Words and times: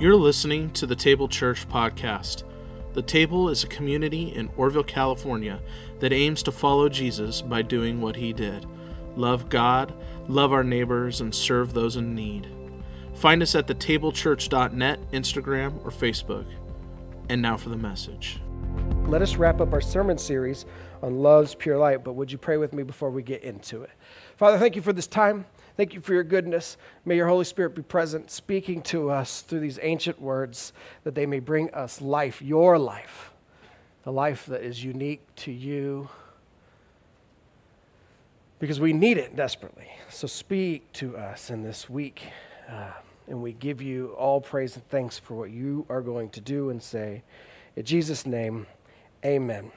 You're 0.00 0.16
listening 0.16 0.70
to 0.70 0.86
the 0.86 0.96
Table 0.96 1.28
Church 1.28 1.68
podcast. 1.68 2.44
The 2.94 3.02
Table 3.02 3.50
is 3.50 3.64
a 3.64 3.66
community 3.66 4.34
in 4.34 4.48
Oroville, 4.56 4.82
California 4.82 5.60
that 5.98 6.10
aims 6.10 6.42
to 6.44 6.52
follow 6.52 6.88
Jesus 6.88 7.42
by 7.42 7.60
doing 7.60 8.00
what 8.00 8.16
he 8.16 8.32
did 8.32 8.64
love 9.14 9.50
God, 9.50 9.92
love 10.26 10.54
our 10.54 10.64
neighbors, 10.64 11.20
and 11.20 11.34
serve 11.34 11.74
those 11.74 11.96
in 11.96 12.14
need. 12.14 12.48
Find 13.12 13.42
us 13.42 13.54
at 13.54 13.66
thetablechurch.net, 13.66 15.10
Instagram, 15.10 15.84
or 15.84 15.90
Facebook. 15.90 16.46
And 17.28 17.42
now 17.42 17.58
for 17.58 17.68
the 17.68 17.76
message. 17.76 18.40
Let 19.04 19.20
us 19.20 19.36
wrap 19.36 19.60
up 19.60 19.74
our 19.74 19.82
sermon 19.82 20.16
series 20.16 20.64
on 21.02 21.18
love's 21.18 21.54
pure 21.54 21.76
light, 21.76 22.04
but 22.04 22.14
would 22.14 22.32
you 22.32 22.38
pray 22.38 22.56
with 22.56 22.72
me 22.72 22.84
before 22.84 23.10
we 23.10 23.22
get 23.22 23.42
into 23.42 23.82
it? 23.82 23.90
Father, 24.38 24.56
thank 24.56 24.76
you 24.76 24.80
for 24.82 24.94
this 24.94 25.06
time. 25.06 25.44
Thank 25.80 25.94
you 25.94 26.02
for 26.02 26.12
your 26.12 26.24
goodness. 26.24 26.76
May 27.06 27.16
your 27.16 27.26
Holy 27.26 27.46
Spirit 27.46 27.74
be 27.74 27.80
present, 27.80 28.30
speaking 28.30 28.82
to 28.82 29.10
us 29.10 29.40
through 29.40 29.60
these 29.60 29.78
ancient 29.80 30.20
words, 30.20 30.74
that 31.04 31.14
they 31.14 31.24
may 31.24 31.40
bring 31.40 31.70
us 31.70 32.02
life, 32.02 32.42
your 32.42 32.78
life, 32.78 33.32
the 34.02 34.12
life 34.12 34.44
that 34.44 34.60
is 34.60 34.84
unique 34.84 35.22
to 35.36 35.50
you, 35.50 36.10
because 38.58 38.78
we 38.78 38.92
need 38.92 39.16
it 39.16 39.34
desperately. 39.34 39.88
So 40.10 40.26
speak 40.26 40.92
to 40.92 41.16
us 41.16 41.48
in 41.48 41.62
this 41.62 41.88
week, 41.88 42.24
uh, 42.68 42.90
and 43.26 43.42
we 43.42 43.54
give 43.54 43.80
you 43.80 44.08
all 44.18 44.42
praise 44.42 44.76
and 44.76 44.86
thanks 44.90 45.18
for 45.18 45.32
what 45.32 45.50
you 45.50 45.86
are 45.88 46.02
going 46.02 46.28
to 46.32 46.42
do 46.42 46.68
and 46.68 46.82
say. 46.82 47.22
In 47.74 47.86
Jesus' 47.86 48.26
name, 48.26 48.66
amen. 49.24 49.72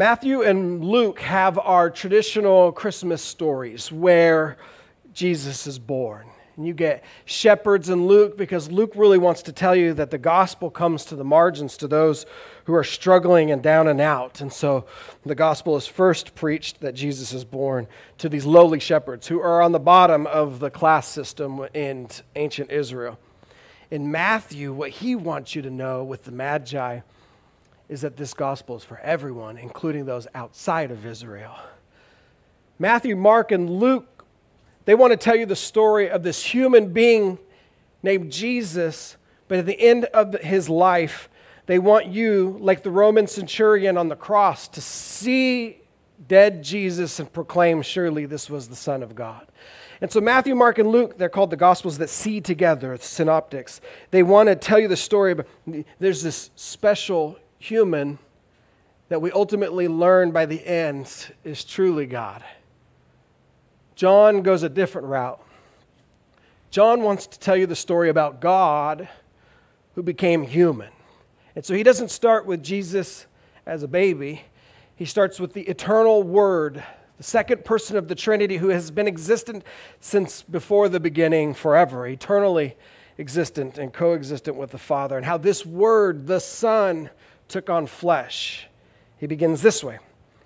Matthew 0.00 0.40
and 0.40 0.82
Luke 0.82 1.20
have 1.20 1.58
our 1.58 1.90
traditional 1.90 2.72
Christmas 2.72 3.20
stories 3.20 3.92
where 3.92 4.56
Jesus 5.12 5.66
is 5.66 5.78
born. 5.78 6.26
And 6.56 6.66
you 6.66 6.72
get 6.72 7.04
shepherds 7.26 7.90
in 7.90 8.06
Luke 8.06 8.38
because 8.38 8.70
Luke 8.70 8.92
really 8.96 9.18
wants 9.18 9.42
to 9.42 9.52
tell 9.52 9.76
you 9.76 9.92
that 9.92 10.10
the 10.10 10.16
gospel 10.16 10.70
comes 10.70 11.04
to 11.04 11.16
the 11.16 11.24
margins, 11.24 11.76
to 11.76 11.86
those 11.86 12.24
who 12.64 12.72
are 12.72 12.82
struggling 12.82 13.50
and 13.50 13.62
down 13.62 13.88
and 13.88 14.00
out. 14.00 14.40
And 14.40 14.50
so 14.50 14.86
the 15.26 15.34
gospel 15.34 15.76
is 15.76 15.86
first 15.86 16.34
preached 16.34 16.80
that 16.80 16.94
Jesus 16.94 17.34
is 17.34 17.44
born 17.44 17.86
to 18.16 18.30
these 18.30 18.46
lowly 18.46 18.80
shepherds 18.80 19.26
who 19.26 19.42
are 19.42 19.60
on 19.60 19.72
the 19.72 19.78
bottom 19.78 20.26
of 20.26 20.60
the 20.60 20.70
class 20.70 21.08
system 21.08 21.66
in 21.74 22.08
ancient 22.36 22.70
Israel. 22.70 23.18
In 23.90 24.10
Matthew, 24.10 24.72
what 24.72 24.92
he 24.92 25.14
wants 25.14 25.54
you 25.54 25.60
to 25.60 25.70
know 25.70 26.02
with 26.02 26.24
the 26.24 26.32
Magi 26.32 27.00
is 27.90 28.02
that 28.02 28.16
this 28.16 28.32
gospel 28.32 28.76
is 28.76 28.84
for 28.84 29.00
everyone, 29.00 29.58
including 29.58 30.06
those 30.06 30.28
outside 30.32 30.92
of 30.92 31.04
Israel. 31.04 31.56
Matthew, 32.78 33.16
Mark, 33.16 33.50
and 33.50 33.68
Luke, 33.68 34.24
they 34.84 34.94
want 34.94 35.12
to 35.12 35.16
tell 35.16 35.34
you 35.34 35.44
the 35.44 35.56
story 35.56 36.08
of 36.08 36.22
this 36.22 36.42
human 36.42 36.92
being 36.92 37.36
named 38.00 38.30
Jesus, 38.30 39.16
but 39.48 39.58
at 39.58 39.66
the 39.66 39.78
end 39.78 40.04
of 40.06 40.34
his 40.34 40.68
life, 40.68 41.28
they 41.66 41.80
want 41.80 42.06
you, 42.06 42.56
like 42.60 42.84
the 42.84 42.92
Roman 42.92 43.26
centurion 43.26 43.98
on 43.98 44.08
the 44.08 44.16
cross, 44.16 44.68
to 44.68 44.80
see 44.80 45.78
dead 46.28 46.62
Jesus 46.62 47.18
and 47.18 47.30
proclaim, 47.32 47.82
surely 47.82 48.24
this 48.24 48.48
was 48.48 48.68
the 48.68 48.76
Son 48.76 49.02
of 49.02 49.16
God. 49.16 49.48
And 50.00 50.12
so, 50.12 50.20
Matthew, 50.20 50.54
Mark, 50.54 50.78
and 50.78 50.88
Luke, 50.88 51.18
they're 51.18 51.28
called 51.28 51.50
the 51.50 51.56
Gospels 51.56 51.98
that 51.98 52.08
see 52.08 52.40
together, 52.40 52.96
the 52.96 53.02
synoptics. 53.02 53.80
They 54.12 54.22
want 54.22 54.48
to 54.48 54.54
tell 54.54 54.78
you 54.78 54.86
the 54.86 54.96
story, 54.96 55.34
but 55.34 55.48
there's 55.98 56.22
this 56.22 56.50
special 56.54 57.36
human 57.60 58.18
that 59.10 59.22
we 59.22 59.30
ultimately 59.30 59.86
learn 59.86 60.32
by 60.32 60.46
the 60.46 60.66
end 60.66 61.32
is 61.44 61.62
truly 61.62 62.06
God. 62.06 62.42
John 63.94 64.42
goes 64.42 64.62
a 64.62 64.68
different 64.68 65.06
route. 65.08 65.40
John 66.70 67.02
wants 67.02 67.26
to 67.26 67.38
tell 67.38 67.56
you 67.56 67.66
the 67.66 67.76
story 67.76 68.08
about 68.08 68.40
God 68.40 69.08
who 69.94 70.02
became 70.02 70.42
human. 70.42 70.90
And 71.54 71.64
so 71.64 71.74
he 71.74 71.82
doesn't 71.82 72.10
start 72.10 72.46
with 72.46 72.62
Jesus 72.62 73.26
as 73.66 73.82
a 73.82 73.88
baby, 73.88 74.42
he 74.96 75.04
starts 75.04 75.38
with 75.38 75.52
the 75.52 75.62
eternal 75.62 76.22
Word, 76.22 76.82
the 77.18 77.22
second 77.22 77.64
person 77.64 77.96
of 77.96 78.08
the 78.08 78.14
Trinity 78.14 78.56
who 78.56 78.68
has 78.68 78.90
been 78.90 79.06
existent 79.06 79.64
since 80.00 80.42
before 80.42 80.88
the 80.88 81.00
beginning, 81.00 81.52
forever, 81.54 82.06
eternally 82.06 82.76
existent 83.18 83.76
and 83.76 83.92
coexistent 83.92 84.56
with 84.56 84.70
the 84.70 84.78
Father, 84.78 85.16
and 85.16 85.26
how 85.26 85.36
this 85.36 85.66
Word, 85.66 86.26
the 86.26 86.40
Son, 86.40 87.10
took 87.50 87.68
on 87.68 87.86
flesh. 87.86 88.66
He 89.18 89.26
begins 89.26 89.60
this 89.60 89.84
way 89.84 89.98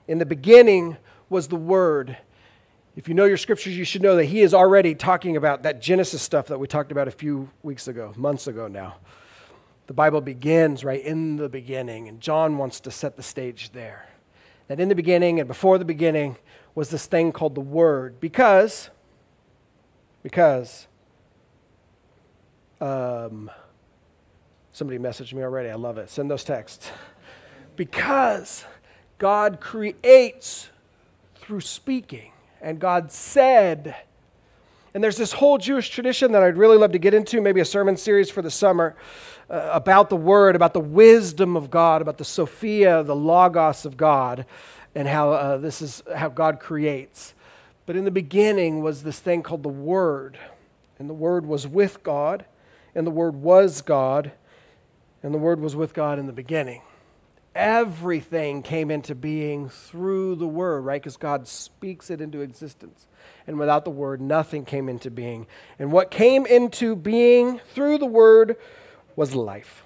In 0.08 0.18
the 0.18 0.26
beginning 0.26 0.96
was 1.28 1.48
the 1.48 1.56
Word. 1.56 2.16
If 2.96 3.08
you 3.08 3.14
know 3.14 3.24
your 3.24 3.36
scriptures, 3.36 3.76
you 3.76 3.84
should 3.84 4.02
know 4.02 4.16
that 4.16 4.26
he 4.26 4.40
is 4.40 4.54
already 4.54 4.94
talking 4.94 5.36
about 5.36 5.64
that 5.64 5.80
Genesis 5.80 6.22
stuff 6.22 6.46
that 6.46 6.58
we 6.58 6.68
talked 6.68 6.92
about 6.92 7.08
a 7.08 7.12
few 7.12 7.50
weeks 7.62 7.88
ago, 7.88 8.12
months 8.16 8.46
ago 8.46 8.68
now. 8.68 8.96
The 9.86 9.94
Bible 9.94 10.20
begins 10.20 10.84
right 10.84 11.04
in 11.04 11.36
the 11.36 11.48
beginning, 11.48 12.08
and 12.08 12.20
John 12.20 12.56
wants 12.56 12.80
to 12.80 12.90
set 12.90 13.16
the 13.16 13.22
stage 13.22 13.72
there. 13.72 14.08
That 14.68 14.80
in 14.80 14.88
the 14.88 14.94
beginning 14.94 15.40
and 15.40 15.48
before 15.48 15.76
the 15.76 15.84
beginning 15.84 16.36
was 16.74 16.88
this 16.88 17.06
thing 17.06 17.32
called 17.32 17.54
the 17.54 17.60
Word, 17.60 18.20
because, 18.20 18.90
because, 20.22 20.86
um, 22.80 23.50
Somebody 24.74 24.98
messaged 24.98 25.32
me 25.32 25.44
already. 25.44 25.70
I 25.70 25.76
love 25.76 25.98
it. 25.98 26.10
Send 26.10 26.28
those 26.28 26.42
texts. 26.42 26.90
Because 27.76 28.64
God 29.18 29.60
creates 29.60 30.68
through 31.36 31.60
speaking, 31.60 32.32
and 32.60 32.80
God 32.80 33.12
said, 33.12 33.94
and 34.92 35.02
there's 35.02 35.16
this 35.16 35.32
whole 35.32 35.58
Jewish 35.58 35.90
tradition 35.90 36.32
that 36.32 36.42
I'd 36.42 36.56
really 36.56 36.76
love 36.76 36.90
to 36.90 36.98
get 36.98 37.14
into, 37.14 37.40
maybe 37.40 37.60
a 37.60 37.64
sermon 37.64 37.96
series 37.96 38.30
for 38.30 38.42
the 38.42 38.50
summer, 38.50 38.96
uh, 39.48 39.70
about 39.72 40.10
the 40.10 40.16
Word, 40.16 40.56
about 40.56 40.74
the 40.74 40.80
wisdom 40.80 41.56
of 41.56 41.70
God, 41.70 42.02
about 42.02 42.18
the 42.18 42.24
Sophia, 42.24 43.04
the 43.04 43.14
Logos 43.14 43.86
of 43.86 43.96
God, 43.96 44.44
and 44.96 45.06
how 45.06 45.30
uh, 45.30 45.56
this 45.56 45.82
is 45.82 46.02
how 46.16 46.28
God 46.28 46.58
creates. 46.58 47.34
But 47.86 47.94
in 47.94 48.04
the 48.04 48.10
beginning 48.10 48.82
was 48.82 49.04
this 49.04 49.20
thing 49.20 49.44
called 49.44 49.62
the 49.62 49.68
Word, 49.68 50.36
and 50.98 51.08
the 51.08 51.14
Word 51.14 51.46
was 51.46 51.64
with 51.64 52.02
God, 52.02 52.44
and 52.92 53.06
the 53.06 53.12
Word 53.12 53.36
was 53.36 53.80
God 53.80 54.32
and 55.24 55.32
the 55.32 55.38
Word 55.38 55.58
was 55.58 55.74
with 55.74 55.94
God 55.94 56.18
in 56.18 56.26
the 56.26 56.34
beginning. 56.34 56.82
Everything 57.54 58.62
came 58.62 58.90
into 58.90 59.14
being 59.14 59.70
through 59.70 60.34
the 60.34 60.46
Word, 60.46 60.82
right? 60.82 61.00
Because 61.00 61.16
God 61.16 61.48
speaks 61.48 62.10
it 62.10 62.20
into 62.20 62.42
existence. 62.42 63.06
And 63.46 63.58
without 63.58 63.86
the 63.86 63.90
Word, 63.90 64.20
nothing 64.20 64.66
came 64.66 64.86
into 64.86 65.10
being. 65.10 65.46
And 65.78 65.90
what 65.90 66.10
came 66.10 66.44
into 66.44 66.94
being 66.94 67.58
through 67.58 67.98
the 67.98 68.06
Word 68.06 68.58
was 69.16 69.34
life. 69.34 69.84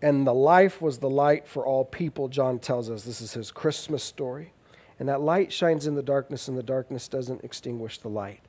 And 0.00 0.24
the 0.24 0.32
life 0.34 0.80
was 0.80 0.98
the 0.98 1.10
light 1.10 1.48
for 1.48 1.66
all 1.66 1.84
people, 1.84 2.28
John 2.28 2.60
tells 2.60 2.88
us. 2.88 3.02
This 3.02 3.20
is 3.20 3.32
his 3.32 3.50
Christmas 3.50 4.04
story. 4.04 4.52
And 5.00 5.08
that 5.08 5.20
light 5.20 5.52
shines 5.52 5.88
in 5.88 5.96
the 5.96 6.04
darkness, 6.04 6.46
and 6.46 6.56
the 6.56 6.62
darkness 6.62 7.08
doesn't 7.08 7.42
extinguish 7.42 7.98
the 7.98 8.08
light. 8.08 8.42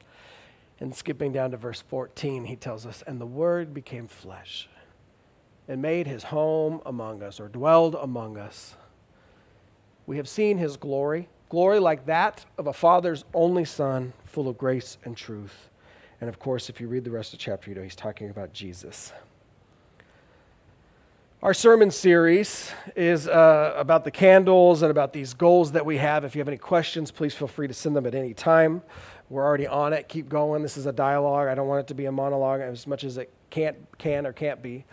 And 0.80 0.96
skipping 0.96 1.32
down 1.32 1.50
to 1.52 1.58
verse 1.58 1.82
14, 1.82 2.46
he 2.46 2.56
tells 2.56 2.86
us, 2.86 3.02
And 3.08 3.20
the 3.20 3.26
Word 3.26 3.74
became 3.74 4.08
flesh 4.08 4.70
and 5.68 5.82
made 5.82 6.08
his 6.08 6.24
home 6.24 6.82
among 6.86 7.24
us, 7.24 7.40
or 7.40 7.48
dwelled 7.48 7.96
among 7.96 8.38
us. 8.38 8.76
We 10.06 10.18
have 10.18 10.28
seen 10.28 10.58
his 10.58 10.78
glory, 10.78 11.30
glory 11.50 11.80
like 11.80 12.06
that 12.08 12.46
of 12.58 12.68
a 12.68 12.74
father's 12.74 13.24
only 13.34 13.66
son, 13.66 14.14
full 14.26 14.48
of 14.48 14.58
grace 14.58 14.98
and 15.06 15.16
truth. 15.16 15.70
And 16.20 16.30
of 16.30 16.40
course, 16.40 16.70
if 16.70 16.82
you 16.82 16.88
read 16.88 17.04
the 17.04 17.12
rest 17.12 17.34
of 17.34 17.40
the 17.40 17.44
chapter, 17.44 17.70
you 17.70 17.76
know 17.76 17.84
he's 17.84 17.96
talking 17.96 18.30
about 18.30 18.54
Jesus. 18.54 19.14
Our 21.44 21.56
sermon 21.56 21.90
series 21.90 22.72
is 22.96 23.28
uh, 23.28 23.74
about 23.76 24.04
the 24.04 24.12
candles 24.12 24.84
and 24.84 24.92
about 24.92 25.12
these 25.12 25.34
goals 25.34 25.72
that 25.72 25.84
we 25.84 25.98
have. 25.98 26.24
If 26.24 26.36
you 26.36 26.40
have 26.40 26.48
any 26.48 26.58
questions, 26.58 27.10
please 27.10 27.34
feel 27.34 27.48
free 27.48 27.68
to 27.68 27.74
send 27.74 27.96
them 27.96 28.06
at 28.06 28.14
any 28.14 28.36
time. 28.36 28.84
We're 29.28 29.44
already 29.44 29.66
on 29.66 29.94
it. 29.94 30.08
Keep 30.08 30.30
going. 30.30 30.62
This 30.62 30.78
is 30.78 30.86
a 30.86 30.92
dialogue. 30.92 31.48
I 31.48 31.56
don't 31.56 31.68
want 31.68 31.80
it 31.80 31.88
to 31.88 31.96
be 31.96 32.06
a 32.06 32.12
monologue 32.12 32.62
as 32.62 32.86
much 32.86 33.04
as 33.04 33.18
it 33.18 33.34
can't, 33.50 33.76
can 33.98 34.28
or 34.28 34.34
can't 34.34 34.62
be. 34.62 34.86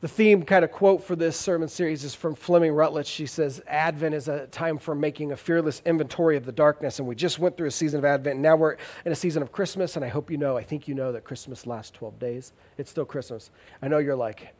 The 0.00 0.06
theme 0.06 0.44
kind 0.44 0.64
of 0.64 0.70
quote 0.70 1.02
for 1.02 1.16
this 1.16 1.36
sermon 1.36 1.68
series 1.68 2.04
is 2.04 2.14
from 2.14 2.36
Fleming 2.36 2.70
Rutledge. 2.70 3.08
She 3.08 3.26
says, 3.26 3.60
Advent 3.66 4.14
is 4.14 4.28
a 4.28 4.46
time 4.46 4.78
for 4.78 4.94
making 4.94 5.32
a 5.32 5.36
fearless 5.36 5.82
inventory 5.84 6.36
of 6.36 6.44
the 6.44 6.52
darkness. 6.52 7.00
And 7.00 7.08
we 7.08 7.16
just 7.16 7.40
went 7.40 7.56
through 7.56 7.66
a 7.66 7.72
season 7.72 7.98
of 7.98 8.04
Advent. 8.04 8.34
And 8.34 8.42
now 8.42 8.54
we're 8.54 8.76
in 9.04 9.10
a 9.10 9.16
season 9.16 9.42
of 9.42 9.50
Christmas. 9.50 9.96
And 9.96 10.04
I 10.04 10.08
hope 10.08 10.30
you 10.30 10.36
know, 10.36 10.56
I 10.56 10.62
think 10.62 10.86
you 10.86 10.94
know 10.94 11.10
that 11.10 11.24
Christmas 11.24 11.66
lasts 11.66 11.90
12 11.90 12.16
days. 12.20 12.52
It's 12.76 12.92
still 12.92 13.04
Christmas. 13.04 13.50
I 13.82 13.88
know 13.88 13.98
you're 13.98 14.14
like, 14.14 14.54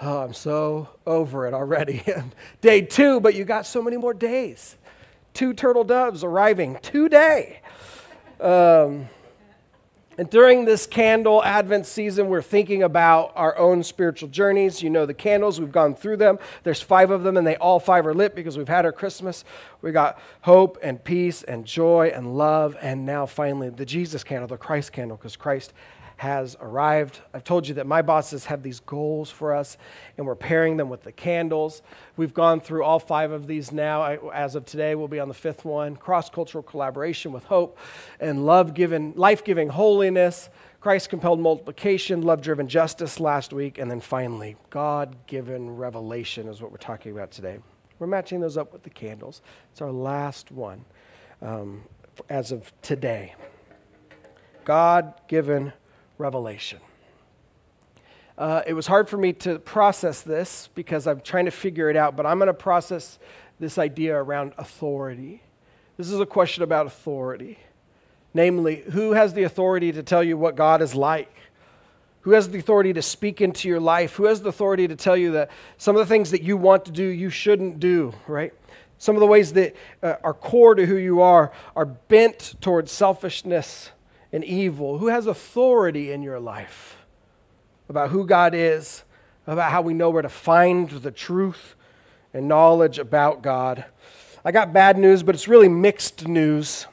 oh, 0.00 0.22
I'm 0.22 0.32
so 0.32 0.88
over 1.06 1.46
it 1.46 1.52
already. 1.52 2.02
Day 2.62 2.80
two, 2.80 3.20
but 3.20 3.34
you 3.34 3.44
got 3.44 3.66
so 3.66 3.82
many 3.82 3.98
more 3.98 4.14
days. 4.14 4.78
Two 5.34 5.52
turtle 5.52 5.84
doves 5.84 6.24
arriving 6.24 6.78
today. 6.80 7.60
Um, 8.40 9.08
and 10.18 10.30
during 10.30 10.64
this 10.64 10.86
candle 10.86 11.44
Advent 11.44 11.84
season, 11.86 12.28
we're 12.28 12.40
thinking 12.40 12.82
about 12.82 13.32
our 13.36 13.56
own 13.58 13.82
spiritual 13.82 14.28
journeys. 14.28 14.82
You 14.82 14.88
know 14.88 15.04
the 15.04 15.14
candles, 15.14 15.60
we've 15.60 15.70
gone 15.70 15.94
through 15.94 16.16
them. 16.16 16.38
There's 16.62 16.80
five 16.80 17.10
of 17.10 17.22
them, 17.22 17.36
and 17.36 17.46
they 17.46 17.56
all 17.56 17.78
five 17.78 18.06
are 18.06 18.14
lit 18.14 18.34
because 18.34 18.56
we've 18.56 18.68
had 18.68 18.86
our 18.86 18.92
Christmas. 18.92 19.44
We 19.82 19.92
got 19.92 20.18
hope 20.40 20.78
and 20.82 21.02
peace 21.02 21.42
and 21.42 21.66
joy 21.66 22.12
and 22.14 22.36
love, 22.36 22.76
and 22.80 23.04
now 23.04 23.26
finally 23.26 23.68
the 23.68 23.84
Jesus 23.84 24.24
candle, 24.24 24.48
the 24.48 24.56
Christ 24.56 24.92
candle, 24.92 25.18
because 25.18 25.36
Christ 25.36 25.74
has 26.16 26.56
arrived. 26.60 27.20
I've 27.34 27.44
told 27.44 27.68
you 27.68 27.74
that 27.74 27.86
my 27.86 28.00
bosses 28.00 28.46
have 28.46 28.62
these 28.62 28.80
goals 28.80 29.30
for 29.30 29.54
us, 29.54 29.76
and 30.16 30.26
we're 30.26 30.34
pairing 30.34 30.78
them 30.78 30.88
with 30.88 31.02
the 31.02 31.12
candles. 31.12 31.82
We've 32.16 32.32
gone 32.32 32.60
through 32.60 32.84
all 32.84 32.98
five 32.98 33.32
of 33.32 33.46
these 33.46 33.70
now. 33.70 34.00
I, 34.02 34.18
as 34.32 34.54
of 34.54 34.64
today, 34.64 34.94
we'll 34.94 35.08
be 35.08 35.20
on 35.20 35.28
the 35.28 35.34
fifth 35.34 35.64
one 35.64 35.96
cross 35.96 36.30
cultural 36.30 36.62
collaboration 36.62 37.32
with 37.32 37.44
hope 37.44 37.78
and 38.18 38.46
love 38.46 38.72
given, 38.72 39.12
life 39.14 39.44
giving 39.44 39.68
holiness. 39.68 40.48
Christ 40.80 41.10
compelled 41.10 41.40
multiplication, 41.40 42.22
love 42.22 42.40
driven 42.40 42.68
justice 42.68 43.20
last 43.20 43.52
week, 43.52 43.78
and 43.78 43.90
then 43.90 44.00
finally, 44.00 44.56
God 44.70 45.16
given 45.26 45.76
revelation 45.76 46.48
is 46.48 46.62
what 46.62 46.70
we're 46.70 46.78
talking 46.78 47.12
about 47.12 47.30
today. 47.30 47.58
We're 47.98 48.06
matching 48.06 48.40
those 48.40 48.56
up 48.56 48.72
with 48.72 48.82
the 48.82 48.90
candles. 48.90 49.42
It's 49.72 49.82
our 49.82 49.90
last 49.90 50.50
one 50.50 50.84
um, 51.42 51.82
as 52.28 52.52
of 52.52 52.72
today. 52.82 53.34
God 54.64 55.14
given 55.28 55.72
revelation. 56.18 56.80
Uh, 58.38 58.62
it 58.66 58.74
was 58.74 58.86
hard 58.86 59.08
for 59.08 59.16
me 59.16 59.32
to 59.32 59.58
process 59.58 60.20
this 60.20 60.68
because 60.74 61.06
I'm 61.06 61.20
trying 61.20 61.46
to 61.46 61.50
figure 61.50 61.88
it 61.88 61.96
out, 61.96 62.16
but 62.16 62.26
I'm 62.26 62.38
going 62.38 62.48
to 62.48 62.54
process 62.54 63.18
this 63.58 63.78
idea 63.78 64.14
around 64.14 64.52
authority. 64.58 65.42
This 65.96 66.10
is 66.10 66.20
a 66.20 66.26
question 66.26 66.62
about 66.62 66.86
authority. 66.86 67.58
Namely, 68.34 68.82
who 68.90 69.12
has 69.12 69.32
the 69.32 69.44
authority 69.44 69.92
to 69.92 70.02
tell 70.02 70.22
you 70.22 70.36
what 70.36 70.56
God 70.56 70.82
is 70.82 70.94
like? 70.94 71.34
Who 72.20 72.32
has 72.32 72.50
the 72.50 72.58
authority 72.58 72.92
to 72.92 73.00
speak 73.00 73.40
into 73.40 73.68
your 73.68 73.80
life? 73.80 74.16
Who 74.16 74.24
has 74.24 74.42
the 74.42 74.50
authority 74.50 74.86
to 74.88 74.96
tell 74.96 75.16
you 75.16 75.32
that 75.32 75.50
some 75.78 75.96
of 75.96 76.00
the 76.00 76.06
things 76.06 76.32
that 76.32 76.42
you 76.42 76.58
want 76.58 76.84
to 76.84 76.90
do, 76.90 77.04
you 77.04 77.30
shouldn't 77.30 77.80
do, 77.80 78.12
right? 78.26 78.52
Some 78.98 79.16
of 79.16 79.20
the 79.20 79.26
ways 79.26 79.54
that 79.54 79.74
uh, 80.02 80.16
are 80.22 80.34
core 80.34 80.74
to 80.74 80.84
who 80.84 80.96
you 80.96 81.22
are 81.22 81.52
are 81.74 81.86
bent 81.86 82.56
towards 82.60 82.92
selfishness 82.92 83.92
and 84.36 84.44
evil? 84.44 84.98
Who 84.98 85.08
has 85.08 85.26
authority 85.26 86.12
in 86.12 86.22
your 86.22 86.38
life 86.38 86.98
about 87.88 88.10
who 88.10 88.26
God 88.26 88.54
is, 88.54 89.02
about 89.46 89.72
how 89.72 89.80
we 89.80 89.94
know 89.94 90.10
where 90.10 90.22
to 90.22 90.28
find 90.28 90.90
the 90.90 91.10
truth 91.10 91.74
and 92.34 92.46
knowledge 92.46 92.98
about 92.98 93.42
God? 93.42 93.86
I 94.44 94.52
got 94.52 94.74
bad 94.74 94.98
news, 94.98 95.22
but 95.22 95.34
it's 95.34 95.48
really 95.48 95.70
mixed 95.70 96.28
news. 96.28 96.86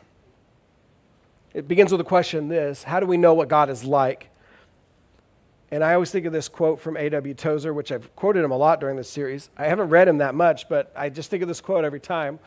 It 1.53 1.67
begins 1.67 1.91
with 1.91 1.99
a 1.99 2.05
question 2.05 2.47
this 2.47 2.83
How 2.83 3.01
do 3.01 3.05
we 3.05 3.17
know 3.17 3.33
what 3.33 3.49
God 3.49 3.69
is 3.69 3.83
like? 3.83 4.29
And 5.69 5.83
I 5.83 5.95
always 5.95 6.11
think 6.11 6.25
of 6.25 6.31
this 6.31 6.47
quote 6.47 6.79
from 6.79 6.95
A.W. 6.95 7.33
Tozer, 7.33 7.73
which 7.73 7.91
I've 7.91 8.15
quoted 8.15 8.43
him 8.43 8.51
a 8.51 8.57
lot 8.57 8.79
during 8.79 8.95
this 8.95 9.09
series. 9.09 9.49
I 9.57 9.65
haven't 9.65 9.89
read 9.89 10.07
him 10.07 10.19
that 10.19 10.33
much, 10.33 10.69
but 10.69 10.93
I 10.95 11.09
just 11.09 11.29
think 11.29 11.41
of 11.41 11.49
this 11.49 11.59
quote 11.59 11.83
every 11.83 11.99
time. 11.99 12.39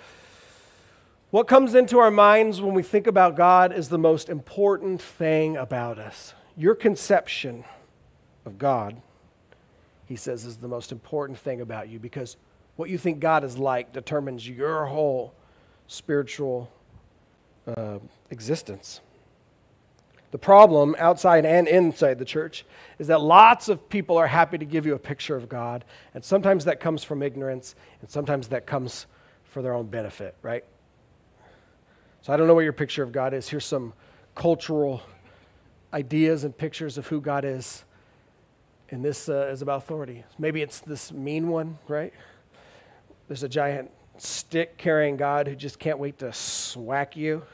What 1.37 1.49
comes 1.49 1.75
into 1.75 1.99
our 1.99 2.11
minds 2.11 2.63
when 2.63 2.73
we 2.73 2.83
think 2.83 3.07
about 3.07 3.37
God 3.37 3.71
is 3.71 3.91
the 3.91 3.99
most 3.99 4.31
important 4.31 5.03
thing 5.03 5.59
about 5.59 5.99
us. 5.99 6.33
Your 6.57 6.75
conception 6.75 7.63
of 8.47 8.57
God, 8.57 9.03
he 10.07 10.17
says, 10.17 10.47
is 10.47 10.57
the 10.57 10.67
most 10.67 10.93
important 10.93 11.39
thing 11.39 11.61
about 11.61 11.91
you 11.91 11.99
because 11.99 12.39
what 12.77 12.89
you 12.89 12.97
think 12.97 13.21
God 13.21 13.45
is 13.45 13.59
like 13.59 13.93
determines 13.93 14.49
your 14.49 14.87
whole 14.87 15.35
spiritual 15.89 16.71
uh, 17.67 17.99
existence. 18.31 19.03
The 20.31 20.39
problem 20.39 20.97
outside 20.99 21.45
and 21.45 21.69
inside 21.69 22.19
the 22.19 22.25
church 22.25 22.65
is 22.99 23.09
that 23.09 23.21
lots 23.21 23.69
of 23.69 23.91
people 23.91 24.17
are 24.17 24.29
happy 24.29 24.57
to 24.57 24.65
give 24.65 24.87
you 24.87 24.95
a 24.95 24.99
picture 24.99 25.37
of 25.37 25.51
God, 25.51 25.85
and 26.15 26.25
sometimes 26.25 26.65
that 26.65 26.81
comes 26.81 27.05
from 27.05 27.23
ignorance, 27.23 27.75
and 28.01 28.09
sometimes 28.09 28.49
that 28.49 28.65
comes 28.65 29.05
for 29.45 29.61
their 29.61 29.75
own 29.75 29.89
benefit, 29.89 30.35
right? 30.41 30.65
So 32.27 32.33
I 32.33 32.37
don't 32.37 32.49
know 32.49 32.55
what 32.55 32.65
your 32.65 32.73
picture 32.73 33.05
of 33.05 33.13
God 33.13 33.35
is. 33.35 33.49
Here's 33.49 33.65
some 33.65 33.93
cultural 34.35 35.01
ideas 35.93 36.43
and 36.43 36.59
pictures 36.59 36.99
of 36.99 37.07
who 37.07 37.21
God 37.21 37.45
is. 37.45 37.85
And 38.91 39.05
this 39.05 39.29
uh, 39.29 39.49
is 39.53 39.63
about 39.63 39.85
authority. 39.85 40.25
Maybe 40.37 40.61
it's 40.61 40.81
this 40.81 41.13
mean 41.13 41.47
one, 41.47 41.79
right? 41.87 42.13
There's 43.29 43.45
a 43.45 43.49
giant 43.49 43.93
stick 44.19 44.77
carrying 44.77 45.17
God 45.17 45.47
who 45.47 45.55
just 45.55 45.79
can't 45.79 46.01
wait 46.01 46.19
to 46.19 46.33
swack 46.33 47.17
you 47.17 47.45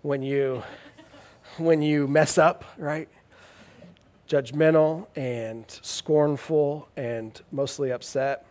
when 0.00 0.22
you 0.22 0.62
when 1.58 1.82
you 1.82 2.08
mess 2.08 2.38
up, 2.38 2.64
right? 2.78 3.10
Judgmental 4.26 5.08
and 5.14 5.66
scornful 5.82 6.88
and 6.96 7.38
mostly 7.52 7.92
upset. 7.92 8.46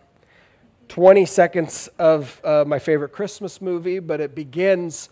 20 0.89 1.25
seconds 1.25 1.89
of 1.97 2.39
uh, 2.43 2.65
my 2.67 2.77
favorite 2.77 3.13
Christmas 3.13 3.59
movie, 3.59 3.97
but 3.97 4.21
it 4.21 4.35
begins 4.35 5.09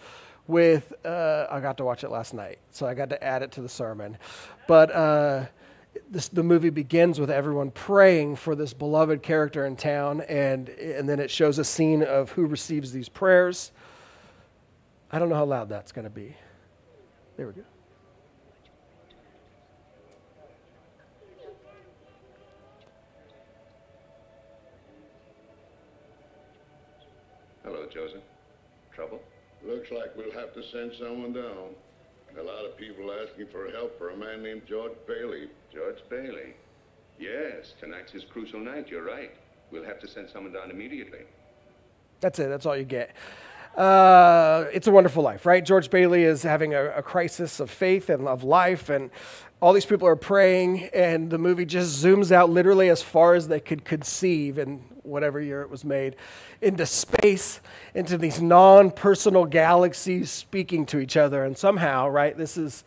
with, 0.48 0.94
uh, 1.06 1.48
I 1.50 1.60
got 1.60 1.78
to 1.78 1.86
watch 1.86 2.04
it 2.04 2.10
last 2.10 2.34
night, 2.34 2.60
so 2.72 2.86
I 2.86 2.94
got 2.94 3.10
to 3.12 3.24
add 3.24 3.42
it 3.42 3.52
to 3.54 3.62
the 3.62 3.70
sermon. 3.70 4.18
But 4.68 4.92
uh, 4.92 5.46
this, 6.10 6.28
the 6.28 6.44
movie 6.44 6.70
begins 6.70 7.20
with 7.20 7.32
everyone 7.32 7.72
praying 7.72 8.36
for 8.38 8.56
this 8.56 8.74
beloved 8.74 9.24
character 9.24 9.66
in 9.66 9.76
town, 9.76 10.22
and, 10.22 10.70
and 10.70 11.08
then 11.08 11.20
it 11.20 11.32
shows 11.32 11.60
a 11.60 11.64
scene 11.64 12.04
of 12.04 12.32
who 12.32 12.46
receives 12.46 12.92
these 12.92 13.10
prayers. 13.10 13.72
I 15.12 15.20
don't 15.20 15.30
know 15.30 15.36
how 15.36 15.46
loud 15.46 15.70
that's 15.70 15.92
going 15.92 16.06
to 16.06 16.10
be. 16.10 16.36
There 17.38 17.48
we 17.48 17.54
go. 17.54 17.62
Hello, 27.64 27.88
Joseph. 27.94 28.23
Trouble? 29.64 29.76
Looks 29.76 29.92
like 29.92 30.16
we'll 30.16 30.32
have 30.34 30.54
to 30.54 30.64
send 30.72 30.94
someone 31.00 31.34
down. 31.34 31.76
A 32.40 32.42
lot 32.42 32.66
of 32.66 32.76
people 32.78 33.12
asking 33.12 33.48
for 33.52 33.70
help 33.70 33.98
for 34.00 34.10
a 34.10 34.18
man 34.18 34.42
named 34.42 34.64
George 34.68 34.94
Bailey. 35.08 35.50
George 35.72 36.00
Bailey. 36.10 36.54
Yes, 37.20 37.74
tonight's 37.80 38.12
his 38.12 38.24
crucial 38.26 38.60
night. 38.60 38.88
You're 38.90 39.06
right. 39.06 39.32
We'll 39.72 39.84
have 39.84 40.00
to 40.00 40.08
send 40.08 40.30
someone 40.30 40.52
down 40.52 40.72
immediately. 40.72 41.20
That's 42.22 42.40
it. 42.40 42.48
That's 42.48 42.66
all 42.66 42.76
you 42.76 42.86
get. 42.86 43.12
Uh, 43.78 44.66
it's 44.72 44.88
a 44.88 44.92
Wonderful 44.92 45.24
Life, 45.24 45.46
right? 45.46 45.64
George 45.64 45.90
Bailey 45.90 46.24
is 46.24 46.44
having 46.44 46.74
a, 46.74 46.92
a, 46.92 47.02
crisis 47.02 47.60
of 47.60 47.72
faith 47.72 48.10
and 48.10 48.28
of 48.28 48.44
life, 48.44 48.90
and 48.90 49.10
all 49.62 49.74
these 49.74 49.86
people 49.86 50.08
are 50.08 50.16
praying, 50.16 50.90
and 50.94 51.32
the 51.32 51.40
movie 51.40 51.66
just 51.66 52.04
zooms 52.04 52.32
out 52.32 52.52
literally 52.52 52.90
as 52.90 53.02
far 53.02 53.34
as 53.34 53.48
they 53.48 53.60
could 53.60 53.84
conceive 53.84 54.60
in 54.60 54.84
whatever 55.04 55.40
year 55.40 55.62
it 55.62 55.70
was 55.70 55.86
made 55.86 56.16
into 56.62 56.86
space, 56.86 57.60
into 57.94 58.18
these 58.18 58.42
non 58.42 58.92
personal 58.92 59.46
galaxies 59.46 60.32
speaking 60.32 60.86
to 60.88 61.00
each 61.00 61.18
other. 61.18 61.44
And 61.44 61.58
somehow, 61.58 62.08
right, 62.10 62.38
this 62.38 62.58
is 62.58 62.84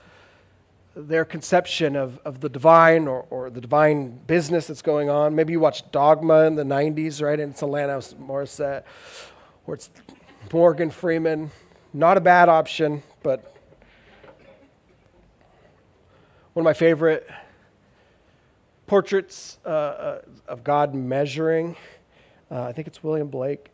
their 0.97 1.27
conception 1.27 1.95
of, 1.95 2.19
of 2.25 2.41
the 2.41 2.49
divine 2.49 3.07
or, 3.07 3.27
or 3.29 3.51
the 3.51 3.61
divine 3.61 4.19
business 4.27 4.67
that's 4.67 4.83
going 4.83 5.11
on. 5.11 5.35
Maybe 5.35 5.53
you 5.53 5.61
watched 5.61 5.93
Dogma 5.93 6.45
in 6.45 6.55
the 6.55 6.65
90s, 6.65 7.23
right? 7.23 7.39
And 7.39 7.53
it's 7.53 7.61
Alanis 7.61 8.15
Morissette, 8.15 8.85
or 9.67 9.75
it's 9.75 9.91
Morgan 10.53 10.91
Freeman. 10.91 11.51
Not 11.93 12.17
a 12.17 12.21
bad 12.21 12.49
option, 12.49 13.03
but 13.23 13.55
one 16.55 16.63
of 16.63 16.65
my 16.65 16.73
favorite 16.73 17.29
portraits 18.87 19.59
uh, 19.67 19.69
uh, 19.69 20.21
of 20.49 20.65
God 20.65 20.95
measuring. 20.95 21.77
Uh, 22.51 22.63
I 22.63 22.73
think 22.73 22.87
it's 22.87 23.03
William 23.03 23.29
Blake. 23.29 23.71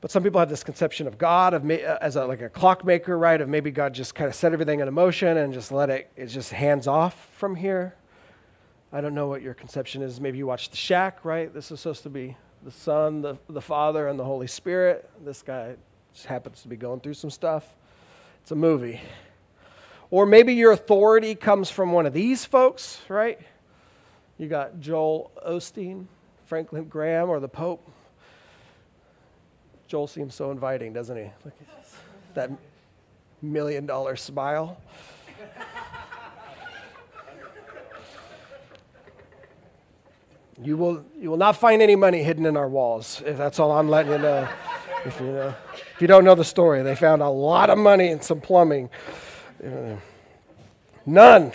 But 0.00 0.10
some 0.10 0.22
people 0.24 0.40
have 0.40 0.48
this 0.48 0.64
conception 0.64 1.06
of 1.06 1.16
God 1.16 1.54
of 1.54 1.70
uh, 1.70 1.98
as 2.00 2.16
a, 2.16 2.24
like 2.26 2.42
a 2.42 2.48
clockmaker, 2.48 3.16
right? 3.16 3.40
Of 3.40 3.48
maybe 3.48 3.70
God 3.70 3.94
just 3.94 4.14
kind 4.14 4.28
of 4.28 4.34
set 4.34 4.52
everything 4.52 4.80
in 4.80 4.92
motion 4.92 5.36
and 5.36 5.54
just 5.54 5.70
let 5.70 5.90
it, 5.90 6.10
it's 6.16 6.32
just 6.32 6.52
hands 6.52 6.88
off 6.88 7.28
from 7.36 7.54
here. 7.54 7.94
I 8.92 9.00
don't 9.00 9.14
know 9.14 9.28
what 9.28 9.42
your 9.42 9.54
conception 9.54 10.02
is. 10.02 10.20
Maybe 10.20 10.38
you 10.38 10.46
watch 10.46 10.70
The 10.70 10.76
Shack, 10.76 11.24
right? 11.24 11.54
This 11.54 11.70
is 11.70 11.80
supposed 11.80 12.02
to 12.02 12.10
be 12.10 12.36
the 12.64 12.70
Son, 12.70 13.22
the, 13.22 13.36
the 13.48 13.60
Father, 13.60 14.08
and 14.08 14.18
the 14.18 14.24
Holy 14.24 14.48
Spirit. 14.48 15.08
This 15.24 15.42
guy 15.42 15.76
just 16.12 16.26
happens 16.26 16.62
to 16.62 16.68
be 16.68 16.76
going 16.76 17.00
through 17.00 17.14
some 17.14 17.30
stuff. 17.30 17.64
It's 18.42 18.50
a 18.50 18.56
movie. 18.56 19.00
Or 20.10 20.26
maybe 20.26 20.52
your 20.52 20.72
authority 20.72 21.34
comes 21.34 21.70
from 21.70 21.92
one 21.92 22.06
of 22.06 22.12
these 22.12 22.44
folks, 22.44 23.00
right? 23.08 23.40
You 24.36 24.48
got 24.48 24.80
Joel 24.80 25.30
Osteen, 25.46 26.06
Franklin 26.52 26.84
Graham, 26.84 27.30
or 27.30 27.40
the 27.40 27.48
Pope. 27.48 27.90
Joel 29.88 30.06
seems 30.06 30.34
so 30.34 30.50
inviting, 30.50 30.92
doesn't 30.92 31.16
he? 31.16 31.30
Look 31.46 31.54
at 31.58 32.34
that 32.34 32.50
million 33.40 33.86
dollar 33.86 34.16
smile. 34.16 34.78
you 40.62 40.76
will, 40.76 41.02
you 41.18 41.30
will 41.30 41.38
not 41.38 41.56
find 41.56 41.80
any 41.80 41.96
money 41.96 42.22
hidden 42.22 42.44
in 42.44 42.58
our 42.58 42.68
walls, 42.68 43.22
if 43.24 43.38
that's 43.38 43.58
all 43.58 43.72
I'm 43.72 43.88
letting 43.88 44.12
you 44.12 44.18
know. 44.18 44.46
if, 45.06 45.20
you 45.20 45.26
know. 45.28 45.54
if 45.94 46.02
you 46.02 46.06
don't 46.06 46.22
know 46.22 46.34
the 46.34 46.44
story, 46.44 46.82
they 46.82 46.94
found 46.94 47.22
a 47.22 47.30
lot 47.30 47.70
of 47.70 47.78
money 47.78 48.08
in 48.08 48.20
some 48.20 48.42
plumbing. 48.42 48.90
None. 51.06 51.52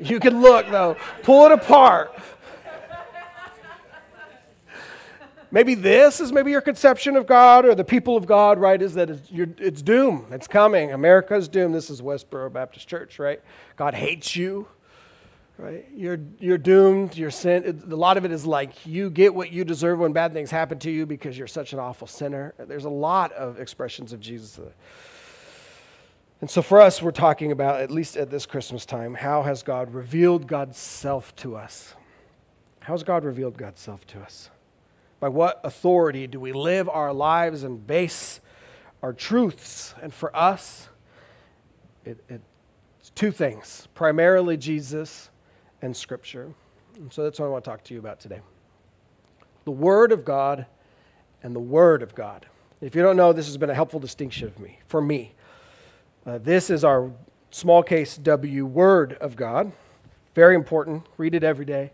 You 0.00 0.20
can 0.20 0.40
look, 0.40 0.68
though, 0.70 0.96
pull 1.22 1.46
it 1.46 1.52
apart. 1.52 2.18
maybe 5.52 5.74
this 5.74 6.18
is 6.20 6.32
maybe 6.32 6.50
your 6.50 6.60
conception 6.60 7.16
of 7.16 7.26
God 7.26 7.64
or 7.64 7.74
the 7.74 7.84
people 7.84 8.16
of 8.16 8.26
God, 8.26 8.58
right? 8.58 8.80
Is 8.80 8.94
that 8.94 9.10
it's, 9.10 9.28
it's 9.30 9.82
doom. 9.82 10.26
It's 10.30 10.48
coming. 10.48 10.92
America's 10.92 11.46
doom. 11.48 11.72
This 11.72 11.90
is 11.90 12.00
Westboro 12.00 12.52
Baptist 12.52 12.88
Church, 12.88 13.18
right? 13.18 13.40
God 13.76 13.94
hates 13.94 14.34
you, 14.34 14.66
right? 15.58 15.86
You're, 15.94 16.18
you're 16.40 16.58
doomed. 16.58 17.16
You're 17.16 17.30
sin. 17.30 17.82
A 17.88 17.94
lot 17.94 18.16
of 18.16 18.24
it 18.24 18.32
is 18.32 18.46
like 18.46 18.86
you 18.86 19.10
get 19.10 19.34
what 19.34 19.52
you 19.52 19.64
deserve 19.64 19.98
when 19.98 20.12
bad 20.12 20.32
things 20.32 20.50
happen 20.50 20.78
to 20.80 20.90
you 20.90 21.06
because 21.06 21.36
you're 21.36 21.46
such 21.46 21.72
an 21.72 21.78
awful 21.78 22.06
sinner. 22.06 22.54
There's 22.58 22.86
a 22.86 22.90
lot 22.90 23.32
of 23.32 23.60
expressions 23.60 24.12
of 24.12 24.20
Jesus. 24.20 24.58
And 26.42 26.50
so 26.50 26.60
for 26.60 26.80
us, 26.80 27.00
we're 27.00 27.12
talking 27.12 27.52
about, 27.52 27.80
at 27.80 27.92
least 27.92 28.16
at 28.16 28.28
this 28.28 28.46
Christmas 28.46 28.84
time, 28.84 29.14
how 29.14 29.44
has 29.44 29.62
God 29.62 29.94
revealed 29.94 30.48
God's 30.48 30.76
self 30.76 31.34
to 31.36 31.54
us? 31.54 31.94
How 32.80 32.94
has 32.94 33.04
God 33.04 33.22
revealed 33.22 33.56
God's 33.56 33.80
self 33.80 34.04
to 34.08 34.20
us? 34.20 34.50
By 35.20 35.28
what 35.28 35.60
authority 35.62 36.26
do 36.26 36.40
we 36.40 36.52
live 36.52 36.88
our 36.88 37.12
lives 37.12 37.62
and 37.62 37.86
base 37.86 38.40
our 39.04 39.12
truths? 39.12 39.94
And 40.02 40.12
for 40.12 40.34
us, 40.36 40.88
it, 42.04 42.18
it's 42.28 43.10
two 43.14 43.30
things 43.30 43.86
primarily 43.94 44.56
Jesus 44.56 45.30
and 45.80 45.96
Scripture. 45.96 46.52
And 46.96 47.12
so 47.12 47.22
that's 47.22 47.38
what 47.38 47.46
I 47.46 47.50
want 47.50 47.62
to 47.62 47.70
talk 47.70 47.84
to 47.84 47.94
you 47.94 48.00
about 48.00 48.18
today 48.18 48.40
the 49.64 49.70
Word 49.70 50.10
of 50.10 50.24
God 50.24 50.66
and 51.44 51.54
the 51.54 51.60
Word 51.60 52.02
of 52.02 52.16
God. 52.16 52.46
If 52.80 52.96
you 52.96 53.02
don't 53.02 53.16
know, 53.16 53.32
this 53.32 53.46
has 53.46 53.56
been 53.56 53.70
a 53.70 53.74
helpful 53.74 54.00
distinction 54.00 54.48
of 54.48 54.58
me, 54.58 54.80
for 54.88 55.00
me. 55.00 55.36
Uh, 56.24 56.38
this 56.38 56.70
is 56.70 56.84
our 56.84 57.10
small 57.50 57.82
case 57.82 58.16
W 58.16 58.64
Word 58.64 59.14
of 59.14 59.34
God. 59.34 59.72
Very 60.34 60.54
important. 60.54 61.04
Read 61.16 61.34
it 61.34 61.42
every 61.42 61.64
day. 61.64 61.92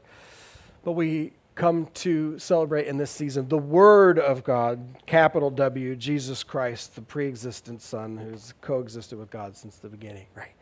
But 0.84 0.92
we 0.92 1.32
come 1.54 1.86
to 1.92 2.38
celebrate 2.38 2.86
in 2.86 2.98
this 2.98 3.10
season 3.10 3.48
the 3.48 3.56
Word 3.56 4.18
of 4.18 4.44
God, 4.44 4.80
capital 5.06 5.50
W, 5.50 5.96
Jesus 5.96 6.42
Christ, 6.42 6.94
the 6.94 7.00
pre 7.00 7.26
existent 7.26 7.80
Son 7.80 8.18
who's 8.18 8.52
coexisted 8.60 9.18
with 9.18 9.30
God 9.30 9.56
since 9.56 9.76
the 9.76 9.88
beginning, 9.88 10.26
right? 10.34 10.52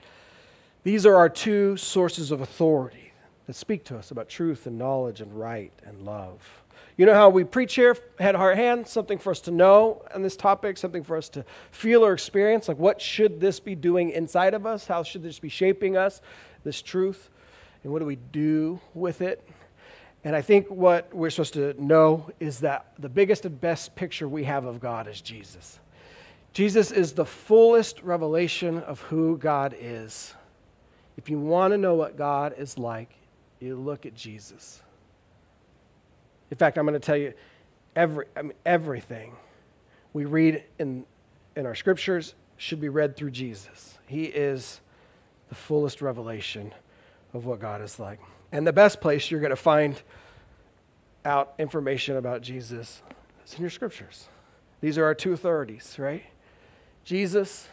These 0.85 1.05
are 1.05 1.17
our 1.17 1.29
two 1.29 1.77
sources 1.77 2.31
of 2.31 2.41
authority 2.41 3.13
that 3.49 3.55
speak 3.55 3.83
to 3.87 3.99
us 3.99 4.13
about 4.13 4.29
truth 4.29 4.69
and 4.69 4.79
knowledge 4.79 5.21
and 5.21 5.37
right 5.37 5.73
and 5.85 6.03
love. 6.03 6.63
You 6.97 7.05
know 7.05 7.15
how 7.15 7.29
we 7.29 7.45
preach 7.45 7.75
here, 7.75 7.95
head, 8.19 8.35
heart, 8.35 8.57
hand, 8.57 8.87
something 8.87 9.19
for 9.19 9.31
us 9.31 9.41
to 9.43 9.51
know 9.51 10.03
on 10.15 10.23
this 10.23 10.37
topic, 10.37 10.79
something 10.79 11.05
for 11.05 11.17
us 11.17 11.29
to 11.31 11.45
feel 11.71 12.03
or 12.03 12.15
experience. 12.15 12.69
Like, 12.69 12.79
what 12.79 13.03
should 13.03 13.39
this 13.39 13.61
be 13.61 13.75
doing 13.75 14.11
inside 14.11 14.55
of 14.55 14.65
us? 14.65 14.87
How 14.87 15.03
should 15.03 15.23
this 15.23 15.39
be 15.39 15.51
shaping 15.51 15.97
us, 15.97 16.23
this 16.65 16.81
truth? 16.81 17.29
And 17.85 17.93
what 17.93 17.99
do 17.99 18.07
we 18.07 18.17
do 18.17 18.81
with 18.95 19.21
it? 19.21 19.47
And 20.25 20.35
I 20.35 20.41
think 20.41 20.69
what 20.69 21.13
we're 21.15 21.29
supposed 21.29 21.53
to 21.55 21.75
know 21.81 22.31
is 22.41 22.61
that 22.61 22.93
the 22.99 23.11
biggest 23.11 23.45
and 23.45 23.61
best 23.61 23.95
picture 23.95 24.27
we 24.27 24.45
have 24.45 24.65
of 24.65 24.81
God 24.81 25.07
is 25.07 25.21
Jesus. 25.21 25.79
Jesus 26.55 26.91
is 26.91 27.13
the 27.13 27.27
fullest 27.27 28.03
revelation 28.03 28.79
of 28.79 29.03
who 29.03 29.37
God 29.37 29.77
is. 29.79 30.35
If 31.19 31.29
you 31.29 31.39
want 31.39 31.73
to 31.73 31.79
know 31.79 31.95
what 31.95 32.17
God 32.17 32.55
is 32.57 32.79
like, 32.79 33.11
you 33.61 33.77
look 33.77 34.07
at 34.07 34.15
Jesus. 34.15 34.81
In 36.51 36.57
fact, 36.57 36.79
I'm 36.79 36.85
going 36.85 36.95
to 36.95 37.01
tell 37.01 37.17
you 37.17 37.35
every, 37.95 38.27
I 38.37 38.43
mean, 38.43 38.53
everything 38.65 39.35
we 40.13 40.25
read 40.25 40.63
in, 40.79 41.05
in 41.57 41.67
our 41.67 41.75
scriptures 41.75 42.35
should 42.57 42.81
be 42.81 42.89
read 42.89 43.17
through 43.17 43.33
Jesus. 43.33 43.99
He 44.07 44.25
is 44.25 44.81
the 45.49 45.55
fullest 45.55 46.01
revelation 46.03 46.73
of 47.35 47.47
what 47.47 47.61
God 47.61 47.83
is 47.83 47.99
like. 47.99 48.21
And 48.53 48.67
the 48.67 48.73
best 48.73 49.01
place 49.01 49.31
you're 49.31 49.41
going 49.41 49.51
to 49.51 49.57
find 49.57 50.01
out 51.25 51.55
information 51.59 52.17
about 52.17 52.41
Jesus 52.41 53.03
is 53.45 53.55
in 53.55 53.61
your 53.61 53.71
scriptures. 53.71 54.29
These 54.81 54.99
are 54.99 55.05
our 55.05 55.15
two 55.15 55.33
authorities, 55.33 55.97
right? 55.99 56.25
Jesus 57.05 57.69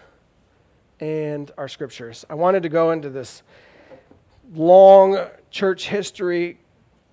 and 1.00 1.52
our 1.58 1.68
scriptures. 1.68 2.26
I 2.30 2.36
wanted 2.36 2.64
to 2.64 2.70
go 2.70 2.92
into 2.92 3.10
this 3.10 3.44
long 4.54 5.18
church 5.52 5.88
history 5.88 6.60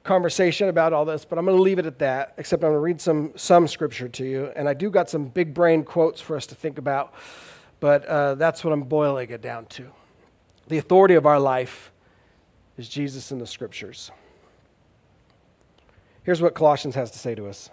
conversation 0.03 0.69
about 0.69 0.93
all 0.93 1.05
this, 1.05 1.25
but 1.25 1.39
I'm 1.39 1.45
going 1.45 1.57
to 1.57 1.63
leave 1.63 1.79
it 1.79 1.87
at 1.87 1.99
that, 1.99 2.35
except 2.39 2.63
I'm 2.63 2.71
going 2.71 2.77
to 2.77 2.81
read 2.81 3.01
some, 3.01 3.33
some 3.37 3.69
scripture 3.69 4.09
to 4.09 4.25
you. 4.25 4.53
And 4.57 4.69
I 4.69 4.75
do 4.75 4.91
got 4.91 5.11
some 5.11 5.27
big 5.27 5.53
brain 5.55 5.85
quotes 5.85 6.21
for 6.21 6.37
us 6.37 6.47
to 6.47 6.55
think 6.55 6.79
about, 6.79 7.15
but 7.81 8.05
uh, 8.07 8.35
that's 8.35 8.65
what 8.65 8.73
I'm 8.73 8.83
boiling 8.83 9.31
it 9.31 9.43
down 9.43 9.67
to. 9.67 9.91
The 10.69 10.79
authority 10.79 11.15
of 11.15 11.27
our 11.27 11.41
life 11.41 11.93
is 12.79 12.89
Jesus 12.89 13.33
in 13.33 13.39
the 13.39 13.47
scriptures. 13.47 14.11
Here's 16.23 16.41
what 16.41 16.55
Colossians 16.55 16.95
has 16.95 17.11
to 17.11 17.19
say 17.19 17.35
to 17.35 17.47
us 17.47 17.71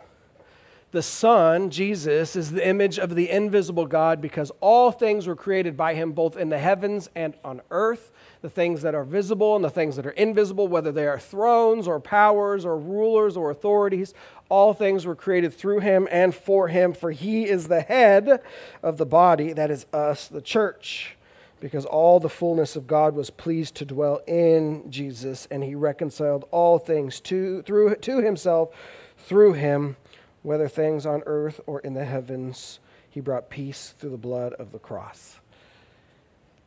The 0.91 1.01
Son, 1.01 1.69
Jesus, 1.69 2.37
is 2.37 2.51
the 2.51 2.65
image 2.65 2.97
of 2.97 3.13
the 3.13 3.29
invisible 3.29 3.85
God 3.85 4.21
because 4.21 4.53
all 4.61 4.89
things 4.89 5.27
were 5.27 5.35
created 5.35 5.75
by 5.75 5.93
him, 5.93 6.13
both 6.13 6.37
in 6.37 6.47
the 6.47 6.59
heavens 6.59 7.09
and 7.13 7.35
on 7.43 7.61
earth. 7.71 8.09
The 8.41 8.49
things 8.49 8.83
that 8.83 8.95
are 8.95 9.03
visible 9.03 9.57
and 9.57 9.65
the 9.65 9.69
things 9.69 9.97
that 9.97 10.05
are 10.05 10.11
invisible, 10.11 10.69
whether 10.69 10.93
they 10.93 11.05
are 11.05 11.19
thrones 11.19 11.89
or 11.89 11.99
powers 11.99 12.65
or 12.65 12.77
rulers 12.77 13.35
or 13.35 13.51
authorities, 13.51 14.13
all 14.47 14.73
things 14.73 15.05
were 15.05 15.15
created 15.15 15.53
through 15.53 15.79
him 15.79 16.07
and 16.09 16.33
for 16.33 16.69
him, 16.69 16.93
for 16.93 17.11
he 17.11 17.45
is 17.45 17.67
the 17.67 17.81
head 17.81 18.41
of 18.81 18.97
the 18.97 19.05
body, 19.05 19.51
that 19.51 19.69
is 19.69 19.85
us, 19.91 20.27
the 20.27 20.41
church 20.41 21.17
because 21.59 21.85
all 21.85 22.19
the 22.19 22.29
fullness 22.29 22.75
of 22.75 22.85
God 22.85 23.15
was 23.15 23.31
pleased 23.31 23.73
to 23.75 23.85
dwell 23.85 24.21
in 24.27 24.89
Jesus, 24.91 25.47
and 25.49 25.63
he 25.63 25.73
reconciled 25.73 26.45
all 26.51 26.77
things 26.77 27.19
to, 27.21 27.63
through, 27.63 27.95
to 27.95 28.19
himself 28.21 28.69
through 29.17 29.53
him, 29.53 29.97
whether 30.43 30.67
things 30.67 31.05
on 31.05 31.23
earth 31.25 31.59
or 31.65 31.79
in 31.81 31.93
the 31.93 32.05
heavens. 32.05 32.79
He 33.09 33.19
brought 33.19 33.49
peace 33.49 33.93
through 33.97 34.11
the 34.11 34.17
blood 34.17 34.53
of 34.53 34.71
the 34.71 34.79
cross. 34.79 35.39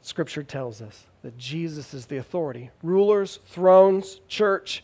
Scripture 0.02 0.42
tells 0.42 0.80
us 0.80 1.06
that 1.22 1.36
Jesus 1.36 1.92
is 1.92 2.06
the 2.06 2.16
authority. 2.16 2.70
Rulers, 2.82 3.38
thrones, 3.46 4.20
church, 4.28 4.82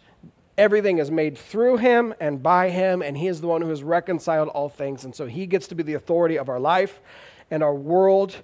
everything 0.59 0.99
is 0.99 1.11
made 1.11 1.39
through 1.39 1.79
him 1.79 2.15
and 2.21 2.43
by 2.43 2.71
him, 2.71 3.03
and 3.03 3.17
he 3.17 3.27
is 3.27 3.41
the 3.41 3.47
one 3.47 3.63
who 3.63 3.71
has 3.71 3.83
reconciled 3.83 4.49
all 4.49 4.69
things. 4.69 5.05
And 5.05 5.15
so 5.15 5.27
he 5.27 5.47
gets 5.47 5.69
to 5.69 5.75
be 5.75 5.83
the 5.83 5.95
authority 5.95 6.39
of 6.39 6.49
our 6.49 6.61
life 6.61 7.01
and 7.51 7.63
our 7.63 7.75
world 7.75 8.43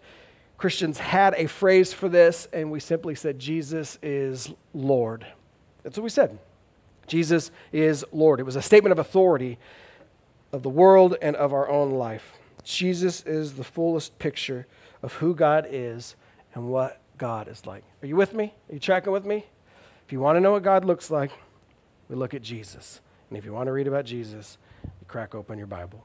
Christians 0.63 0.97
had 0.97 1.35
a 1.37 1.49
phrase 1.49 1.93
for 1.93 2.09
this, 2.09 2.47
and 2.53 2.71
we 2.71 2.79
simply 2.79 3.17
said, 3.17 3.41
Jesus 3.41 3.99
is 4.01 4.49
Lord. 4.73 5.27
That's 5.83 5.97
what 5.97 6.05
we 6.05 6.09
said. 6.09 6.39
Jesus 7.09 7.51
is 7.73 8.05
Lord. 8.13 8.39
It 8.39 8.45
was 8.45 8.55
a 8.55 8.63
statement 8.63 8.93
of 8.93 9.01
authority 9.01 9.59
of 10.53 10.63
the 10.63 10.69
world 10.69 11.17
and 11.23 11.35
of 11.37 11.53
our 11.53 11.69
own 11.69 11.93
life. 11.93 12.39
Jesus 12.63 13.23
is 13.23 13.55
the 13.55 13.65
fullest 13.65 14.19
picture 14.19 14.67
of 15.03 15.15
who 15.15 15.35
God 15.35 15.67
is 15.69 16.15
and 16.55 16.69
what 16.69 17.01
God 17.19 17.49
is 17.49 17.67
like. 17.67 17.85
Are 18.03 18.07
you 18.07 18.17
with 18.17 18.35
me? 18.35 18.55
Are 18.69 18.75
you 18.75 18.81
tracking 18.81 19.13
with 19.13 19.25
me? 19.25 19.47
If 20.05 20.13
you 20.13 20.21
want 20.21 20.37
to 20.37 20.41
know 20.41 20.53
what 20.53 20.63
God 20.63 20.85
looks 20.85 21.11
like, 21.11 21.33
we 22.09 22.17
look 22.17 22.35
at 22.35 22.43
Jesus. 22.43 23.01
And 23.29 23.39
if 23.39 23.45
you 23.45 23.53
want 23.53 23.69
to 23.69 23.73
read 23.73 23.87
about 23.87 24.05
Jesus, 24.05 24.59
you 24.85 25.07
crack 25.09 25.35
open 25.35 25.59
your 25.59 25.67
Bible. 25.67 26.05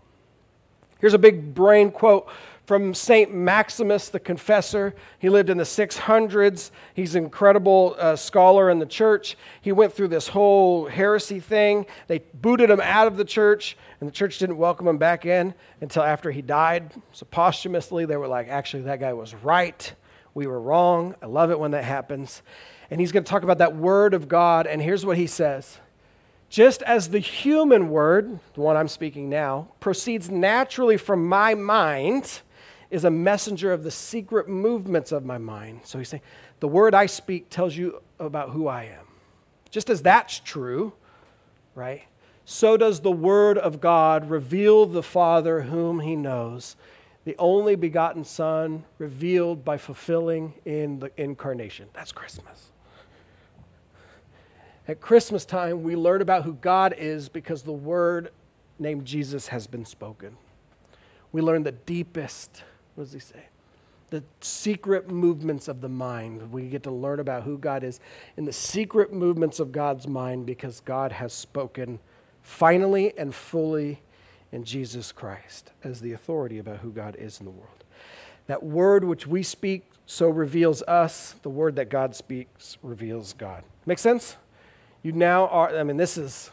Here's 1.00 1.14
a 1.14 1.20
big 1.20 1.54
brain 1.54 1.92
quote 1.92 2.28
from 2.68 2.94
St. 2.94 3.34
Maximus 3.34 4.10
the 4.10 4.20
Confessor. 4.20 4.94
He 5.20 5.30
lived 5.30 5.50
in 5.50 5.58
the 5.58 5.64
600s. 5.64 6.72
He's 6.94 7.16
an 7.16 7.24
incredible 7.24 7.96
uh, 7.98 8.18
scholar 8.18 8.70
in 8.70 8.80
the 8.80 8.86
church. 8.86 9.38
He 9.62 9.72
went 9.72 9.94
through 9.94 10.10
this 10.10 10.28
whole 10.28 10.88
heresy 10.88 11.40
thing. 11.40 11.86
They 12.08 12.20
booted 12.20 12.70
him 12.70 12.82
out 12.82 13.08
of 13.08 13.16
the 13.16 13.24
church, 13.24 13.78
and 14.02 14.10
the 14.10 14.14
church 14.14 14.40
didn't 14.40 14.58
welcome 14.58 14.86
him 14.86 14.98
back 14.98 15.26
in 15.26 15.54
until 15.80 16.04
after 16.04 16.30
he 16.30 16.42
died. 16.42 16.94
So, 17.14 17.26
posthumously, 17.32 18.06
they 18.06 18.18
were 18.18 18.28
like, 18.28 18.50
actually, 18.50 18.84
that 18.84 19.00
guy 19.00 19.14
was 19.14 19.34
right. 19.34 19.94
We 20.34 20.46
were 20.46 20.60
wrong. 20.60 21.16
I 21.22 21.28
love 21.28 21.52
it 21.52 21.60
when 21.60 21.72
that 21.72 21.86
happens. 21.86 22.42
And 22.92 23.00
he's 23.00 23.14
going 23.14 23.24
to 23.24 23.30
talk 23.30 23.44
about 23.44 23.60
that 23.60 23.78
word 23.78 24.14
of 24.14 24.28
God, 24.28 24.68
and 24.68 24.82
here's 24.82 25.06
what 25.06 25.18
he 25.18 25.28
says. 25.28 25.80
Just 26.50 26.82
as 26.84 27.10
the 27.10 27.20
human 27.20 27.90
word, 27.90 28.40
the 28.54 28.62
one 28.62 28.78
I'm 28.78 28.88
speaking 28.88 29.30
now, 29.30 29.68
proceeds 29.80 30.30
naturally 30.30 30.98
from 30.98 31.28
my 31.28 31.56
mind, 31.56 32.42
is 32.90 33.04
a 33.04 33.12
messenger 33.12 33.74
of 33.74 33.84
the 33.84 33.92
secret 33.92 34.48
movements 34.48 35.12
of 35.12 35.26
my 35.26 35.38
mind. 35.38 35.82
So 35.84 35.98
he's 35.98 36.08
saying, 36.08 36.24
the 36.60 36.68
word 36.68 36.96
I 36.96 37.06
speak 37.06 37.50
tells 37.50 37.76
you 37.76 38.02
about 38.20 38.52
who 38.52 38.68
I 38.68 38.86
am. 38.86 39.06
Just 39.70 39.90
as 39.90 40.02
that's 40.02 40.40
true, 40.40 40.94
right? 41.76 42.04
So 42.46 42.78
does 42.78 43.02
the 43.02 43.12
word 43.12 43.58
of 43.58 43.82
God 43.82 44.30
reveal 44.30 44.86
the 44.86 45.04
Father 45.04 45.64
whom 45.64 46.00
he 46.00 46.16
knows, 46.16 46.78
the 47.26 47.36
only 47.38 47.76
begotten 47.76 48.24
Son 48.24 48.86
revealed 48.98 49.66
by 49.66 49.78
fulfilling 49.78 50.54
in 50.64 51.00
the 51.00 51.12
incarnation. 51.22 51.90
That's 51.92 52.14
Christmas. 52.14 52.72
At 54.88 55.02
Christmas 55.02 55.44
time, 55.44 55.84
we 55.84 55.98
learn 55.98 56.22
about 56.22 56.44
who 56.44 56.54
God 56.54 56.96
is 56.98 57.28
because 57.28 57.64
the 57.64 57.74
word 57.74 58.32
named 58.80 59.04
Jesus 59.04 59.48
has 59.50 59.68
been 59.68 59.86
spoken. 59.86 60.38
We 61.34 61.42
learn 61.42 61.64
the 61.64 61.74
deepest, 61.74 62.64
what 62.96 63.04
does 63.06 63.14
he 63.14 63.20
say? 63.20 63.48
The 64.12 64.24
secret 64.40 65.10
movements 65.10 65.68
of 65.68 65.82
the 65.82 65.90
mind. 65.90 66.54
We 66.54 66.70
get 66.70 66.84
to 66.84 66.92
learn 66.92 67.20
about 67.20 67.44
who 67.44 67.58
God 67.58 67.84
is 67.84 68.00
in 68.38 68.46
the 68.46 68.54
secret 68.54 69.12
movements 69.12 69.60
of 69.60 69.74
God's 69.74 70.08
mind 70.08 70.46
because 70.46 70.80
God 70.80 71.12
has 71.12 71.34
spoken 71.34 72.00
finally 72.42 73.18
and 73.18 73.36
fully 73.36 74.00
in 74.54 74.64
Jesus 74.64 75.12
Christ 75.12 75.74
as 75.84 76.00
the 76.00 76.14
authority 76.14 76.60
about 76.60 76.78
who 76.78 76.92
God 76.92 77.18
is 77.18 77.40
in 77.42 77.46
the 77.46 77.52
world. 77.52 77.84
That 78.46 78.64
word 78.64 79.04
which 79.04 79.28
we 79.28 79.44
speak 79.44 79.84
so 80.06 80.30
reveals 80.30 80.82
us, 80.84 81.36
the 81.42 81.50
word 81.50 81.76
that 81.76 81.90
God 81.90 82.16
speaks 82.16 82.78
reveals 82.82 83.34
God. 83.34 83.66
Make 83.86 84.00
sense? 84.00 84.38
You 85.04 85.12
now 85.12 85.48
are, 85.48 85.78
I 85.78 85.84
mean, 85.84 85.98
this 85.98 86.18
is 86.18 86.52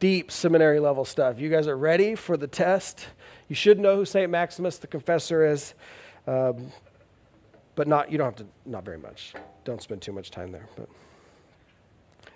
deep 0.00 0.30
seminary 0.30 0.80
level 0.80 1.04
stuff. 1.04 1.38
You 1.38 1.48
guys 1.48 1.68
are 1.68 1.76
ready 1.76 2.14
for 2.14 2.36
the 2.36 2.48
test. 2.48 3.06
You 3.48 3.54
should 3.54 3.78
know 3.78 3.96
who 3.96 4.04
St. 4.04 4.30
Maximus 4.30 4.78
the 4.78 4.86
Confessor 4.86 5.46
is, 5.46 5.74
um, 6.26 6.72
but 7.74 7.86
not, 7.86 8.10
you 8.10 8.18
don't 8.18 8.36
have 8.36 8.46
to, 8.46 8.46
not 8.64 8.84
very 8.84 8.98
much. 8.98 9.34
Don't 9.64 9.82
spend 9.82 10.02
too 10.02 10.12
much 10.12 10.30
time 10.30 10.52
there. 10.52 10.68
But. 10.76 10.88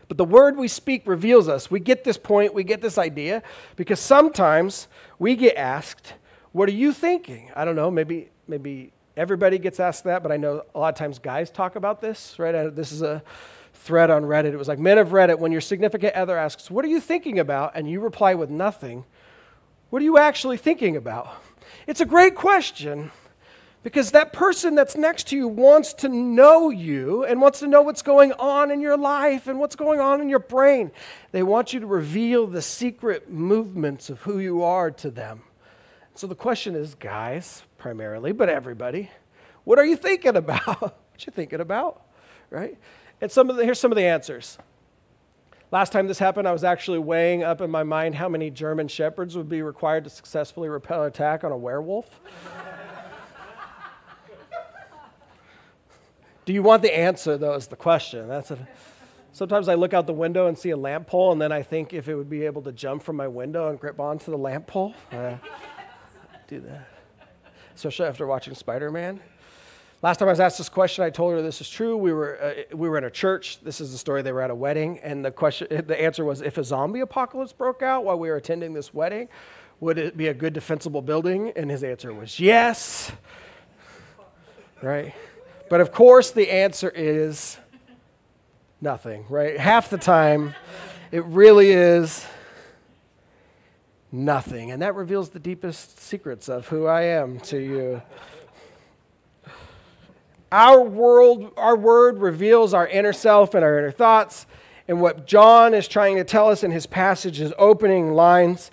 But 0.08 0.18
the 0.18 0.24
word 0.24 0.56
we 0.56 0.68
speak 0.68 1.02
reveals 1.06 1.48
us. 1.48 1.70
We 1.70 1.80
get 1.80 2.04
this 2.04 2.16
point, 2.16 2.54
we 2.54 2.64
get 2.64 2.80
this 2.80 2.98
idea, 2.98 3.42
because 3.74 3.98
sometimes 3.98 4.88
we 5.18 5.34
get 5.34 5.56
asked, 5.56 6.14
What 6.52 6.68
are 6.68 6.72
you 6.72 6.92
thinking? 6.92 7.50
I 7.56 7.64
don't 7.64 7.76
know, 7.76 7.90
maybe, 7.90 8.30
maybe 8.46 8.92
everybody 9.16 9.58
gets 9.58 9.80
asked 9.80 10.04
that, 10.04 10.22
but 10.22 10.30
I 10.30 10.36
know 10.36 10.62
a 10.74 10.78
lot 10.78 10.94
of 10.94 10.98
times 10.98 11.18
guys 11.18 11.50
talk 11.50 11.74
about 11.74 12.00
this, 12.00 12.38
right? 12.38 12.74
This 12.74 12.92
is 12.92 13.02
a 13.02 13.22
thread 13.76 14.10
on 14.10 14.24
Reddit. 14.24 14.52
It 14.52 14.56
was 14.56 14.68
like, 14.68 14.78
Men 14.78 14.98
have 14.98 15.08
Reddit, 15.08 15.38
when 15.38 15.52
your 15.52 15.60
significant 15.60 16.14
other 16.14 16.36
asks, 16.36 16.70
What 16.70 16.84
are 16.84 16.88
you 16.88 17.00
thinking 17.00 17.38
about? 17.38 17.72
and 17.74 17.88
you 17.88 18.00
reply 18.00 18.34
with 18.34 18.50
nothing, 18.50 19.04
what 19.90 20.02
are 20.02 20.04
you 20.04 20.18
actually 20.18 20.56
thinking 20.56 20.96
about? 20.96 21.28
It's 21.86 22.00
a 22.00 22.06
great 22.06 22.34
question 22.34 23.10
because 23.86 24.10
that 24.10 24.32
person 24.32 24.74
that's 24.74 24.96
next 24.96 25.28
to 25.28 25.36
you 25.36 25.46
wants 25.46 25.92
to 25.94 26.08
know 26.08 26.70
you 26.70 27.24
and 27.24 27.40
wants 27.40 27.60
to 27.60 27.68
know 27.68 27.82
what's 27.82 28.02
going 28.02 28.32
on 28.32 28.72
in 28.72 28.80
your 28.80 28.96
life 28.96 29.46
and 29.46 29.60
what's 29.60 29.76
going 29.76 30.00
on 30.00 30.20
in 30.20 30.28
your 30.28 30.40
brain. 30.40 30.90
They 31.30 31.44
want 31.44 31.72
you 31.72 31.78
to 31.78 31.86
reveal 31.86 32.48
the 32.48 32.62
secret 32.62 33.30
movements 33.30 34.10
of 34.10 34.22
who 34.22 34.40
you 34.40 34.64
are 34.64 34.90
to 34.90 35.10
them. 35.10 35.42
So 36.14 36.26
the 36.26 36.34
question 36.34 36.74
is, 36.74 36.96
guys, 36.96 37.62
primarily, 37.78 38.32
but 38.32 38.48
everybody, 38.48 39.08
what 39.62 39.78
are 39.78 39.86
you 39.86 39.96
thinking 39.96 40.34
about? 40.34 40.80
what 40.80 41.24
you 41.24 41.30
thinking 41.32 41.60
about? 41.60 42.02
Right? 42.50 42.76
And 43.20 43.30
some 43.30 43.48
of 43.48 43.56
the, 43.56 43.64
here's 43.64 43.80
some 43.80 43.92
of 43.92 43.96
the 43.96 44.04
answers. 44.04 44.58
Last 45.72 45.92
time 45.92 46.06
this 46.06 46.18
happened, 46.18 46.46
I 46.46 46.52
was 46.52 46.64
actually 46.64 46.98
weighing 46.98 47.42
up 47.42 47.60
in 47.60 47.70
my 47.70 47.82
mind 47.82 48.14
how 48.14 48.28
many 48.28 48.50
German 48.50 48.88
shepherds 48.88 49.36
would 49.36 49.48
be 49.48 49.62
required 49.62 50.04
to 50.04 50.10
successfully 50.10 50.68
repel 50.68 51.02
an 51.02 51.08
attack 51.08 51.42
on 51.42 51.50
a 51.50 51.56
werewolf. 51.56 52.20
Do 56.44 56.52
you 56.52 56.62
want 56.62 56.82
the 56.82 56.96
answer, 56.96 57.36
though, 57.36 57.54
is 57.54 57.66
the 57.66 57.74
question. 57.74 58.28
That's 58.28 58.52
a, 58.52 58.68
sometimes 59.32 59.68
I 59.68 59.74
look 59.74 59.92
out 59.92 60.06
the 60.06 60.12
window 60.12 60.46
and 60.46 60.56
see 60.56 60.70
a 60.70 60.76
lamp 60.76 61.08
pole, 61.08 61.32
and 61.32 61.40
then 61.40 61.50
I 61.50 61.62
think 61.62 61.92
if 61.92 62.08
it 62.08 62.14
would 62.14 62.30
be 62.30 62.44
able 62.44 62.62
to 62.62 62.70
jump 62.70 63.02
from 63.02 63.16
my 63.16 63.26
window 63.26 63.68
and 63.68 63.80
grip 63.80 63.98
onto 63.98 64.30
the 64.30 64.38
lamp 64.38 64.68
pole. 64.68 64.94
Uh, 65.10 65.34
do 66.46 66.60
that. 66.60 66.88
Especially 67.74 68.06
after 68.06 68.26
watching 68.26 68.54
Spider 68.54 68.92
Man. 68.92 69.18
Last 70.02 70.18
time 70.18 70.28
I 70.28 70.32
was 70.32 70.40
asked 70.40 70.58
this 70.58 70.68
question, 70.68 71.04
I 71.04 71.10
told 71.10 71.32
her 71.32 71.40
this 71.40 71.62
is 71.62 71.70
true. 71.70 71.96
We 71.96 72.12
were, 72.12 72.38
uh, 72.40 72.76
we 72.76 72.88
were 72.88 72.98
in 72.98 73.04
a 73.04 73.10
church. 73.10 73.60
This 73.60 73.80
is 73.80 73.92
the 73.92 73.98
story. 73.98 74.20
They 74.20 74.32
were 74.32 74.42
at 74.42 74.50
a 74.50 74.54
wedding, 74.54 74.98
and 74.98 75.24
the 75.24 75.30
question, 75.30 75.68
the 75.86 76.00
answer 76.00 76.24
was, 76.24 76.42
if 76.42 76.58
a 76.58 76.64
zombie 76.64 77.00
apocalypse 77.00 77.52
broke 77.52 77.82
out 77.82 78.04
while 78.04 78.18
we 78.18 78.28
were 78.28 78.36
attending 78.36 78.74
this 78.74 78.92
wedding, 78.92 79.28
would 79.80 79.98
it 79.98 80.16
be 80.16 80.28
a 80.28 80.34
good 80.34 80.52
defensible 80.52 81.00
building? 81.00 81.50
And 81.56 81.70
his 81.70 81.82
answer 81.82 82.12
was 82.12 82.38
yes. 82.38 83.10
Right? 84.82 85.14
But 85.70 85.80
of 85.80 85.92
course, 85.92 86.30
the 86.30 86.50
answer 86.50 86.92
is 86.94 87.56
nothing, 88.80 89.24
right? 89.30 89.58
Half 89.58 89.88
the 89.88 89.98
time, 89.98 90.54
it 91.10 91.24
really 91.24 91.70
is 91.70 92.26
nothing. 94.12 94.70
And 94.70 94.82
that 94.82 94.94
reveals 94.94 95.30
the 95.30 95.38
deepest 95.38 96.00
secrets 96.00 96.50
of 96.50 96.68
who 96.68 96.86
I 96.86 97.02
am 97.02 97.40
to 97.40 97.58
you. 97.58 98.02
Our 100.52 100.80
world, 100.82 101.52
our 101.56 101.76
word 101.76 102.18
reveals 102.18 102.72
our 102.72 102.86
inner 102.86 103.12
self 103.12 103.54
and 103.54 103.64
our 103.64 103.78
inner 103.78 103.90
thoughts. 103.90 104.46
And 104.88 105.00
what 105.00 105.26
John 105.26 105.74
is 105.74 105.88
trying 105.88 106.16
to 106.16 106.24
tell 106.24 106.48
us 106.48 106.62
in 106.62 106.70
his 106.70 106.86
passage, 106.86 107.38
his 107.38 107.52
opening 107.58 108.12
lines, 108.12 108.70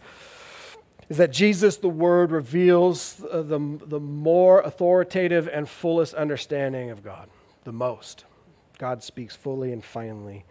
is 1.09 1.17
that 1.17 1.31
Jesus, 1.31 1.77
the 1.77 1.89
Word, 1.89 2.31
reveals 2.31 3.23
uh, 3.31 3.41
the, 3.41 3.79
the 3.85 3.99
more 3.99 4.61
authoritative 4.61 5.47
and 5.51 5.67
fullest 5.67 6.13
understanding 6.13 6.91
of 6.91 7.03
God, 7.03 7.29
the 7.63 7.71
most. 7.71 8.25
God 8.77 9.03
speaks 9.03 9.35
fully 9.35 9.71
and 9.71 9.83
finally 9.83 10.45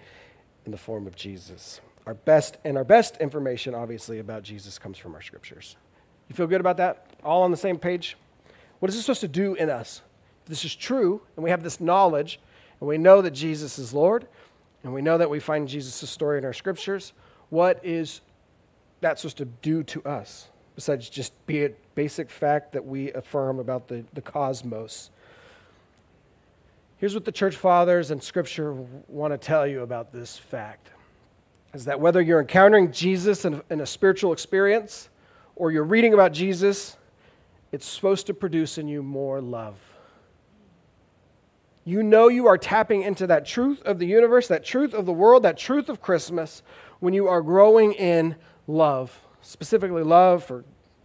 in 0.65 0.73
the 0.73 0.79
form 0.79 1.07
of 1.07 1.17
Jesus. 1.17 1.81
Our 2.07 2.15
best 2.15 2.59
and 2.65 2.77
our 2.77 2.85
best 2.85 3.17
information, 3.19 3.75
obviously, 3.75 4.19
about 4.19 4.43
Jesus 4.43 4.79
comes 4.79 4.99
from 4.99 5.15
our 5.15 5.23
scriptures. 5.23 5.77
You 6.29 6.35
feel 6.35 6.47
good 6.47 6.61
about 6.61 6.77
that? 6.79 7.07
All 7.23 7.43
on 7.43 7.51
the 7.51 7.57
same 7.57 7.79
page? 7.79 8.17
What 8.81 8.89
is 8.89 8.97
this 8.97 9.05
supposed 9.05 9.21
to 9.21 9.29
do 9.29 9.55
in 9.55 9.71
us? 9.71 10.03
This 10.47 10.65
is 10.65 10.75
true, 10.75 11.23
and 11.37 11.45
we 11.45 11.51
have 11.51 11.63
this 11.63 11.81
knowledge, 11.81 12.41
and 12.81 12.89
we 12.89 12.99
know 12.99 13.23
that 13.23 13.33
Jesus 13.33 13.79
is 13.79 13.93
Lord, 13.93 14.27
and 14.83 14.93
we 14.93 15.03
know 15.03 15.19
that 15.19 15.31
we 15.31 15.41
find 15.41 15.69
Jesus' 15.69 16.09
story 16.11 16.39
in 16.39 16.45
our 16.45 16.53
scriptures, 16.53 17.13
what 17.51 17.85
is 17.85 18.21
that 19.01 19.19
supposed 19.19 19.39
to 19.39 19.45
do 19.45 19.83
to 19.85 20.03
us? 20.05 20.49
besides 20.75 21.09
just 21.09 21.33
be 21.47 21.65
a 21.65 21.71
basic 21.95 22.31
fact 22.31 22.73
that 22.73 22.85
we 22.85 23.13
affirm 23.13 23.59
about 23.59 23.89
the, 23.89 24.05
the 24.15 24.21
cosmos. 24.21 25.11
Here's 26.99 27.15
what 27.15 27.25
the 27.25 27.33
church 27.33 27.57
fathers 27.57 28.11
and 28.11 28.23
scripture 28.23 28.73
want 29.09 29.33
to 29.33 29.39
tell 29.39 29.67
you 29.67 29.83
about 29.83 30.13
this 30.13 30.37
fact 30.37 30.91
is 31.75 31.87
that 31.87 31.99
whether 31.99 32.21
you're 32.21 32.41
encountering 32.41 32.93
Jesus 32.93 33.45
in, 33.45 33.63
in 33.71 33.81
a 33.81 33.87
spiritual 33.87 34.33
experience 34.33 35.09
or 35.57 35.73
you're 35.73 35.85
reading 35.85 36.15
about 36.15 36.33
Jesus, 36.33 36.97
it's 37.73 37.87
supposed 37.87 38.27
to 38.27 38.35
produce 38.35 38.79
in 38.79 38.89
you 38.89 39.03
more 39.03 39.41
love. 39.41 39.77
You 41.85 42.03
know 42.03 42.29
you 42.29 42.47
are 42.47 42.59
tapping 42.59 43.03
into 43.03 43.27
that 43.27 43.45
truth 43.45 43.83
of 43.83 43.99
the 43.99 44.07
universe, 44.07 44.49
that 44.49 44.65
truth 44.65 44.95
of 44.95 45.07
the 45.07 45.13
world, 45.13 45.43
that 45.43 45.59
truth 45.59 45.89
of 45.89 46.01
Christmas 46.01 46.63
when 47.01 47.15
you 47.15 47.27
are 47.27 47.43
growing 47.43 47.93
in 47.93 48.37
love 48.69 49.21
specifically 49.43 50.03
love 50.03 50.45
for, 50.45 50.65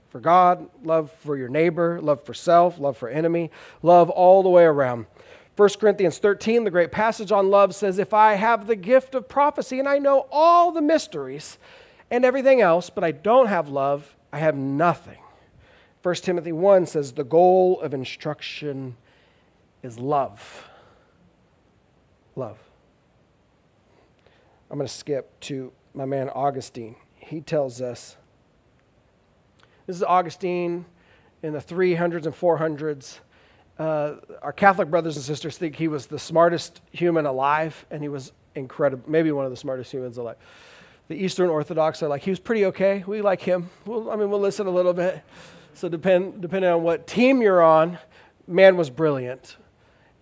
for 0.09 0.19
God, 0.19 0.69
love 0.83 1.11
for 1.23 1.35
your 1.35 1.49
neighbor, 1.49 1.99
love 2.01 2.23
for 2.23 2.33
self, 2.33 2.79
love 2.79 2.95
for 2.95 3.09
enemy, 3.09 3.51
love 3.81 4.09
all 4.09 4.43
the 4.43 4.49
way 4.49 4.63
around. 4.63 5.07
1 5.55 5.69
Corinthians 5.79 6.19
13, 6.19 6.63
the 6.63 6.71
great 6.71 6.91
passage 6.91 7.31
on 7.31 7.49
love, 7.49 7.73
says, 7.73 7.97
If 7.97 8.13
I 8.13 8.35
have 8.35 8.67
the 8.67 8.75
gift 8.75 9.15
of 9.15 9.27
prophecy 9.27 9.79
and 9.79 9.89
I 9.89 9.97
know 9.97 10.27
all 10.31 10.71
the 10.71 10.81
mysteries 10.81 11.57
and 12.11 12.23
everything 12.23 12.61
else, 12.61 12.91
but 12.91 13.03
I 13.03 13.11
don't 13.11 13.47
have 13.47 13.67
love, 13.67 14.15
I 14.31 14.37
have 14.37 14.55
nothing. 14.55 15.17
1 16.03 16.15
Timothy 16.15 16.51
1 16.51 16.85
says, 16.85 17.13
The 17.13 17.23
goal 17.23 17.81
of 17.81 17.93
instruction 17.95 18.95
is 19.83 19.99
love. 19.99 20.67
Love. 22.35 22.57
I'm 24.69 24.77
going 24.77 24.87
to 24.87 24.93
skip 24.93 25.39
to 25.41 25.71
my 25.93 26.05
man 26.05 26.29
Augustine. 26.29 26.95
He 27.15 27.41
tells 27.41 27.81
us 27.81 28.17
this 29.85 29.95
is 29.95 30.03
Augustine 30.03 30.85
in 31.41 31.53
the 31.53 31.59
300s 31.59 32.25
and 32.25 32.35
400s. 32.35 33.19
Uh, 33.79 34.15
our 34.41 34.51
Catholic 34.51 34.89
brothers 34.89 35.15
and 35.15 35.23
sisters 35.23 35.57
think 35.57 35.75
he 35.75 35.87
was 35.87 36.07
the 36.07 36.19
smartest 36.19 36.81
human 36.91 37.25
alive, 37.25 37.85
and 37.89 38.01
he 38.01 38.09
was 38.09 38.33
incredible, 38.55 39.09
maybe 39.09 39.31
one 39.31 39.45
of 39.45 39.51
the 39.51 39.57
smartest 39.57 39.91
humans 39.91 40.17
alive. 40.17 40.35
The 41.07 41.15
Eastern 41.15 41.49
Orthodox 41.49 42.03
are 42.03 42.09
like, 42.09 42.23
he 42.23 42.31
was 42.31 42.39
pretty 42.39 42.65
okay. 42.65 43.03
We 43.07 43.21
like 43.21 43.41
him. 43.41 43.69
We'll, 43.85 44.11
I 44.11 44.17
mean, 44.17 44.29
we'll 44.29 44.41
listen 44.41 44.67
a 44.67 44.71
little 44.71 44.93
bit. 44.93 45.23
So, 45.73 45.87
depend, 45.87 46.41
depending 46.41 46.69
on 46.69 46.83
what 46.83 47.07
team 47.07 47.41
you're 47.41 47.61
on, 47.61 47.97
man 48.45 48.75
was 48.75 48.89
brilliant. 48.89 49.55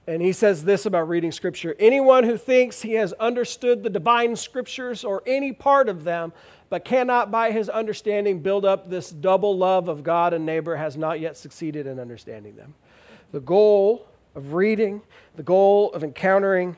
And 0.07 0.21
he 0.21 0.33
says 0.33 0.63
this 0.63 0.85
about 0.85 1.09
reading 1.09 1.31
Scripture 1.31 1.75
anyone 1.79 2.23
who 2.23 2.37
thinks 2.37 2.81
he 2.81 2.93
has 2.93 3.13
understood 3.13 3.83
the 3.83 3.89
divine 3.89 4.35
Scriptures 4.35 5.03
or 5.03 5.23
any 5.25 5.51
part 5.51 5.89
of 5.89 6.03
them 6.03 6.33
but 6.69 6.85
cannot 6.85 7.31
by 7.31 7.51
his 7.51 7.69
understanding 7.69 8.39
build 8.39 8.65
up 8.65 8.89
this 8.89 9.09
double 9.09 9.57
love 9.57 9.87
of 9.87 10.03
God 10.03 10.33
and 10.33 10.45
neighbor 10.45 10.75
has 10.75 10.97
not 10.97 11.19
yet 11.19 11.37
succeeded 11.37 11.87
in 11.87 11.99
understanding 11.99 12.55
them. 12.55 12.73
The 13.31 13.39
goal 13.39 14.07
of 14.35 14.53
reading, 14.53 15.01
the 15.35 15.43
goal 15.43 15.91
of 15.93 16.03
encountering 16.03 16.75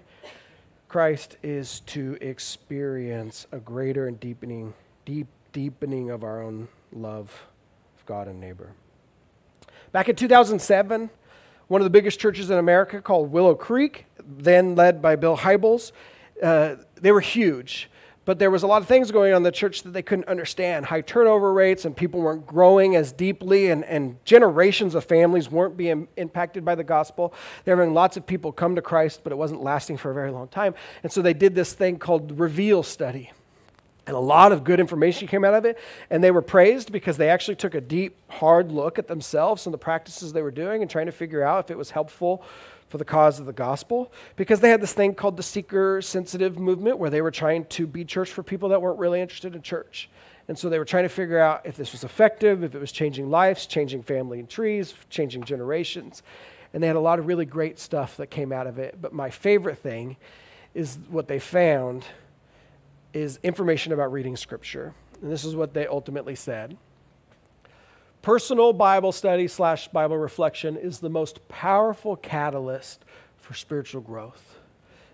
Christ 0.88 1.38
is 1.44 1.82
to 1.82 2.18
experience 2.22 3.48
a 3.52 3.60
greater 3.60 4.08
and 4.08 4.20
deepening, 4.20 4.74
deep 5.06 5.28
deepening 5.52 6.12
of 6.12 6.24
our 6.24 6.42
own 6.42 6.68
love 6.94 7.46
of 7.98 8.06
God 8.06 8.28
and 8.28 8.40
neighbor. 8.40 8.72
Back 9.92 10.10
in 10.10 10.16
2007, 10.16 11.10
one 11.68 11.82
of 11.82 11.84
the 11.84 11.90
biggest 11.90 12.20
churches 12.20 12.50
in 12.50 12.58
America 12.58 13.02
called 13.02 13.32
Willow 13.32 13.56
Creek, 13.56 14.06
then 14.26 14.76
led 14.76 15.02
by 15.02 15.16
Bill 15.16 15.38
Hybels, 15.38 15.92
uh, 16.42 16.76
they 16.96 17.12
were 17.12 17.22
huge 17.22 17.90
but 18.28 18.40
there 18.40 18.52
was 18.52 18.62
a 18.62 18.68
lot 18.68 18.82
of 18.82 18.90
things 18.90 19.10
going 19.10 19.32
on 19.32 19.38
in 19.38 19.44
the 19.44 19.54
church 19.54 19.84
that 19.84 19.92
they 19.92 20.02
couldn't 20.02 20.28
understand. 20.28 20.86
High 20.86 21.00
turnover 21.00 21.54
rates 21.54 21.86
and 21.86 21.96
people 21.96 22.20
weren't 22.20 22.46
growing 22.46 22.98
as 22.98 23.14
deeply 23.14 23.72
and, 23.72 23.86
and 23.86 24.18
generations 24.26 24.96
of 24.96 25.06
families 25.06 25.50
weren't 25.50 25.78
being 25.78 26.10
impacted 26.18 26.66
by 26.66 26.76
the 26.76 26.84
gospel. 26.84 27.34
They 27.64 27.72
were 27.72 27.78
having 27.78 27.94
lots 27.94 28.18
of 28.18 28.28
people 28.28 28.52
come 28.52 28.76
to 28.76 28.82
christ 28.82 29.22
but 29.24 29.32
it 29.32 29.38
wasn't 29.38 29.64
lasting 29.64 29.96
for 29.96 30.12
a 30.12 30.14
very 30.14 30.30
long 30.30 30.50
time. 30.50 30.76
And 31.04 31.12
so 31.12 31.22
they 31.22 31.34
did 31.34 31.56
this 31.56 31.72
thing 31.72 32.00
called 32.00 32.38
reveal 32.38 32.84
study 32.84 33.32
And 34.08 34.16
a 34.16 34.20
lot 34.20 34.54
of 34.54 34.64
good 34.64 34.80
information 34.80 35.28
came 35.28 35.44
out 35.44 35.54
of 35.54 35.66
it. 35.66 35.78
And 36.10 36.24
they 36.24 36.32
were 36.32 36.42
praised 36.42 36.92
because 36.92 37.18
they 37.18 37.30
actually 37.30 37.58
took 37.58 37.76
a 37.76 37.82
deep, 37.82 38.18
hard 38.30 38.72
look 38.72 38.98
at 38.98 39.08
themselves 39.08 39.68
and 39.68 39.74
the 39.74 39.78
practices 39.78 40.34
they 40.34 40.42
were 40.42 40.50
doing 40.50 40.82
and 40.82 40.90
trying 40.90 41.08
to 41.08 41.12
figure 41.12 41.44
out 41.44 41.66
if 41.66 41.72
it 41.72 41.78
was 41.78 41.92
helpful 41.92 42.42
for 42.88 42.98
the 42.98 43.06
cause 43.06 43.38
of 43.38 43.46
the 43.46 43.54
gospel. 43.54 44.12
Because 44.38 44.62
they 44.62 44.70
had 44.70 44.82
this 44.82 44.94
thing 44.94 45.14
called 45.14 45.36
the 45.36 45.44
seeker 45.44 46.02
sensitive 46.02 46.58
movement 46.58 46.98
where 46.98 47.10
they 47.10 47.22
were 47.22 47.32
trying 47.32 47.66
to 47.66 47.86
be 47.86 48.06
church 48.06 48.32
for 48.32 48.44
people 48.44 48.70
that 48.70 48.82
weren't 48.82 48.98
really 48.98 49.20
interested 49.20 49.56
in 49.56 49.62
church. 49.62 50.10
And 50.48 50.58
so 50.58 50.70
they 50.70 50.80
were 50.80 50.86
trying 50.86 51.04
to 51.04 51.10
figure 51.10 51.40
out 51.40 51.66
if 51.66 51.76
this 51.76 51.92
was 51.92 52.06
effective, 52.06 52.64
if 52.64 52.74
it 52.74 52.80
was 52.80 52.94
changing 52.94 53.30
lives, 53.30 53.66
changing 53.66 54.04
family 54.04 54.40
and 54.40 54.50
trees, 54.50 54.94
changing 55.10 55.44
generations. 55.44 56.24
And 56.74 56.82
they 56.82 56.88
had 56.88 56.96
a 56.96 57.02
lot 57.02 57.20
of 57.20 57.28
really 57.28 57.46
great 57.46 57.78
stuff 57.78 58.16
that 58.18 58.28
came 58.28 58.54
out 58.54 58.68
of 58.68 58.80
it. 58.80 59.02
But 59.02 59.12
my 59.12 59.30
favorite 59.30 59.80
thing 59.80 60.16
is 60.74 60.98
what 61.10 61.28
they 61.28 61.40
found 61.40 62.06
is 63.14 63.40
information 63.44 63.94
about 63.94 64.12
reading 64.12 64.36
Scripture. 64.36 64.94
And 65.22 65.32
this 65.32 65.46
is 65.46 65.56
what 65.56 65.74
they 65.74 65.88
ultimately 65.88 66.36
said. 66.36 66.78
Personal 68.22 68.74
Bible 68.74 69.12
study 69.12 69.48
slash 69.48 69.88
Bible 69.88 70.18
reflection 70.18 70.76
is 70.76 71.00
the 71.00 71.10
most 71.10 71.48
powerful 71.48 72.16
catalyst 72.16 73.06
for 73.38 73.54
spiritual 73.54 74.02
growth. 74.02 74.60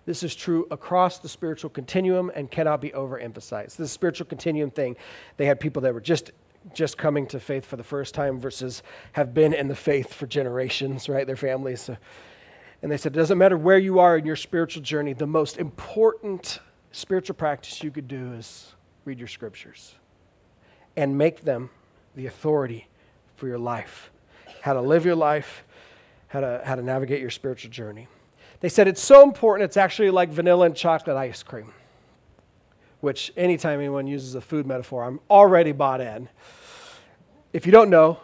This 0.05 0.23
is 0.23 0.35
true 0.35 0.67
across 0.71 1.19
the 1.19 1.29
spiritual 1.29 1.69
continuum 1.69 2.31
and 2.35 2.51
cannot 2.51 2.81
be 2.81 2.89
overemphasized. 2.89 3.77
This 3.77 3.91
spiritual 3.91 4.25
continuum 4.25 4.71
thing, 4.71 4.97
they 5.37 5.45
had 5.45 5.59
people 5.59 5.81
that 5.83 5.93
were 5.93 6.01
just 6.01 6.31
just 6.73 6.97
coming 6.97 7.27
to 7.27 7.41
faith 7.41 7.65
for 7.65 7.75
the 7.75 7.83
first 7.83 8.13
time 8.13 8.39
versus 8.39 8.83
have 9.11 9.33
been 9.33 9.53
in 9.53 9.67
the 9.67 9.75
faith 9.75 10.13
for 10.13 10.25
generations, 10.25 11.09
right? 11.09 11.27
Their 11.27 11.35
families. 11.35 11.89
And 12.81 12.91
they 12.91 12.97
said, 12.97 13.13
it 13.13 13.19
doesn't 13.19 13.37
matter 13.37 13.57
where 13.57 13.77
you 13.77 13.99
are 13.99 14.17
in 14.17 14.25
your 14.25 14.37
spiritual 14.37 14.81
journey, 14.81 15.11
the 15.11 15.27
most 15.27 15.57
important 15.57 16.59
spiritual 16.93 17.35
practice 17.35 17.83
you 17.83 17.91
could 17.91 18.07
do 18.07 18.33
is 18.33 18.73
read 19.03 19.19
your 19.19 19.27
scriptures 19.27 19.95
and 20.95 21.17
make 21.17 21.41
them 21.41 21.69
the 22.15 22.27
authority 22.27 22.87
for 23.35 23.47
your 23.47 23.57
life, 23.57 24.11
how 24.61 24.73
to 24.73 24.81
live 24.81 25.03
your 25.03 25.15
life, 25.15 25.65
how 26.27 26.39
to, 26.39 26.61
how 26.63 26.75
to 26.75 26.83
navigate 26.83 27.19
your 27.19 27.31
spiritual 27.31 27.71
journey. 27.71 28.07
They 28.59 28.69
said 28.69 28.87
it's 28.87 29.01
so 29.01 29.23
important, 29.23 29.65
it's 29.65 29.75
actually 29.75 30.11
like 30.11 30.29
vanilla 30.29 30.67
and 30.67 30.75
chocolate 30.75 31.17
ice 31.17 31.41
cream, 31.41 31.73
which 33.01 33.33
anytime 33.35 33.79
anyone 33.79 34.07
uses 34.07 34.35
a 34.35 34.41
food 34.41 34.67
metaphor, 34.67 35.03
I'm 35.03 35.19
already 35.29 35.71
bought 35.71 35.99
in. 35.99 36.29
If 37.51 37.65
you 37.65 37.71
don't 37.71 37.89
know, 37.89 38.19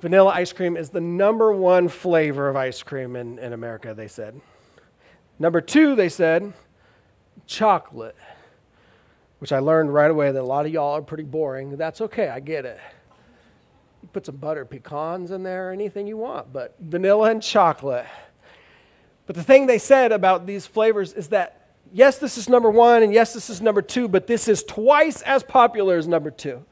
vanilla 0.00 0.32
ice 0.34 0.52
cream 0.52 0.76
is 0.76 0.90
the 0.90 1.00
number 1.00 1.52
one 1.52 1.88
flavor 1.88 2.48
of 2.48 2.56
ice 2.56 2.82
cream 2.82 3.14
in, 3.14 3.38
in 3.38 3.52
America, 3.52 3.94
they 3.94 4.08
said. 4.08 4.40
Number 5.38 5.60
two, 5.60 5.94
they 5.94 6.08
said, 6.08 6.52
chocolate, 7.50 8.16
which 9.40 9.52
I 9.52 9.58
learned 9.58 9.92
right 9.92 10.10
away 10.10 10.30
that 10.30 10.40
a 10.40 10.42
lot 10.42 10.66
of 10.66 10.72
y'all 10.72 10.96
are 10.96 11.02
pretty 11.02 11.24
boring. 11.24 11.76
That's 11.76 12.00
okay, 12.00 12.28
I 12.28 12.38
get 12.38 12.64
it. 12.64 12.78
You 14.02 14.08
put 14.12 14.24
some 14.24 14.36
butter 14.36 14.64
pecans 14.64 15.32
in 15.32 15.42
there, 15.42 15.72
anything 15.72 16.06
you 16.06 16.16
want, 16.16 16.52
but 16.52 16.76
vanilla 16.80 17.30
and 17.30 17.42
chocolate. 17.42 18.06
But 19.26 19.34
the 19.34 19.42
thing 19.42 19.66
they 19.66 19.78
said 19.78 20.12
about 20.12 20.46
these 20.46 20.64
flavors 20.64 21.12
is 21.12 21.28
that, 21.28 21.72
yes, 21.92 22.18
this 22.18 22.38
is 22.38 22.48
number 22.48 22.70
one, 22.70 23.02
and 23.02 23.12
yes, 23.12 23.34
this 23.34 23.50
is 23.50 23.60
number 23.60 23.82
two, 23.82 24.06
but 24.06 24.28
this 24.28 24.46
is 24.46 24.62
twice 24.62 25.20
as 25.22 25.42
popular 25.42 25.96
as 25.96 26.06
number 26.06 26.30
two. 26.30 26.64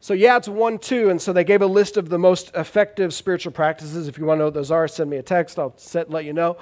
So, 0.00 0.14
yeah, 0.14 0.36
it's 0.36 0.48
one, 0.48 0.78
two. 0.78 1.10
And 1.10 1.22
so 1.22 1.32
they 1.32 1.44
gave 1.44 1.62
a 1.62 1.66
list 1.66 1.96
of 1.96 2.08
the 2.08 2.18
most 2.18 2.50
effective 2.56 3.14
spiritual 3.14 3.52
practices. 3.52 4.08
If 4.08 4.18
you 4.18 4.24
want 4.24 4.38
to 4.38 4.40
know 4.40 4.44
what 4.46 4.54
those 4.54 4.70
are, 4.70 4.88
send 4.88 5.08
me 5.08 5.16
a 5.16 5.22
text. 5.22 5.58
I'll 5.58 5.74
set, 5.76 6.10
let 6.10 6.24
you 6.24 6.32
know. 6.32 6.58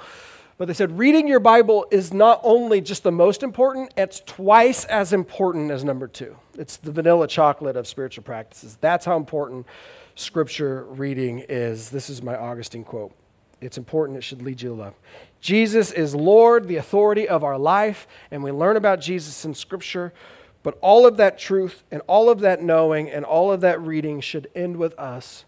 But 0.61 0.67
they 0.67 0.75
said 0.75 0.99
reading 0.99 1.27
your 1.27 1.39
Bible 1.39 1.87
is 1.89 2.13
not 2.13 2.39
only 2.43 2.81
just 2.81 3.01
the 3.01 3.11
most 3.11 3.41
important, 3.41 3.95
it's 3.97 4.19
twice 4.19 4.85
as 4.85 5.11
important 5.11 5.71
as 5.71 5.83
number 5.83 6.07
two. 6.07 6.35
It's 6.55 6.77
the 6.77 6.91
vanilla 6.91 7.27
chocolate 7.27 7.75
of 7.75 7.87
spiritual 7.87 8.23
practices. 8.23 8.77
That's 8.79 9.03
how 9.03 9.17
important 9.17 9.65
scripture 10.13 10.83
reading 10.83 11.43
is. 11.49 11.89
This 11.89 12.11
is 12.11 12.21
my 12.21 12.35
Augustine 12.35 12.83
quote. 12.83 13.11
It's 13.59 13.79
important, 13.79 14.19
it 14.19 14.21
should 14.21 14.43
lead 14.43 14.61
you 14.61 14.69
to 14.69 14.75
love. 14.75 14.93
Jesus 15.39 15.91
is 15.91 16.13
Lord, 16.13 16.67
the 16.67 16.75
authority 16.75 17.27
of 17.27 17.43
our 17.43 17.57
life, 17.57 18.07
and 18.29 18.43
we 18.43 18.51
learn 18.51 18.77
about 18.77 19.01
Jesus 19.01 19.43
in 19.43 19.55
scripture. 19.55 20.13
But 20.61 20.77
all 20.79 21.07
of 21.07 21.17
that 21.17 21.39
truth 21.39 21.81
and 21.89 22.03
all 22.05 22.29
of 22.29 22.39
that 22.41 22.61
knowing 22.61 23.09
and 23.09 23.25
all 23.25 23.51
of 23.51 23.61
that 23.61 23.81
reading 23.81 24.21
should 24.21 24.47
end 24.53 24.77
with 24.77 24.93
us 24.99 25.43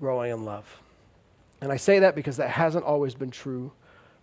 growing 0.00 0.32
in 0.32 0.46
love. 0.46 0.80
And 1.60 1.70
I 1.70 1.76
say 1.76 1.98
that 1.98 2.14
because 2.14 2.38
that 2.38 2.48
hasn't 2.48 2.86
always 2.86 3.14
been 3.14 3.30
true 3.30 3.70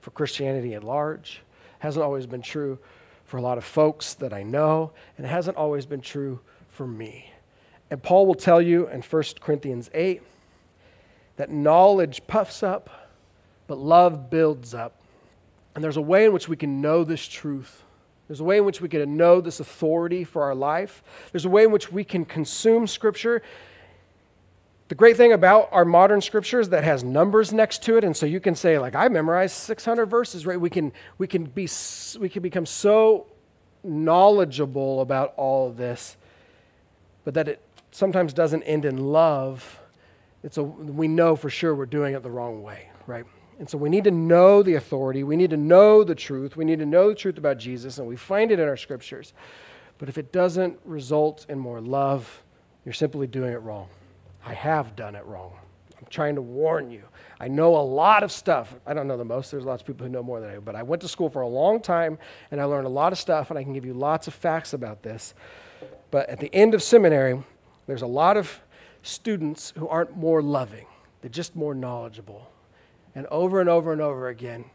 for 0.01 0.11
Christianity 0.11 0.73
at 0.73 0.83
large, 0.83 1.41
hasn't 1.79 2.03
always 2.03 2.25
been 2.25 2.41
true 2.41 2.77
for 3.25 3.37
a 3.37 3.41
lot 3.41 3.57
of 3.57 3.63
folks 3.63 4.13
that 4.15 4.33
I 4.33 4.43
know, 4.43 4.91
and 5.17 5.25
it 5.25 5.29
hasn't 5.29 5.55
always 5.55 5.85
been 5.85 6.01
true 6.01 6.41
for 6.67 6.85
me. 6.85 7.31
And 7.89 8.01
Paul 8.01 8.25
will 8.25 8.35
tell 8.35 8.61
you 8.61 8.87
in 8.89 9.01
1 9.01 9.23
Corinthians 9.39 9.89
8 9.93 10.21
that 11.37 11.49
knowledge 11.49 12.21
puffs 12.27 12.61
up, 12.61 12.89
but 13.67 13.77
love 13.77 14.29
builds 14.29 14.73
up. 14.73 15.01
And 15.75 15.83
there's 15.83 15.97
a 15.97 16.01
way 16.01 16.25
in 16.25 16.33
which 16.33 16.49
we 16.49 16.57
can 16.57 16.81
know 16.81 17.03
this 17.03 17.25
truth. 17.25 17.83
There's 18.27 18.39
a 18.39 18.45
way 18.45 18.57
in 18.57 18.65
which 18.65 18.81
we 18.81 18.89
can 18.89 19.17
know 19.17 19.41
this 19.41 19.59
authority 19.59 20.23
for 20.23 20.43
our 20.43 20.55
life. 20.55 21.03
There's 21.31 21.45
a 21.45 21.49
way 21.49 21.63
in 21.63 21.71
which 21.71 21.91
we 21.91 22.03
can 22.03 22.25
consume 22.25 22.87
Scripture 22.87 23.41
the 24.91 24.95
great 24.95 25.15
thing 25.15 25.31
about 25.31 25.69
our 25.71 25.85
modern 25.85 26.19
scriptures 26.19 26.67
that 26.67 26.83
has 26.83 27.01
numbers 27.01 27.53
next 27.53 27.81
to 27.83 27.95
it, 27.95 28.03
and 28.03 28.13
so 28.13 28.25
you 28.25 28.41
can 28.41 28.55
say, 28.55 28.77
like, 28.77 28.93
I 28.93 29.07
memorized 29.07 29.55
600 29.55 30.05
verses, 30.07 30.45
right? 30.45 30.59
We 30.59 30.69
can, 30.69 30.91
we 31.17 31.27
can, 31.27 31.45
be, 31.45 31.69
we 32.19 32.27
can 32.27 32.41
become 32.41 32.65
so 32.65 33.27
knowledgeable 33.85 34.99
about 34.99 35.33
all 35.37 35.69
of 35.69 35.77
this, 35.77 36.17
but 37.23 37.35
that 37.35 37.47
it 37.47 37.61
sometimes 37.91 38.33
doesn't 38.33 38.63
end 38.63 38.83
in 38.83 38.97
love. 38.97 39.79
It's 40.43 40.57
a, 40.57 40.63
we 40.63 41.07
know 41.07 41.37
for 41.37 41.49
sure 41.49 41.73
we're 41.73 41.85
doing 41.85 42.13
it 42.13 42.21
the 42.21 42.29
wrong 42.29 42.61
way, 42.61 42.89
right? 43.07 43.23
And 43.59 43.69
so 43.69 43.77
we 43.77 43.87
need 43.87 44.03
to 44.03 44.11
know 44.11 44.61
the 44.61 44.73
authority. 44.73 45.23
We 45.23 45.37
need 45.37 45.51
to 45.51 45.57
know 45.57 46.03
the 46.03 46.15
truth. 46.15 46.57
We 46.57 46.65
need 46.65 46.79
to 46.79 46.85
know 46.85 47.07
the 47.07 47.15
truth 47.15 47.37
about 47.37 47.59
Jesus, 47.59 47.97
and 47.97 48.09
we 48.09 48.17
find 48.17 48.51
it 48.51 48.59
in 48.59 48.67
our 48.67 48.75
scriptures. 48.75 49.31
But 49.99 50.09
if 50.09 50.17
it 50.17 50.33
doesn't 50.33 50.81
result 50.83 51.45
in 51.47 51.59
more 51.59 51.79
love, 51.79 52.43
you're 52.83 52.91
simply 52.91 53.25
doing 53.25 53.53
it 53.53 53.61
wrong. 53.61 53.87
I 54.45 54.53
have 54.53 54.95
done 54.95 55.15
it 55.15 55.25
wrong. 55.25 55.53
I'm 55.97 56.07
trying 56.09 56.35
to 56.35 56.41
warn 56.41 56.89
you. 56.89 57.03
I 57.39 57.47
know 57.47 57.75
a 57.75 57.81
lot 57.81 58.23
of 58.23 58.31
stuff. 58.31 58.75
I 58.85 58.93
don't 58.93 59.07
know 59.07 59.17
the 59.17 59.25
most. 59.25 59.51
There's 59.51 59.65
lots 59.65 59.81
of 59.81 59.87
people 59.87 60.05
who 60.05 60.11
know 60.11 60.23
more 60.23 60.39
than 60.39 60.49
I 60.49 60.53
do. 60.55 60.61
But 60.61 60.75
I 60.75 60.83
went 60.83 61.01
to 61.03 61.07
school 61.07 61.29
for 61.29 61.41
a 61.41 61.47
long 61.47 61.79
time 61.79 62.17
and 62.49 62.59
I 62.59 62.65
learned 62.65 62.87
a 62.87 62.89
lot 62.89 63.11
of 63.11 63.19
stuff, 63.19 63.49
and 63.49 63.59
I 63.59 63.63
can 63.63 63.73
give 63.73 63.85
you 63.85 63.93
lots 63.93 64.27
of 64.27 64.33
facts 64.33 64.73
about 64.73 65.03
this. 65.03 65.33
But 66.09 66.29
at 66.29 66.39
the 66.39 66.53
end 66.53 66.73
of 66.73 66.83
seminary, 66.83 67.41
there's 67.87 68.01
a 68.01 68.07
lot 68.07 68.37
of 68.37 68.61
students 69.03 69.73
who 69.77 69.87
aren't 69.87 70.15
more 70.15 70.41
loving, 70.41 70.85
they're 71.21 71.29
just 71.29 71.55
more 71.55 71.73
knowledgeable. 71.73 72.51
And 73.13 73.25
over 73.27 73.59
and 73.59 73.69
over 73.69 73.91
and 73.91 74.01
over 74.01 74.29
again, 74.29 74.65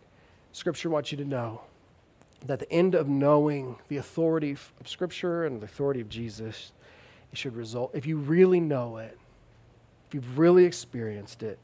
Scripture 0.53 0.91
wants 0.91 1.11
you 1.11 1.19
to 1.19 1.25
know 1.25 1.63
that 2.45 2.59
the 2.59 2.71
end 2.71 2.95
of 2.95 3.09
knowing 3.09 3.77
the 3.89 3.97
authority 3.97 4.53
of 4.53 4.73
Scripture 4.85 5.45
and 5.45 5.61
the 5.61 5.65
authority 5.65 6.01
of 6.01 6.09
Jesus, 6.09 6.73
it 7.33 7.39
should 7.39 7.57
result, 7.57 7.93
if 7.95 8.07
you 8.07 8.19
really 8.19 8.61
know 8.61 8.99
it, 8.99 9.19
if 10.09 10.15
you've 10.15 10.39
really 10.39 10.65
experienced 10.65 11.43
it 11.43 11.59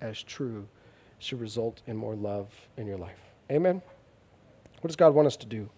as 0.00 0.22
true, 0.22 0.68
should 1.18 1.40
result 1.40 1.82
in 1.86 1.96
more 1.96 2.14
love 2.14 2.52
in 2.76 2.86
your 2.86 2.98
life. 2.98 3.18
Amen? 3.50 3.82
What 4.80 4.88
does 4.88 4.96
God 4.96 5.14
want 5.14 5.26
us 5.26 5.36
to 5.38 5.46
do 5.46 5.68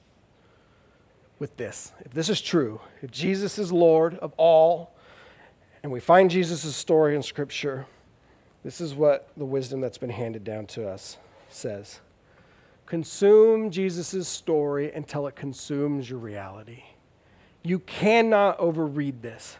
with 1.38 1.56
this? 1.56 1.92
If 2.04 2.12
this 2.12 2.28
is 2.28 2.40
true, 2.40 2.80
if 3.00 3.10
Jesus 3.10 3.58
is 3.58 3.72
Lord 3.72 4.16
of 4.16 4.34
all, 4.36 4.94
and 5.82 5.90
we 5.90 6.00
find 6.00 6.30
Jesus' 6.30 6.76
story 6.76 7.16
in 7.16 7.22
Scripture, 7.22 7.86
this 8.62 8.82
is 8.82 8.94
what 8.94 9.30
the 9.36 9.46
wisdom 9.46 9.80
that's 9.80 9.96
been 9.96 10.10
handed 10.10 10.44
down 10.44 10.66
to 10.66 10.86
us 10.86 11.16
says. 11.48 12.00
Consume 12.84 13.70
Jesus' 13.70 14.28
story 14.28 14.92
until 14.92 15.26
it 15.26 15.36
consumes 15.36 16.10
your 16.10 16.18
reality. 16.18 16.82
You 17.62 17.78
cannot 17.78 18.58
overread 18.58 19.22
this. 19.22 19.56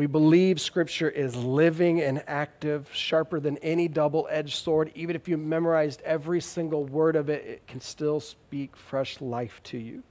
We 0.00 0.06
believe 0.06 0.62
Scripture 0.62 1.10
is 1.10 1.36
living 1.36 2.00
and 2.00 2.24
active, 2.26 2.88
sharper 2.90 3.38
than 3.38 3.58
any 3.58 3.86
double 3.86 4.26
edged 4.30 4.56
sword. 4.56 4.90
Even 4.94 5.14
if 5.14 5.28
you 5.28 5.36
memorized 5.36 6.00
every 6.06 6.40
single 6.40 6.86
word 6.86 7.16
of 7.16 7.28
it, 7.28 7.44
it 7.44 7.66
can 7.66 7.80
still 7.80 8.18
speak 8.18 8.78
fresh 8.78 9.20
life 9.20 9.60
to 9.64 9.76
you. 9.76 10.02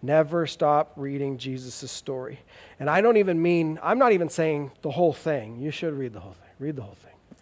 Never 0.00 0.46
stop 0.46 0.92
reading 0.94 1.38
Jesus' 1.38 1.90
story. 1.90 2.38
And 2.78 2.88
I 2.88 3.00
don't 3.00 3.16
even 3.16 3.42
mean, 3.42 3.80
I'm 3.82 3.98
not 3.98 4.12
even 4.12 4.28
saying 4.28 4.70
the 4.82 4.92
whole 4.92 5.12
thing. 5.12 5.58
You 5.58 5.72
should 5.72 5.94
read 5.94 6.12
the 6.12 6.20
whole 6.20 6.34
thing. 6.34 6.50
Read 6.60 6.76
the 6.76 6.82
whole 6.82 6.94
thing. 6.94 7.38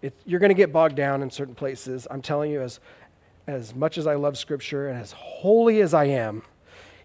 It, 0.00 0.14
you're 0.24 0.40
going 0.40 0.48
to 0.48 0.54
get 0.54 0.72
bogged 0.72 0.96
down 0.96 1.20
in 1.20 1.30
certain 1.30 1.54
places. 1.54 2.06
I'm 2.10 2.22
telling 2.22 2.50
you, 2.50 2.62
as, 2.62 2.80
as 3.46 3.74
much 3.74 3.98
as 3.98 4.06
I 4.06 4.14
love 4.14 4.38
Scripture 4.38 4.88
and 4.88 4.98
as 4.98 5.12
holy 5.12 5.82
as 5.82 5.92
I 5.92 6.06
am, 6.06 6.42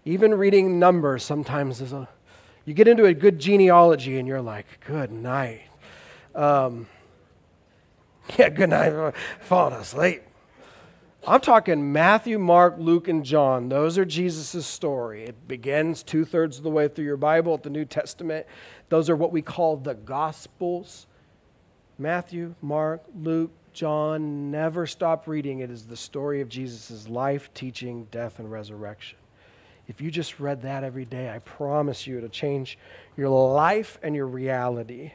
even 0.06 0.32
reading 0.32 0.78
numbers 0.78 1.24
sometimes 1.24 1.82
is 1.82 1.92
a 1.92 2.08
you 2.68 2.74
get 2.74 2.86
into 2.86 3.06
a 3.06 3.14
good 3.14 3.38
genealogy 3.38 4.18
and 4.18 4.28
you're 4.28 4.42
like, 4.42 4.66
good 4.86 5.10
night. 5.10 5.62
Um, 6.34 6.86
yeah, 8.38 8.50
good 8.50 8.68
night. 8.68 9.14
Falling 9.40 9.72
asleep. 9.72 10.22
I'm 11.26 11.40
talking 11.40 11.94
Matthew, 11.94 12.38
Mark, 12.38 12.74
Luke, 12.76 13.08
and 13.08 13.24
John. 13.24 13.70
Those 13.70 13.96
are 13.96 14.04
Jesus' 14.04 14.66
story. 14.66 15.24
It 15.24 15.48
begins 15.48 16.02
two 16.02 16.26
thirds 16.26 16.58
of 16.58 16.62
the 16.62 16.68
way 16.68 16.88
through 16.88 17.06
your 17.06 17.16
Bible 17.16 17.54
at 17.54 17.62
the 17.62 17.70
New 17.70 17.86
Testament. 17.86 18.46
Those 18.90 19.08
are 19.08 19.16
what 19.16 19.32
we 19.32 19.40
call 19.40 19.78
the 19.78 19.94
Gospels. 19.94 21.06
Matthew, 21.98 22.54
Mark, 22.60 23.02
Luke, 23.18 23.50
John, 23.72 24.50
never 24.50 24.86
stop 24.86 25.26
reading. 25.26 25.60
It 25.60 25.70
is 25.70 25.86
the 25.86 25.96
story 25.96 26.42
of 26.42 26.50
Jesus' 26.50 27.08
life, 27.08 27.48
teaching, 27.54 28.08
death, 28.10 28.38
and 28.38 28.50
resurrection. 28.52 29.17
If 29.88 30.02
you 30.02 30.10
just 30.10 30.38
read 30.38 30.62
that 30.62 30.84
every 30.84 31.06
day, 31.06 31.30
I 31.30 31.38
promise 31.38 32.06
you 32.06 32.18
it'll 32.18 32.28
change 32.28 32.78
your 33.16 33.30
life 33.30 33.98
and 34.02 34.14
your 34.14 34.26
reality. 34.26 35.12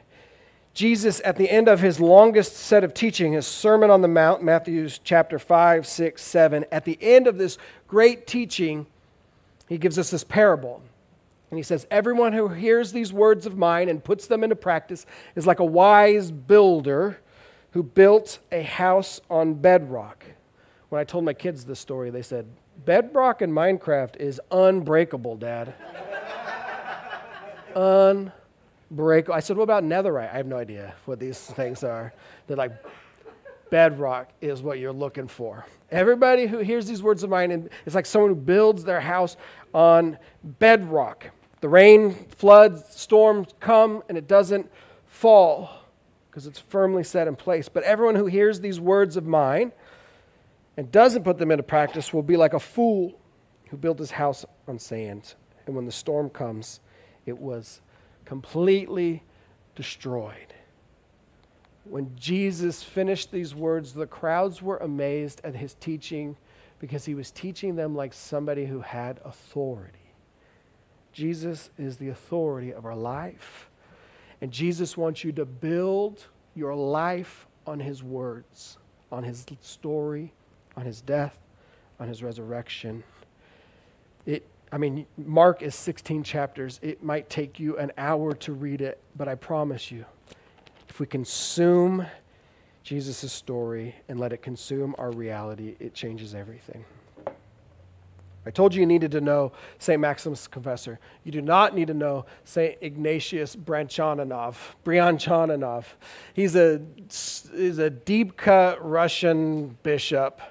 Jesus, 0.74 1.22
at 1.24 1.36
the 1.36 1.48
end 1.48 1.68
of 1.68 1.80
his 1.80 2.00
longest 2.00 2.56
set 2.56 2.82
of 2.82 2.92
teaching, 2.92 3.34
his 3.34 3.46
Sermon 3.46 3.88
on 3.88 4.02
the 4.02 4.08
Mount, 4.08 4.42
Matthew 4.42 4.88
chapter 4.88 5.38
5, 5.38 5.86
6, 5.86 6.20
7, 6.20 6.64
at 6.72 6.84
the 6.84 6.98
end 7.00 7.28
of 7.28 7.38
this 7.38 7.56
great 7.86 8.26
teaching, 8.26 8.86
he 9.68 9.78
gives 9.78 9.96
us 9.96 10.10
this 10.10 10.24
parable. 10.24 10.82
And 11.50 11.58
he 11.58 11.62
says, 11.62 11.86
Everyone 11.92 12.32
who 12.32 12.48
hears 12.48 12.90
these 12.90 13.12
words 13.12 13.46
of 13.46 13.56
mine 13.56 13.88
and 13.88 14.02
puts 14.02 14.26
them 14.26 14.42
into 14.42 14.56
practice 14.56 15.06
is 15.36 15.46
like 15.46 15.60
a 15.60 15.64
wise 15.64 16.32
builder 16.32 17.20
who 17.70 17.84
built 17.84 18.40
a 18.50 18.62
house 18.62 19.20
on 19.30 19.54
bedrock. 19.54 20.24
When 20.88 21.00
I 21.00 21.04
told 21.04 21.24
my 21.24 21.32
kids 21.32 21.64
this 21.64 21.78
story, 21.78 22.10
they 22.10 22.22
said, 22.22 22.48
Bedrock 22.84 23.42
in 23.42 23.50
Minecraft 23.50 24.16
is 24.16 24.40
unbreakable, 24.50 25.36
Dad. 25.36 25.74
unbreakable. 27.74 29.34
I 29.34 29.40
said, 29.40 29.56
What 29.56 29.64
about 29.64 29.84
netherite? 29.84 30.32
I 30.32 30.36
have 30.36 30.46
no 30.46 30.58
idea 30.58 30.94
what 31.04 31.18
these 31.18 31.38
things 31.56 31.84
are. 31.84 32.12
They're 32.46 32.56
like, 32.56 32.72
bedrock 33.70 34.28
is 34.40 34.62
what 34.62 34.78
you're 34.78 34.92
looking 34.92 35.26
for. 35.26 35.66
Everybody 35.90 36.46
who 36.46 36.58
hears 36.58 36.86
these 36.86 37.02
words 37.02 37.24
of 37.24 37.30
mine, 37.30 37.50
and 37.50 37.68
it's 37.86 37.94
like 37.94 38.06
someone 38.06 38.30
who 38.30 38.36
builds 38.36 38.84
their 38.84 39.00
house 39.00 39.36
on 39.72 40.18
bedrock. 40.44 41.30
The 41.60 41.68
rain, 41.68 42.14
floods, 42.36 42.84
storms 42.94 43.48
come, 43.58 44.02
and 44.08 44.18
it 44.18 44.28
doesn't 44.28 44.70
fall 45.06 45.70
because 46.30 46.46
it's 46.46 46.58
firmly 46.58 47.02
set 47.02 47.26
in 47.26 47.34
place. 47.36 47.68
But 47.68 47.82
everyone 47.84 48.14
who 48.14 48.26
hears 48.26 48.60
these 48.60 48.78
words 48.78 49.16
of 49.16 49.26
mine 49.26 49.72
and 50.76 50.90
doesn't 50.90 51.24
put 51.24 51.38
them 51.38 51.50
into 51.50 51.62
practice 51.62 52.12
will 52.12 52.22
be 52.22 52.36
like 52.36 52.54
a 52.54 52.60
fool 52.60 53.18
who 53.70 53.76
built 53.76 53.98
his 53.98 54.12
house 54.12 54.44
on 54.66 54.78
sand. 54.78 55.34
And 55.66 55.74
when 55.74 55.86
the 55.86 55.92
storm 55.92 56.30
comes, 56.30 56.80
it 57.26 57.38
was 57.38 57.80
completely 58.24 59.22
destroyed. 59.74 60.54
When 61.84 62.16
Jesus 62.16 62.82
finished 62.82 63.30
these 63.30 63.54
words, 63.54 63.92
the 63.92 64.06
crowds 64.06 64.62
were 64.62 64.78
amazed 64.78 65.40
at 65.44 65.54
his 65.54 65.74
teaching 65.74 66.36
because 66.78 67.04
he 67.04 67.14
was 67.14 67.30
teaching 67.30 67.76
them 67.76 67.94
like 67.94 68.12
somebody 68.12 68.66
who 68.66 68.80
had 68.80 69.20
authority. 69.24 69.98
Jesus 71.12 71.70
is 71.78 71.98
the 71.98 72.08
authority 72.08 72.72
of 72.72 72.84
our 72.84 72.96
life. 72.96 73.68
And 74.40 74.50
Jesus 74.50 74.96
wants 74.96 75.24
you 75.24 75.32
to 75.32 75.44
build 75.44 76.26
your 76.54 76.74
life 76.74 77.46
on 77.66 77.80
his 77.80 78.02
words, 78.02 78.78
on 79.12 79.22
his 79.22 79.46
story, 79.60 80.32
on 80.76 80.86
his 80.86 81.00
death, 81.00 81.38
on 82.00 82.08
his 82.08 82.22
resurrection. 82.22 83.04
It, 84.26 84.46
I 84.72 84.78
mean, 84.78 85.06
Mark 85.16 85.62
is 85.62 85.74
16 85.74 86.22
chapters. 86.24 86.80
It 86.82 87.02
might 87.02 87.30
take 87.30 87.60
you 87.60 87.76
an 87.78 87.92
hour 87.96 88.34
to 88.34 88.52
read 88.52 88.80
it, 88.80 89.00
but 89.16 89.28
I 89.28 89.34
promise 89.34 89.90
you, 89.90 90.04
if 90.88 91.00
we 91.00 91.06
consume 91.06 92.06
Jesus' 92.82 93.32
story 93.32 93.94
and 94.08 94.20
let 94.20 94.32
it 94.32 94.42
consume 94.42 94.94
our 94.98 95.10
reality, 95.10 95.76
it 95.80 95.94
changes 95.94 96.34
everything. 96.34 96.84
I 98.46 98.50
told 98.50 98.74
you 98.74 98.80
you 98.80 98.86
needed 98.86 99.10
to 99.12 99.22
know 99.22 99.52
St. 99.78 99.98
Maximus 99.98 100.46
Confessor. 100.46 100.98
You 101.24 101.32
do 101.32 101.40
not 101.40 101.74
need 101.74 101.86
to 101.86 101.94
know 101.94 102.26
St. 102.44 102.76
Ignatius 102.82 103.56
Branchaninov. 103.56 104.56
Brianchananov. 104.84 105.84
He's 106.34 106.54
a, 106.54 106.82
he's 107.56 107.78
a 107.78 107.88
deep 107.88 108.36
cut 108.36 108.84
Russian 108.84 109.78
bishop 109.82 110.42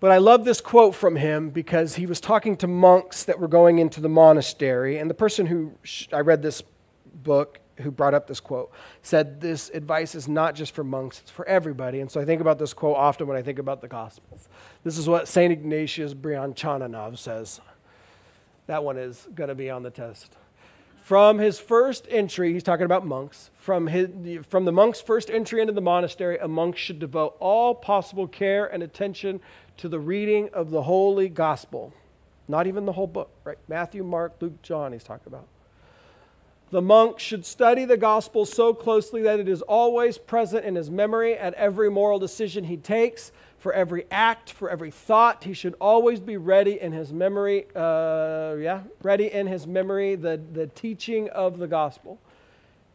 but 0.00 0.12
I 0.12 0.18
love 0.18 0.44
this 0.44 0.60
quote 0.60 0.94
from 0.94 1.16
him 1.16 1.50
because 1.50 1.96
he 1.96 2.06
was 2.06 2.20
talking 2.20 2.56
to 2.58 2.66
monks 2.66 3.24
that 3.24 3.40
were 3.40 3.48
going 3.48 3.78
into 3.78 4.00
the 4.00 4.08
monastery. 4.08 4.98
And 4.98 5.10
the 5.10 5.14
person 5.14 5.46
who 5.46 5.72
I 6.12 6.20
read 6.20 6.40
this 6.40 6.62
book, 7.14 7.58
who 7.78 7.90
brought 7.90 8.14
up 8.14 8.28
this 8.28 8.38
quote, 8.38 8.70
said 9.02 9.40
this 9.40 9.70
advice 9.70 10.14
is 10.14 10.28
not 10.28 10.54
just 10.54 10.72
for 10.74 10.84
monks, 10.84 11.20
it's 11.20 11.30
for 11.30 11.46
everybody. 11.46 12.00
And 12.00 12.10
so 12.10 12.20
I 12.20 12.24
think 12.24 12.40
about 12.40 12.58
this 12.60 12.72
quote 12.72 12.96
often 12.96 13.26
when 13.26 13.36
I 13.36 13.42
think 13.42 13.58
about 13.58 13.80
the 13.80 13.88
Gospels. 13.88 14.48
This 14.84 14.98
is 14.98 15.08
what 15.08 15.26
St. 15.26 15.52
Ignatius 15.52 16.14
Brianchananov 16.14 17.18
says. 17.18 17.60
That 18.68 18.84
one 18.84 18.98
is 18.98 19.26
going 19.34 19.48
to 19.48 19.54
be 19.54 19.70
on 19.70 19.82
the 19.82 19.90
test. 19.90 20.36
From 21.02 21.38
his 21.38 21.58
first 21.58 22.06
entry, 22.10 22.52
he's 22.52 22.62
talking 22.62 22.84
about 22.84 23.06
monks. 23.06 23.50
From, 23.54 23.86
his, 23.86 24.10
from 24.46 24.66
the 24.66 24.72
monk's 24.72 25.00
first 25.00 25.30
entry 25.30 25.62
into 25.62 25.72
the 25.72 25.80
monastery, 25.80 26.36
a 26.36 26.46
monk 26.46 26.76
should 26.76 26.98
devote 26.98 27.34
all 27.40 27.74
possible 27.74 28.26
care 28.26 28.66
and 28.66 28.82
attention 28.82 29.40
to 29.78 29.88
the 29.88 29.98
reading 29.98 30.50
of 30.52 30.70
the 30.70 30.82
Holy 30.82 31.28
Gospel. 31.28 31.92
Not 32.48 32.66
even 32.66 32.84
the 32.84 32.92
whole 32.92 33.06
book, 33.06 33.30
right? 33.44 33.58
Matthew, 33.68 34.02
Mark, 34.02 34.34
Luke, 34.40 34.60
John, 34.62 34.92
he's 34.92 35.04
talking 35.04 35.26
about. 35.26 35.46
The 36.70 36.82
monk 36.82 37.18
should 37.18 37.46
study 37.46 37.86
the 37.86 37.96
gospel 37.96 38.44
so 38.44 38.74
closely 38.74 39.22
that 39.22 39.40
it 39.40 39.48
is 39.48 39.62
always 39.62 40.18
present 40.18 40.66
in 40.66 40.74
his 40.74 40.90
memory 40.90 41.34
at 41.34 41.54
every 41.54 41.90
moral 41.90 42.18
decision 42.18 42.64
he 42.64 42.76
takes, 42.76 43.32
for 43.56 43.72
every 43.72 44.06
act, 44.10 44.50
for 44.50 44.68
every 44.68 44.90
thought. 44.90 45.44
He 45.44 45.54
should 45.54 45.74
always 45.80 46.20
be 46.20 46.36
ready 46.36 46.78
in 46.78 46.92
his 46.92 47.12
memory, 47.12 47.66
uh, 47.74 48.56
yeah, 48.58 48.82
ready 49.02 49.32
in 49.32 49.46
his 49.46 49.66
memory, 49.66 50.14
the, 50.14 50.40
the 50.52 50.66
teaching 50.66 51.30
of 51.30 51.58
the 51.58 51.66
gospel. 51.66 52.18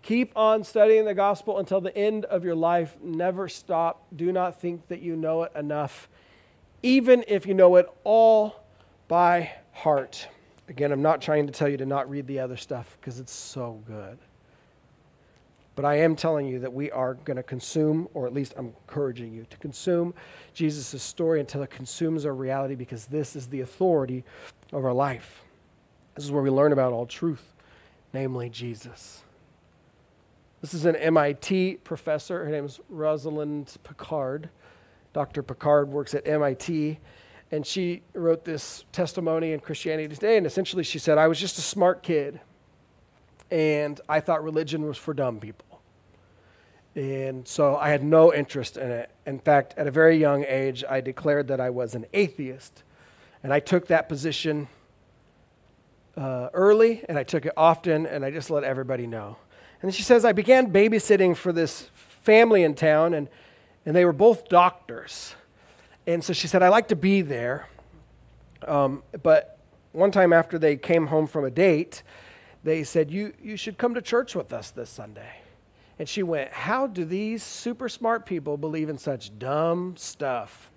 Keep 0.03 0.37
on 0.37 0.63
studying 0.63 1.05
the 1.05 1.13
gospel 1.13 1.57
until 1.57 1.81
the 1.81 1.95
end 1.97 2.25
of 2.25 2.43
your 2.43 2.55
life. 2.55 2.97
Never 3.01 3.47
stop. 3.47 4.05
Do 4.15 4.31
not 4.31 4.59
think 4.59 4.87
that 4.89 5.01
you 5.01 5.15
know 5.15 5.43
it 5.43 5.51
enough 5.55 6.09
even 6.83 7.23
if 7.27 7.47
you 7.47 7.53
know 7.53 7.77
it 7.77 7.87
all 8.03 8.63
by 9.07 9.51
heart. 9.71 10.27
Again, 10.67 10.91
I'm 10.91 11.01
not 11.01 11.21
trying 11.21 11.47
to 11.47 11.53
tell 11.53 11.67
you 11.67 11.77
to 11.77 11.85
not 11.85 12.09
read 12.09 12.27
the 12.27 12.39
other 12.39 12.57
stuff 12.57 12.97
because 12.99 13.19
it's 13.19 13.33
so 13.33 13.81
good. 13.87 14.17
But 15.75 15.85
I 15.85 15.95
am 15.99 16.15
telling 16.15 16.45
you 16.45 16.59
that 16.59 16.71
we 16.71 16.91
are 16.91 17.15
going 17.15 17.37
to 17.37 17.43
consume, 17.43 18.07
or 18.13 18.27
at 18.27 18.33
least 18.33 18.53
I'm 18.57 18.67
encouraging 18.67 19.33
you 19.33 19.45
to 19.49 19.57
consume 19.57 20.13
Jesus' 20.53 21.01
story 21.01 21.39
until 21.39 21.63
it 21.63 21.71
consumes 21.71 22.25
our 22.25 22.33
reality 22.35 22.75
because 22.75 23.07
this 23.07 23.35
is 23.35 23.47
the 23.47 23.61
authority 23.61 24.23
of 24.71 24.85
our 24.85 24.93
life. 24.93 25.41
This 26.15 26.25
is 26.25 26.31
where 26.31 26.43
we 26.43 26.51
learn 26.51 26.73
about 26.73 26.93
all 26.93 27.07
truth, 27.07 27.53
namely 28.13 28.49
Jesus. 28.49 29.23
This 30.61 30.75
is 30.75 30.85
an 30.85 30.95
MIT 30.95 31.79
professor. 31.83 32.45
Her 32.45 32.51
name 32.51 32.65
is 32.65 32.79
Rosalind 32.87 33.75
Picard. 33.83 34.49
Dr. 35.13 35.43
Picard 35.43 35.89
works 35.89 36.15
at 36.15 36.27
MIT, 36.27 36.99
and 37.51 37.65
she 37.65 38.01
wrote 38.13 38.43
this 38.43 38.83
testimony 38.91 39.53
in 39.53 39.59
Christianity 39.59 40.13
Today. 40.13 40.37
And 40.37 40.45
essentially, 40.45 40.83
she 40.83 40.97
said, 40.99 41.17
I 41.17 41.27
was 41.27 41.39
just 41.39 41.57
a 41.59 41.61
smart 41.61 42.01
kid, 42.01 42.41
and 43.51 44.01
I 44.09 44.19
thought 44.19 44.43
religion 44.43 44.85
was 44.85 44.97
for 44.97 45.13
dumb 45.13 45.39
people. 45.39 45.81
And 46.95 47.47
so 47.47 47.75
I 47.75 47.89
had 47.89 48.03
no 48.03 48.33
interest 48.33 48.77
in 48.77 48.89
it. 48.89 49.11
In 49.25 49.39
fact, 49.39 49.73
at 49.77 49.87
a 49.87 49.91
very 49.91 50.17
young 50.17 50.45
age, 50.47 50.83
I 50.87 51.01
declared 51.01 51.47
that 51.47 51.59
I 51.59 51.69
was 51.69 51.95
an 51.95 52.05
atheist. 52.13 52.83
And 53.43 53.51
I 53.51 53.59
took 53.59 53.87
that 53.87 54.07
position 54.07 54.67
uh, 56.15 56.49
early, 56.53 57.03
and 57.09 57.17
I 57.17 57.23
took 57.23 57.45
it 57.45 57.53
often, 57.57 58.05
and 58.05 58.23
I 58.23 58.31
just 58.31 58.49
let 58.49 58.63
everybody 58.63 59.07
know. 59.07 59.37
And 59.81 59.93
she 59.93 60.03
says, 60.03 60.23
I 60.23 60.31
began 60.31 60.71
babysitting 60.71 61.35
for 61.35 61.51
this 61.51 61.89
family 62.21 62.63
in 62.63 62.73
town, 62.73 63.13
and 63.13 63.27
and 63.85 63.95
they 63.95 64.05
were 64.05 64.13
both 64.13 64.49
doctors. 64.49 65.35
And 66.05 66.23
so 66.23 66.33
she 66.33 66.47
said, 66.47 66.63
I 66.63 66.69
like 66.69 66.89
to 66.89 66.95
be 66.95 67.21
there. 67.21 67.67
Um, 68.67 69.03
but 69.21 69.59
one 69.91 70.11
time 70.11 70.33
after 70.33 70.57
they 70.57 70.75
came 70.75 71.07
home 71.07 71.27
from 71.27 71.45
a 71.45 71.51
date, 71.51 72.03
they 72.63 72.83
said, 72.83 73.11
you, 73.11 73.33
you 73.41 73.57
should 73.57 73.77
come 73.77 73.93
to 73.93 74.01
church 74.01 74.35
with 74.35 74.53
us 74.53 74.71
this 74.71 74.89
Sunday. 74.89 75.43
And 75.99 76.09
she 76.09 76.23
went, 76.23 76.51
How 76.51 76.87
do 76.87 77.05
these 77.05 77.43
super 77.43 77.87
smart 77.87 78.25
people 78.25 78.57
believe 78.57 78.89
in 78.89 78.97
such 78.97 79.37
dumb 79.37 79.95
stuff? 79.95 80.71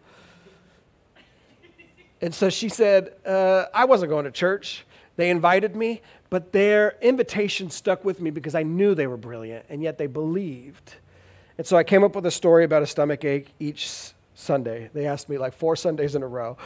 And 2.21 2.35
so 2.35 2.49
she 2.49 2.69
said, 2.69 3.15
uh, 3.27 3.65
I 3.75 3.85
wasn't 3.85 4.11
going 4.11 4.25
to 4.25 4.31
church. 4.31 4.85
They 5.17 5.31
invited 5.31 5.77
me, 5.77 6.03
but 6.31 6.53
their 6.53 6.97
invitation 7.01 7.71
stuck 7.71 8.05
with 8.05 8.21
me 8.21 8.31
because 8.31 8.55
I 8.55 8.63
knew 8.63 8.95
they 8.95 9.07
were 9.07 9.17
brilliant, 9.17 9.67
and 9.69 9.83
yet 9.83 9.99
they 9.99 10.07
believed. 10.07 10.95
And 11.59 11.67
so 11.67 11.77
I 11.77 11.85
came 11.85 12.05
up 12.05 12.15
with 12.15 12.27
a 12.27 12.31
story 12.31 12.65
about 12.65 12.83
a 12.83 12.87
stomach 12.87 13.25
ache 13.25 13.53
each 13.59 14.13
Sunday. 14.35 14.91
They 14.93 15.07
asked 15.07 15.29
me 15.29 15.39
like 15.39 15.55
four 15.55 15.77
Sundays 15.77 16.15
in 16.15 16.23
a 16.23 16.29
row. 16.29 16.57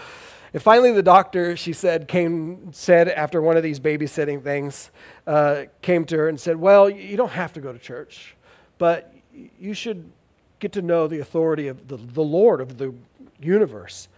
And 0.52 0.60
finally, 0.60 0.92
the 0.92 1.02
doctor, 1.02 1.56
she 1.56 1.72
said, 1.72 2.08
came, 2.08 2.72
said 2.72 3.08
after 3.08 3.40
one 3.40 3.56
of 3.56 3.62
these 3.62 3.78
babysitting 3.78 4.42
things, 4.42 4.90
uh, 5.26 5.64
came 5.80 6.04
to 6.06 6.16
her 6.16 6.28
and 6.28 6.40
said, 6.40 6.56
Well, 6.56 6.90
you 6.90 7.16
don't 7.16 7.30
have 7.30 7.52
to 7.52 7.60
go 7.60 7.72
to 7.72 7.78
church, 7.78 8.34
but 8.78 9.14
you 9.58 9.74
should 9.74 10.10
get 10.58 10.72
to 10.72 10.82
know 10.82 11.06
the 11.06 11.20
authority 11.20 11.68
of 11.68 11.86
the, 11.86 11.96
the 11.96 12.22
Lord, 12.22 12.60
of 12.60 12.78
the 12.78 12.92
universe. 13.40 14.08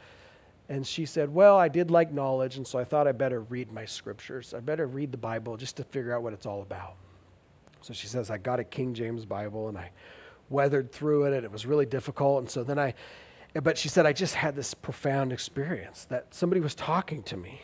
And 0.71 0.87
she 0.87 1.05
said, 1.05 1.29
Well, 1.29 1.59
I 1.59 1.69
did 1.69 1.91
like 1.91 2.13
knowledge, 2.13 2.57
and 2.57 2.67
so 2.67 2.79
I 2.79 2.85
thought 2.85 3.07
I 3.07 3.13
better 3.13 3.43
read 3.43 3.71
my 3.71 3.85
scriptures. 3.85 4.55
I 4.55 4.61
better 4.61 4.87
read 4.87 5.13
the 5.13 5.19
Bible 5.19 5.59
just 5.59 5.77
to 5.77 5.85
figure 5.85 6.15
out 6.15 6.23
what 6.23 6.33
it's 6.33 6.47
all 6.47 6.63
about. 6.63 6.95
So 7.83 7.93
she 7.93 8.07
says, 8.07 8.31
I 8.31 8.39
got 8.39 8.59
a 8.59 8.65
King 8.65 8.95
James 8.95 9.27
Bible 9.27 9.69
and 9.69 9.77
I 9.77 9.91
weathered 10.53 10.93
through 10.93 11.25
it, 11.25 11.35
and 11.35 11.45
it 11.45 11.51
was 11.51 11.67
really 11.67 11.87
difficult. 11.87 12.41
And 12.41 12.51
so 12.51 12.63
then 12.63 12.79
I, 12.79 12.95
but 13.61 13.77
she 13.77 13.89
said, 13.89 14.07
I 14.07 14.13
just 14.13 14.35
had 14.35 14.55
this 14.55 14.75
profound 14.75 15.33
experience 15.33 16.05
that 16.07 16.35
somebody 16.35 16.61
was 16.61 16.75
talking 16.75 17.23
to 17.25 17.37
me. 17.37 17.61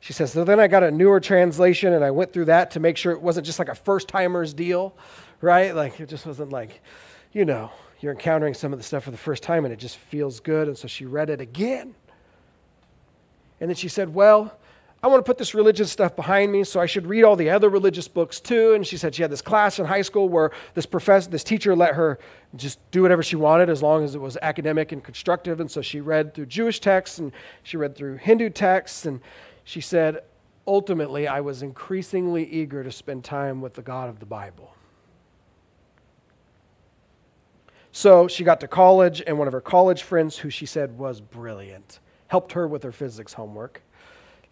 She 0.00 0.12
says, 0.12 0.32
so 0.32 0.44
then 0.44 0.58
I 0.58 0.66
got 0.66 0.82
a 0.82 0.90
newer 0.90 1.20
translation 1.20 1.92
and 1.92 2.04
I 2.04 2.10
went 2.10 2.32
through 2.32 2.46
that 2.46 2.72
to 2.72 2.80
make 2.80 2.96
sure 2.96 3.12
it 3.12 3.22
wasn't 3.22 3.46
just 3.46 3.58
like 3.58 3.68
a 3.68 3.74
first 3.74 4.08
timer's 4.08 4.52
deal, 4.52 4.96
right? 5.40 5.74
Like 5.76 6.00
it 6.00 6.08
just 6.08 6.26
wasn't 6.26 6.50
like, 6.50 6.82
you 7.32 7.44
know, 7.44 7.70
you're 8.00 8.12
encountering 8.12 8.54
some 8.54 8.72
of 8.72 8.80
the 8.80 8.82
stuff 8.82 9.04
for 9.04 9.12
the 9.12 9.16
first 9.16 9.44
time 9.44 9.64
and 9.64 9.72
it 9.72 9.78
just 9.78 9.96
feels 9.96 10.40
good. 10.40 10.66
And 10.66 10.76
so 10.76 10.88
she 10.88 11.06
read 11.06 11.30
it 11.30 11.40
again. 11.40 11.94
And 13.60 13.70
then 13.70 13.76
she 13.76 13.86
said, 13.86 14.12
Well, 14.12 14.58
I 15.04 15.08
want 15.08 15.18
to 15.18 15.28
put 15.28 15.36
this 15.36 15.52
religious 15.52 15.90
stuff 15.90 16.14
behind 16.14 16.52
me, 16.52 16.62
so 16.62 16.78
I 16.78 16.86
should 16.86 17.08
read 17.08 17.24
all 17.24 17.34
the 17.34 17.50
other 17.50 17.68
religious 17.68 18.06
books 18.06 18.38
too. 18.38 18.74
And 18.74 18.86
she 18.86 18.96
said 18.96 19.16
she 19.16 19.22
had 19.22 19.32
this 19.32 19.42
class 19.42 19.80
in 19.80 19.86
high 19.86 20.02
school 20.02 20.28
where 20.28 20.52
this 20.74 20.86
professor, 20.86 21.28
this 21.28 21.42
teacher 21.42 21.74
let 21.74 21.94
her 21.96 22.20
just 22.54 22.78
do 22.92 23.02
whatever 23.02 23.22
she 23.22 23.34
wanted 23.34 23.68
as 23.68 23.82
long 23.82 24.04
as 24.04 24.14
it 24.14 24.20
was 24.20 24.36
academic 24.42 24.92
and 24.92 25.02
constructive. 25.02 25.58
And 25.58 25.68
so 25.68 25.82
she 25.82 26.00
read 26.00 26.34
through 26.34 26.46
Jewish 26.46 26.78
texts 26.78 27.18
and 27.18 27.32
she 27.64 27.76
read 27.76 27.96
through 27.96 28.18
Hindu 28.18 28.50
texts. 28.50 29.04
And 29.04 29.20
she 29.64 29.80
said, 29.80 30.22
ultimately, 30.68 31.26
I 31.26 31.40
was 31.40 31.62
increasingly 31.62 32.44
eager 32.44 32.84
to 32.84 32.92
spend 32.92 33.24
time 33.24 33.60
with 33.60 33.74
the 33.74 33.82
God 33.82 34.08
of 34.08 34.20
the 34.20 34.26
Bible. 34.26 34.72
So 37.90 38.28
she 38.28 38.44
got 38.44 38.60
to 38.60 38.68
college, 38.68 39.22
and 39.26 39.36
one 39.36 39.48
of 39.48 39.52
her 39.52 39.60
college 39.60 40.02
friends, 40.02 40.38
who 40.38 40.48
she 40.48 40.64
said 40.64 40.96
was 40.96 41.20
brilliant, 41.20 41.98
helped 42.28 42.52
her 42.52 42.66
with 42.66 42.84
her 42.84 42.92
physics 42.92 43.34
homework. 43.34 43.82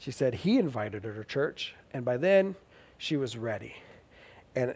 She 0.00 0.10
said 0.10 0.34
he 0.34 0.58
invited 0.58 1.04
her 1.04 1.12
to 1.12 1.24
church, 1.24 1.74
and 1.92 2.06
by 2.06 2.16
then 2.16 2.56
she 2.96 3.18
was 3.18 3.36
ready. 3.36 3.74
And 4.56 4.74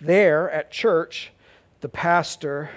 there 0.00 0.48
at 0.48 0.70
church, 0.70 1.32
the 1.80 1.88
pastor 1.88 2.70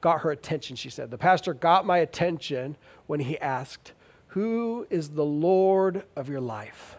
got 0.00 0.22
her 0.22 0.30
attention, 0.30 0.74
she 0.74 0.88
said. 0.88 1.10
The 1.10 1.18
pastor 1.18 1.52
got 1.52 1.84
my 1.84 1.98
attention 1.98 2.78
when 3.06 3.20
he 3.20 3.38
asked, 3.40 3.92
Who 4.28 4.86
is 4.88 5.10
the 5.10 5.24
Lord 5.24 6.02
of 6.16 6.30
your 6.30 6.40
life? 6.40 6.96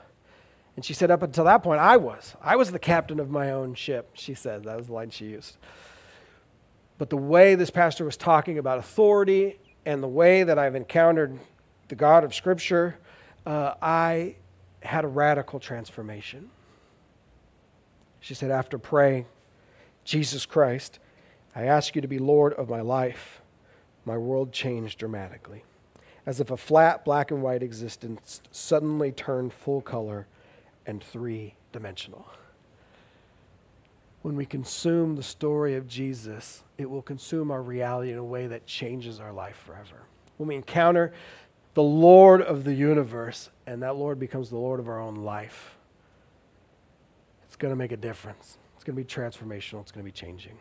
And 0.75 0.85
she 0.85 0.93
said, 0.93 1.09
Up 1.09 1.23
until 1.23 1.45
that 1.45 1.63
point, 1.63 1.81
I 1.81 1.97
was. 1.97 2.35
I 2.39 2.55
was 2.55 2.71
the 2.71 2.77
captain 2.77 3.19
of 3.19 3.31
my 3.31 3.49
own 3.49 3.73
ship, 3.73 4.11
she 4.13 4.35
said. 4.35 4.63
That 4.65 4.77
was 4.77 4.87
the 4.87 4.93
line 4.93 5.09
she 5.09 5.25
used. 5.25 5.57
But 6.99 7.09
the 7.09 7.17
way 7.17 7.55
this 7.55 7.71
pastor 7.71 8.05
was 8.05 8.15
talking 8.15 8.59
about 8.59 8.77
authority 8.77 9.57
and 9.87 10.03
the 10.03 10.07
way 10.07 10.43
that 10.43 10.59
I've 10.59 10.75
encountered 10.75 11.39
the 11.87 11.95
God 11.95 12.23
of 12.23 12.35
Scripture, 12.35 12.99
uh, 13.45 13.73
I 13.81 14.35
had 14.81 15.03
a 15.03 15.07
radical 15.07 15.59
transformation. 15.59 16.49
She 18.19 18.33
said, 18.33 18.51
after 18.51 18.77
praying, 18.77 19.25
Jesus 20.03 20.45
Christ, 20.45 20.99
I 21.55 21.63
ask 21.63 21.95
you 21.95 22.01
to 22.01 22.07
be 22.07 22.19
Lord 22.19 22.53
of 22.53 22.69
my 22.69 22.81
life. 22.81 23.41
My 24.05 24.17
world 24.17 24.51
changed 24.51 24.99
dramatically, 24.99 25.63
as 26.25 26.39
if 26.39 26.51
a 26.51 26.57
flat 26.57 27.05
black 27.05 27.31
and 27.31 27.41
white 27.41 27.63
existence 27.63 28.41
suddenly 28.51 29.11
turned 29.11 29.53
full 29.53 29.81
color 29.81 30.27
and 30.85 31.03
three 31.03 31.55
dimensional. 31.71 32.27
When 34.21 34.35
we 34.35 34.45
consume 34.45 35.15
the 35.15 35.23
story 35.23 35.75
of 35.75 35.87
Jesus, 35.87 36.63
it 36.77 36.89
will 36.89 37.01
consume 37.01 37.51
our 37.51 37.61
reality 37.61 38.11
in 38.11 38.17
a 38.17 38.23
way 38.23 38.47
that 38.47 38.65
changes 38.65 39.19
our 39.19 39.31
life 39.31 39.61
forever. 39.65 40.03
When 40.37 40.49
we 40.49 40.55
encounter 40.55 41.13
the 41.79 41.83
Lord 41.83 42.41
of 42.41 42.65
the 42.65 42.73
universe, 42.73 43.49
and 43.65 43.83
that 43.83 43.95
Lord 43.95 44.19
becomes 44.19 44.49
the 44.49 44.57
Lord 44.57 44.81
of 44.81 44.89
our 44.89 44.99
own 44.99 45.15
life, 45.15 45.77
it's 47.45 47.55
going 47.55 47.71
to 47.71 47.75
make 47.77 47.93
a 47.93 47.97
difference. 47.97 48.57
It's 48.75 48.83
going 48.83 48.97
to 48.97 49.01
be 49.01 49.07
transformational. 49.07 49.79
It's 49.79 49.93
going 49.93 50.03
to 50.05 50.11
be 50.11 50.11
changing. 50.11 50.57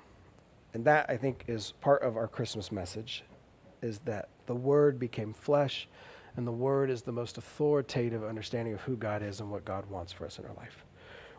And 0.74 0.84
that, 0.84 1.06
I 1.10 1.16
think, 1.16 1.42
is 1.48 1.72
part 1.80 2.04
of 2.04 2.16
our 2.16 2.28
Christmas 2.28 2.70
message, 2.70 3.24
is 3.82 3.98
that 4.04 4.28
the 4.46 4.54
Word 4.54 5.00
became 5.00 5.34
flesh, 5.34 5.88
and 6.36 6.46
the 6.46 6.52
Word 6.52 6.88
is 6.88 7.02
the 7.02 7.10
most 7.10 7.36
authoritative 7.36 8.22
understanding 8.22 8.72
of 8.72 8.80
who 8.82 8.94
God 8.94 9.20
is 9.20 9.40
and 9.40 9.50
what 9.50 9.64
God 9.64 9.86
wants 9.86 10.12
for 10.12 10.24
us 10.24 10.38
in 10.38 10.44
our 10.44 10.54
life. 10.54 10.84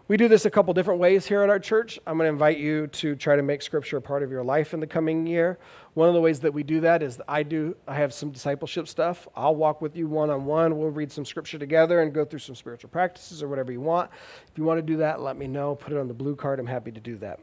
We 0.10 0.18
do 0.18 0.28
this 0.28 0.46
a 0.46 0.50
couple 0.50 0.74
different 0.74 1.00
ways 1.00 1.28
here 1.28 1.44
at 1.44 1.52
our 1.52 1.60
church. 1.60 2.00
I'm 2.08 2.18
going 2.18 2.26
to 2.26 2.32
invite 2.32 2.58
you 2.58 2.88
to 2.88 3.16
try 3.16 3.36
to 3.36 3.44
make 3.44 3.62
scripture 3.62 3.98
a 3.98 4.02
part 4.02 4.24
of 4.24 4.32
your 4.32 4.44
life 4.44 4.74
in 4.74 4.80
the 4.80 4.88
coming 4.88 5.28
year. 5.28 5.60
One 5.94 6.08
of 6.08 6.16
the 6.16 6.20
ways 6.20 6.40
that 6.40 6.52
we 6.52 6.64
do 6.64 6.82
that 6.82 7.04
is 7.04 7.22
I 7.28 7.44
do 7.44 7.76
I 7.88 7.94
have 7.94 8.12
some 8.12 8.32
discipleship 8.32 8.88
stuff. 8.88 9.28
I'll 9.36 9.54
walk 9.54 9.82
with 9.84 9.96
you 9.96 10.08
one 10.08 10.32
on 10.32 10.46
one. 10.46 10.80
We'll 10.80 10.90
read 10.90 11.12
some 11.12 11.26
scripture 11.26 11.60
together 11.60 12.02
and 12.02 12.12
go 12.12 12.26
through 12.26 12.40
some 12.40 12.56
spiritual 12.56 12.90
practices 12.90 13.44
or 13.44 13.48
whatever 13.48 13.72
you 13.72 13.82
want. 13.82 14.10
If 14.52 14.58
you 14.58 14.64
want 14.64 14.80
to 14.80 14.82
do 14.82 14.98
that, 14.98 15.22
let 15.22 15.38
me 15.38 15.46
know. 15.46 15.76
Put 15.76 15.94
it 15.94 16.00
on 16.00 16.08
the 16.08 16.16
blue 16.16 16.36
card. 16.36 16.60
I'm 16.60 16.66
happy 16.66 16.92
to 16.92 17.00
do 17.00 17.16
that. 17.18 17.40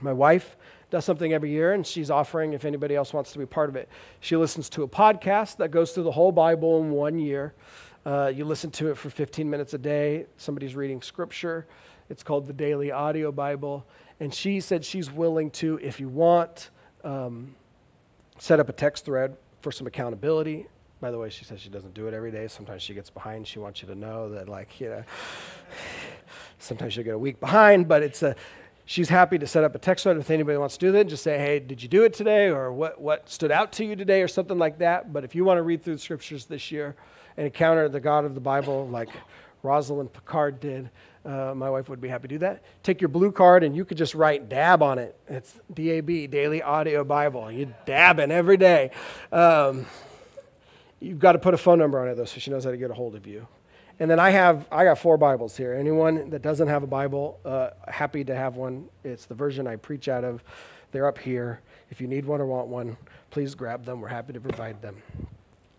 My 0.00 0.14
wife 0.14 0.56
does 0.88 1.04
something 1.04 1.34
every 1.34 1.50
year, 1.50 1.74
and 1.74 1.86
she's 1.86 2.10
offering 2.10 2.54
if 2.54 2.64
anybody 2.64 2.94
else 2.94 3.12
wants 3.12 3.32
to 3.32 3.38
be 3.38 3.46
part 3.46 3.68
of 3.68 3.76
it. 3.76 3.90
She 4.20 4.36
listens 4.36 4.70
to 4.70 4.84
a 4.84 4.88
podcast 4.88 5.58
that 5.58 5.70
goes 5.70 5.92
through 5.92 6.04
the 6.04 6.12
whole 6.12 6.32
Bible 6.32 6.80
in 6.80 6.92
one 6.92 7.18
year. 7.18 7.52
Uh, 8.06 8.30
you 8.34 8.44
listen 8.44 8.70
to 8.70 8.90
it 8.90 8.98
for 8.98 9.08
15 9.08 9.48
minutes 9.48 9.72
a 9.72 9.78
day. 9.78 10.26
Somebody's 10.36 10.76
reading 10.76 11.00
scripture. 11.00 11.66
It's 12.10 12.22
called 12.22 12.46
the 12.46 12.52
Daily 12.52 12.92
Audio 12.92 13.32
Bible. 13.32 13.86
And 14.20 14.32
she 14.32 14.60
said 14.60 14.84
she's 14.84 15.10
willing 15.10 15.50
to, 15.52 15.78
if 15.82 15.98
you 15.98 16.08
want, 16.08 16.70
um, 17.02 17.54
set 18.38 18.60
up 18.60 18.68
a 18.68 18.72
text 18.72 19.06
thread 19.06 19.36
for 19.62 19.72
some 19.72 19.86
accountability. 19.86 20.66
By 21.00 21.10
the 21.10 21.18
way, 21.18 21.30
she 21.30 21.46
says 21.46 21.60
she 21.60 21.70
doesn't 21.70 21.94
do 21.94 22.06
it 22.06 22.12
every 22.12 22.30
day. 22.30 22.46
Sometimes 22.46 22.82
she 22.82 22.92
gets 22.92 23.08
behind. 23.08 23.46
She 23.46 23.58
wants 23.58 23.80
you 23.80 23.88
to 23.88 23.94
know 23.94 24.28
that, 24.30 24.48
like, 24.50 24.80
you 24.80 24.90
know, 24.90 25.04
sometimes 26.58 26.92
she'll 26.92 27.04
get 27.04 27.14
a 27.14 27.18
week 27.18 27.40
behind, 27.40 27.88
but 27.88 28.02
it's 28.02 28.22
a, 28.22 28.36
she's 28.84 29.08
happy 29.08 29.38
to 29.38 29.46
set 29.46 29.64
up 29.64 29.74
a 29.74 29.78
text 29.78 30.04
thread 30.04 30.18
if 30.18 30.30
anybody 30.30 30.58
wants 30.58 30.76
to 30.76 30.86
do 30.86 30.92
that. 30.92 31.06
Just 31.06 31.22
say, 31.22 31.38
hey, 31.38 31.58
did 31.58 31.82
you 31.82 31.88
do 31.88 32.04
it 32.04 32.12
today? 32.12 32.48
Or 32.48 32.70
what, 32.70 33.00
what 33.00 33.30
stood 33.30 33.50
out 33.50 33.72
to 33.72 33.84
you 33.84 33.96
today? 33.96 34.20
Or 34.20 34.28
something 34.28 34.58
like 34.58 34.78
that. 34.78 35.10
But 35.10 35.24
if 35.24 35.34
you 35.34 35.44
want 35.44 35.56
to 35.58 35.62
read 35.62 35.82
through 35.82 35.94
the 35.94 36.00
scriptures 36.00 36.44
this 36.44 36.70
year, 36.70 36.96
and 37.36 37.46
encounter 37.46 37.88
the 37.88 38.00
God 38.00 38.24
of 38.24 38.34
the 38.34 38.40
Bible 38.40 38.88
like 38.88 39.08
Rosalind 39.62 40.12
Picard 40.12 40.60
did. 40.60 40.90
Uh, 41.24 41.54
my 41.56 41.70
wife 41.70 41.88
would 41.88 42.00
be 42.00 42.08
happy 42.08 42.28
to 42.28 42.34
do 42.34 42.38
that. 42.40 42.62
Take 42.82 43.00
your 43.00 43.08
blue 43.08 43.32
card 43.32 43.64
and 43.64 43.74
you 43.74 43.84
could 43.84 43.96
just 43.96 44.14
write 44.14 44.48
DAB 44.48 44.82
on 44.82 44.98
it. 44.98 45.18
It's 45.26 45.54
DAB, 45.72 46.30
Daily 46.30 46.62
Audio 46.62 47.02
Bible. 47.02 47.50
You 47.50 47.74
dab 47.86 48.18
in 48.18 48.30
every 48.30 48.58
day. 48.58 48.90
Um, 49.32 49.86
you've 51.00 51.18
got 51.18 51.32
to 51.32 51.38
put 51.38 51.54
a 51.54 51.58
phone 51.58 51.78
number 51.78 51.98
on 51.98 52.08
it 52.08 52.16
though, 52.16 52.26
so 52.26 52.38
she 52.38 52.50
knows 52.50 52.64
how 52.64 52.70
to 52.70 52.76
get 52.76 52.90
a 52.90 52.94
hold 52.94 53.14
of 53.14 53.26
you. 53.26 53.48
And 53.98 54.10
then 54.10 54.18
I 54.18 54.30
have 54.30 54.66
I 54.70 54.84
got 54.84 54.98
four 54.98 55.16
Bibles 55.16 55.56
here. 55.56 55.72
Anyone 55.72 56.28
that 56.30 56.42
doesn't 56.42 56.68
have 56.68 56.82
a 56.82 56.86
Bible, 56.86 57.40
uh, 57.44 57.70
happy 57.88 58.24
to 58.24 58.34
have 58.34 58.56
one. 58.56 58.88
It's 59.02 59.24
the 59.24 59.34
version 59.34 59.66
I 59.66 59.76
preach 59.76 60.08
out 60.08 60.24
of. 60.24 60.44
They're 60.92 61.06
up 61.06 61.18
here. 61.18 61.60
If 61.90 62.00
you 62.00 62.06
need 62.06 62.24
one 62.24 62.40
or 62.40 62.46
want 62.46 62.68
one, 62.68 62.96
please 63.30 63.54
grab 63.54 63.84
them. 63.84 64.00
We're 64.00 64.08
happy 64.08 64.32
to 64.32 64.40
provide 64.40 64.82
them 64.82 65.02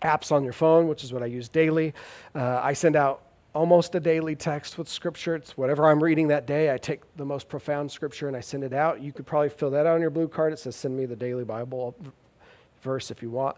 apps 0.01 0.31
on 0.31 0.43
your 0.43 0.53
phone, 0.53 0.87
which 0.87 1.03
is 1.03 1.13
what 1.13 1.23
I 1.23 1.27
use 1.27 1.49
daily. 1.49 1.93
Uh, 2.33 2.59
I 2.61 2.73
send 2.73 2.95
out 2.95 3.21
almost 3.53 3.95
a 3.95 3.99
daily 3.99 4.35
text 4.35 4.77
with 4.77 4.89
scripture. 4.89 5.35
It's 5.35 5.57
whatever 5.57 5.89
I'm 5.89 6.03
reading 6.03 6.27
that 6.27 6.45
day. 6.45 6.73
I 6.73 6.77
take 6.77 7.01
the 7.15 7.25
most 7.25 7.47
profound 7.47 7.91
scripture 7.91 8.27
and 8.27 8.35
I 8.35 8.41
send 8.41 8.63
it 8.63 8.73
out. 8.73 9.01
You 9.01 9.13
could 9.13 9.25
probably 9.25 9.49
fill 9.49 9.71
that 9.71 9.85
out 9.85 9.95
on 9.95 10.01
your 10.01 10.09
blue 10.09 10.27
card. 10.27 10.53
It 10.53 10.59
says, 10.59 10.75
Send 10.75 10.97
me 10.97 11.05
the 11.05 11.15
daily 11.15 11.45
Bible 11.45 11.95
verse 12.81 13.09
if 13.11 13.21
you 13.21 13.29
want. 13.29 13.57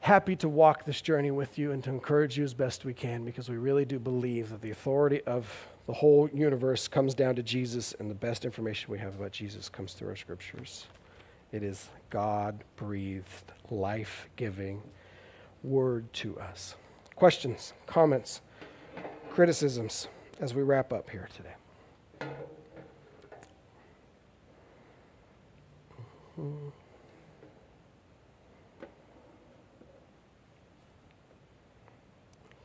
Happy 0.00 0.34
to 0.36 0.48
walk 0.48 0.84
this 0.84 1.00
journey 1.00 1.30
with 1.30 1.58
you 1.58 1.70
and 1.72 1.84
to 1.84 1.90
encourage 1.90 2.36
you 2.36 2.44
as 2.44 2.54
best 2.54 2.84
we 2.84 2.94
can 2.94 3.24
because 3.24 3.48
we 3.48 3.56
really 3.56 3.84
do 3.84 3.98
believe 3.98 4.50
that 4.50 4.60
the 4.60 4.70
authority 4.70 5.20
of 5.26 5.68
the 5.86 5.92
whole 5.92 6.28
universe 6.32 6.88
comes 6.88 7.14
down 7.14 7.34
to 7.34 7.42
Jesus, 7.42 7.94
and 7.98 8.08
the 8.08 8.14
best 8.14 8.44
information 8.44 8.90
we 8.90 8.98
have 8.98 9.16
about 9.16 9.32
Jesus 9.32 9.68
comes 9.68 9.94
through 9.94 10.08
our 10.08 10.16
scriptures. 10.16 10.86
It 11.50 11.62
is 11.62 11.88
God 12.08 12.62
breathed, 12.76 13.52
life 13.70 14.28
giving 14.36 14.80
word 15.62 16.12
to 16.12 16.38
us. 16.38 16.74
Questions, 17.14 17.72
comments, 17.86 18.40
criticisms 19.30 20.08
as 20.40 20.54
we 20.54 20.62
wrap 20.62 20.92
up 20.92 21.08
here 21.10 21.28
today. 21.36 21.54
Mm-hmm. 26.40 26.68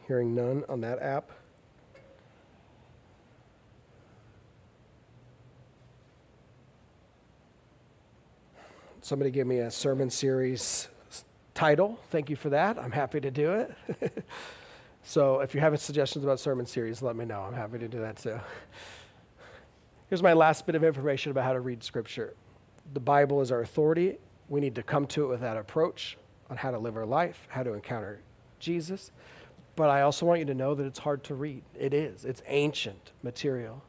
Hearing 0.08 0.34
none 0.34 0.64
on 0.70 0.82
that 0.82 1.02
app. 1.02 1.32
Somebody 9.02 9.32
gave 9.32 9.48
me 9.48 9.60
a 9.60 9.72
sermon 9.72 10.10
series 10.10 10.88
title. 11.58 11.99
Thank 12.12 12.30
you 12.30 12.36
for 12.36 12.51
that. 12.51 12.78
I'm 12.78 12.91
happy 12.91 13.20
to 13.20 13.32
do 13.32 13.53
it. 13.53 14.24
so 15.03 15.39
if 15.39 15.55
you 15.55 15.60
have 15.60 15.78
suggestions 15.82 16.24
about 16.24 16.39
sermon 16.39 16.68
series, 16.68 17.01
let 17.01 17.16
me 17.16 17.26
know. 17.26 17.41
I'm 17.41 17.55
happy 17.55 17.80
to 17.80 17.88
do 17.88 17.99
that 18.01 18.18
too. 18.18 18.39
Here's 20.08 20.22
my 20.22 20.34
last 20.34 20.68
bit 20.68 20.76
of 20.76 20.84
information 20.84 21.32
about 21.32 21.45
how 21.45 21.53
to 21.53 21.60
read 21.60 21.84
Scripture. 21.84 22.36
The 22.93 22.99
Bible 22.99 23.41
is 23.41 23.51
our 23.51 23.62
authority. 23.62 24.20
We 24.49 24.60
need 24.60 24.76
to 24.76 24.84
come 24.84 25.08
to 25.08 25.24
it 25.24 25.28
with 25.30 25.41
that 25.41 25.58
approach. 25.58 26.18
on 26.51 26.58
how 26.58 26.70
to 26.70 26.78
live 26.78 26.95
our 26.95 27.08
life, 27.08 27.47
how 27.49 27.64
to 27.64 27.74
encounter 27.74 28.22
Jesus. 28.60 29.12
But 29.76 29.89
I 29.89 30.03
also 30.03 30.28
want 30.28 30.39
you 30.39 30.45
to 30.45 30.53
know 30.53 30.76
that 30.76 30.86
it's 30.86 30.99
hard 30.99 31.24
to 31.26 31.34
read. 31.34 31.64
It 31.78 31.91
is, 31.91 32.24
it's 32.24 32.43
ancient 32.45 33.14
material. 33.24 33.84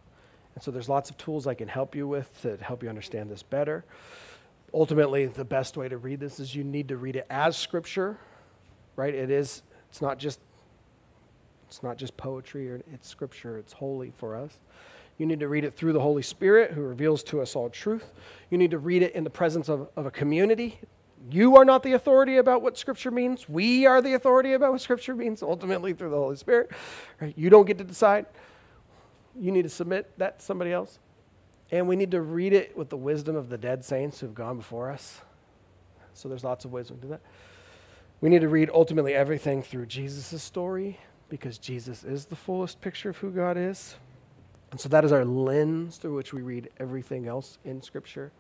And 0.55 0.65
so 0.65 0.71
there's 0.71 0.89
lots 0.89 1.11
of 1.11 1.19
tools 1.19 1.47
I 1.47 1.55
can 1.55 1.69
help 1.69 1.95
you 1.95 2.09
with 2.09 2.41
to 2.43 2.57
help 2.57 2.83
you 2.83 2.89
understand 2.89 3.31
this 3.31 3.43
better. 3.43 3.85
Ultimately, 4.75 5.27
the 5.27 5.45
best 5.45 5.77
way 5.77 5.89
to 5.89 5.97
read 5.97 6.21
this 6.21 6.41
is 6.41 6.55
you 6.55 6.65
need 6.65 6.89
to 6.89 6.97
read 6.97 7.17
it 7.17 7.27
as 7.31 7.57
scripture, 7.57 8.19
right? 8.97 9.15
It 9.15 9.31
is, 9.31 9.63
it's 9.89 10.03
not 10.03 10.19
just 10.19 10.41
it's 11.69 11.83
not 11.83 11.99
just 11.99 12.17
poetry 12.17 12.71
or 12.71 12.81
it's 12.93 13.07
scripture, 13.07 13.59
it's 13.59 13.75
holy 13.75 14.11
for 14.17 14.35
us. 14.35 14.59
You 15.19 15.27
need 15.27 15.41
to 15.41 15.49
read 15.49 15.65
it 15.65 15.75
through 15.75 15.93
the 15.93 16.01
Holy 16.01 16.23
Spirit 16.23 16.71
who 16.73 16.81
reveals 16.81 17.23
to 17.25 17.43
us 17.43 17.55
all 17.55 17.69
truth. 17.69 18.13
You 18.51 18.57
need 18.57 18.71
to 18.71 18.79
read 18.79 19.03
it 19.03 19.15
in 19.15 19.23
the 19.23 19.31
presence 19.31 19.69
of, 19.69 19.89
of 19.95 20.07
a 20.07 20.11
community. 20.11 20.81
You 21.31 21.57
are 21.57 21.65
not 21.65 21.83
the 21.83 21.93
authority 21.93 22.37
about 22.37 22.63
what 22.63 22.79
Scripture 22.79 23.11
means. 23.11 23.49
We 23.49 23.85
are 23.85 24.01
the 24.01 24.15
authority 24.15 24.55
about 24.55 24.73
what 24.73 24.81
Scripture 24.81 25.15
means, 25.15 25.43
ultimately 25.43 25.93
through 25.93 26.11
the 26.11 26.17
Holy 26.17 26.37
Spirit. 26.37 26.71
Right? 27.21 27.35
You 27.37 27.51
don't 27.51 27.67
get 27.67 27.79
to 27.79 27.85
decide. 27.85 28.27
You 29.39 29.51
need 29.51 29.63
to 29.63 29.69
submit 29.69 30.11
that 30.19 30.39
to 30.39 30.45
somebody 30.45 30.73
else. 30.73 30.99
And 31.71 31.87
we 31.87 31.97
need 31.97 32.11
to 32.13 32.21
read 32.21 32.53
it 32.53 32.77
with 32.77 32.89
the 32.89 32.97
wisdom 32.97 33.37
of 33.37 33.49
the 33.49 33.59
dead 33.59 33.85
saints 33.85 34.21
who've 34.21 34.35
gone 34.35 34.57
before 34.57 34.91
us. 34.91 35.21
So 36.15 36.29
there's 36.29 36.45
lots 36.45 36.65
of 36.65 36.73
ways 36.73 36.91
we 36.91 36.99
can 36.99 37.09
do 37.09 37.09
that. 37.09 37.21
We 38.21 38.31
need 38.31 38.41
to 38.41 38.49
read 38.49 38.71
ultimately 38.73 39.15
everything 39.15 39.63
through 39.63 39.87
Jesus' 39.87 40.43
story 40.43 40.99
because 41.29 41.59
Jesus 41.59 42.05
is 42.05 42.25
the 42.25 42.37
fullest 42.37 42.81
picture 42.81 43.11
of 43.11 43.19
who 43.19 43.31
God 43.31 43.57
is. 43.57 43.97
And 44.71 44.81
so 44.81 44.89
that 44.89 45.05
is 45.05 45.13
our 45.13 45.25
lens 45.25 45.99
through 45.99 46.17
which 46.17 46.33
we 46.33 46.43
read 46.43 46.71
everything 46.79 47.27
else 47.27 47.59
in 47.65 47.83
Scripture. 47.83 48.33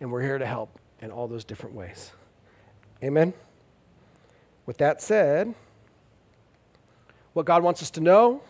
And 0.00 0.10
we're 0.10 0.22
here 0.22 0.38
to 0.38 0.46
help 0.46 0.78
in 1.00 1.10
all 1.10 1.28
those 1.28 1.44
different 1.44 1.74
ways. 1.74 2.12
Amen? 3.02 3.34
With 4.66 4.78
that 4.78 5.02
said, 5.02 5.54
what 7.32 7.46
God 7.46 7.62
wants 7.62 7.82
us 7.82 7.90
to 7.92 8.00
know 8.00 8.42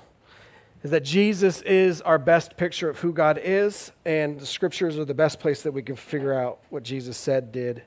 is 0.82 0.90
that 0.90 1.04
Jesus 1.04 1.62
is 1.62 2.00
our 2.02 2.18
best 2.18 2.56
picture 2.56 2.88
of 2.88 2.98
who 2.98 3.12
God 3.12 3.40
is, 3.42 3.92
and 4.04 4.38
the 4.40 4.46
Scriptures 4.46 4.98
are 4.98 5.04
the 5.04 5.14
best 5.14 5.38
place 5.38 5.62
that 5.62 5.72
we 5.72 5.82
can 5.82 5.96
figure 5.96 6.32
out 6.32 6.58
what 6.70 6.82
Jesus 6.82 7.16
said, 7.16 7.52
did, 7.52 7.82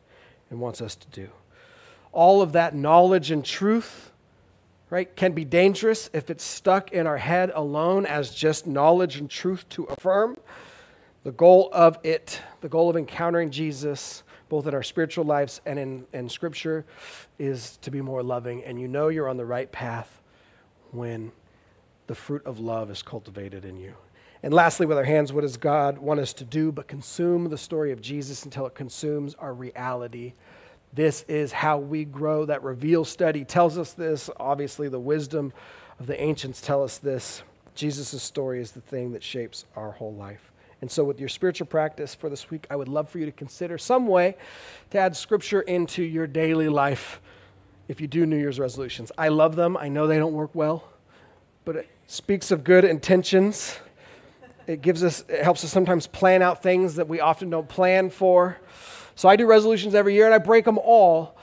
and 0.49 0.59
wants 0.59 0.81
us 0.81 0.95
to 0.95 1.07
do. 1.09 1.29
All 2.11 2.41
of 2.41 2.53
that 2.53 2.73
knowledge 2.73 3.31
and 3.31 3.43
truth 3.43 4.11
right, 4.89 5.13
can 5.15 5.33
be 5.33 5.43
dangerous 5.43 6.09
if 6.13 6.29
it's 6.29 6.43
stuck 6.43 6.91
in 6.91 7.07
our 7.07 7.17
head 7.17 7.51
alone 7.53 8.05
as 8.05 8.33
just 8.33 8.67
knowledge 8.67 9.17
and 9.17 9.29
truth 9.29 9.67
to 9.69 9.83
affirm. 9.85 10.37
The 11.23 11.31
goal 11.31 11.69
of 11.73 11.97
it, 12.03 12.41
the 12.61 12.69
goal 12.69 12.89
of 12.89 12.95
encountering 12.95 13.49
Jesus, 13.49 14.23
both 14.47 14.67
in 14.67 14.75
our 14.75 14.83
spiritual 14.83 15.25
lives 15.25 15.59
and 15.65 15.79
in, 15.79 16.05
in 16.13 16.29
Scripture, 16.29 16.85
is 17.39 17.77
to 17.77 17.91
be 17.91 17.99
more 17.99 18.21
loving. 18.21 18.63
And 18.63 18.79
you 18.79 18.87
know 18.87 19.07
you're 19.07 19.27
on 19.27 19.37
the 19.37 19.45
right 19.45 19.71
path 19.71 20.21
when 20.91 21.31
the 22.07 22.15
fruit 22.15 22.45
of 22.45 22.59
love 22.59 22.89
is 22.91 23.01
cultivated 23.01 23.65
in 23.65 23.77
you. 23.77 23.95
And 24.43 24.53
lastly, 24.53 24.85
with 24.85 24.97
our 24.97 25.03
hands, 25.03 25.33
what 25.33 25.41
does 25.41 25.57
God 25.57 25.97
want 25.97 26.19
us 26.19 26.33
to 26.33 26.43
do 26.43 26.71
but 26.71 26.87
consume 26.87 27.49
the 27.49 27.57
story 27.57 27.91
of 27.91 28.01
Jesus 28.01 28.45
until 28.45 28.67
it 28.67 28.75
consumes 28.75 29.33
our 29.35 29.53
reality 29.53 30.33
this 30.95 31.23
is 31.27 31.51
how 31.51 31.77
we 31.77 32.05
grow. 32.05 32.45
That 32.45 32.63
reveal 32.63 33.03
study 33.03 33.43
tells 33.43 33.77
us 33.77 33.91
this. 33.91 34.29
Obviously, 34.37 34.87
the 34.87 34.99
wisdom 34.99 35.51
of 35.99 36.07
the 36.07 36.19
ancients 36.19 36.61
tell 36.61 36.83
us 36.83 36.97
this. 36.97 37.43
Jesus' 37.75 38.23
story 38.23 38.61
is 38.61 38.71
the 38.71 38.79
thing 38.79 39.11
that 39.11 39.21
shapes 39.21 39.65
our 39.75 39.91
whole 39.91 40.13
life. 40.13 40.53
And 40.81 40.89
so, 40.89 41.03
with 41.03 41.19
your 41.19 41.27
spiritual 41.27 41.67
practice 41.67 42.15
for 42.15 42.29
this 42.29 42.49
week, 42.49 42.65
I 42.69 42.77
would 42.77 42.87
love 42.87 43.09
for 43.09 43.19
you 43.19 43.25
to 43.25 43.31
consider 43.33 43.77
some 43.77 44.07
way 44.07 44.37
to 44.91 44.97
add 44.97 45.17
scripture 45.17 45.61
into 45.61 46.01
your 46.01 46.27
daily 46.27 46.69
life 46.69 47.19
if 47.89 47.99
you 47.99 48.07
do 48.07 48.25
New 48.25 48.37
Year's 48.37 48.59
resolutions. 48.59 49.11
I 49.17 49.27
love 49.27 49.57
them. 49.57 49.75
I 49.75 49.89
know 49.89 50.07
they 50.07 50.17
don't 50.17 50.33
work 50.33 50.55
well, 50.55 50.87
but 51.65 51.85
speaks 52.07 52.51
of 52.51 52.63
good 52.63 52.85
intentions. 52.85 53.77
It 54.67 54.81
gives 54.81 55.03
us, 55.03 55.23
it 55.29 55.43
helps 55.43 55.63
us 55.63 55.71
sometimes 55.71 56.07
plan 56.07 56.41
out 56.41 56.63
things 56.63 56.95
that 56.95 57.07
we 57.07 57.19
often 57.19 57.49
don't 57.49 57.69
plan 57.69 58.09
for. 58.09 58.57
So 59.15 59.29
I 59.29 59.35
do 59.35 59.45
resolutions 59.45 59.95
every 59.95 60.13
year 60.13 60.25
and 60.25 60.33
I 60.33 60.39
break 60.39 60.65
them 60.65 60.77
all. 60.77 61.37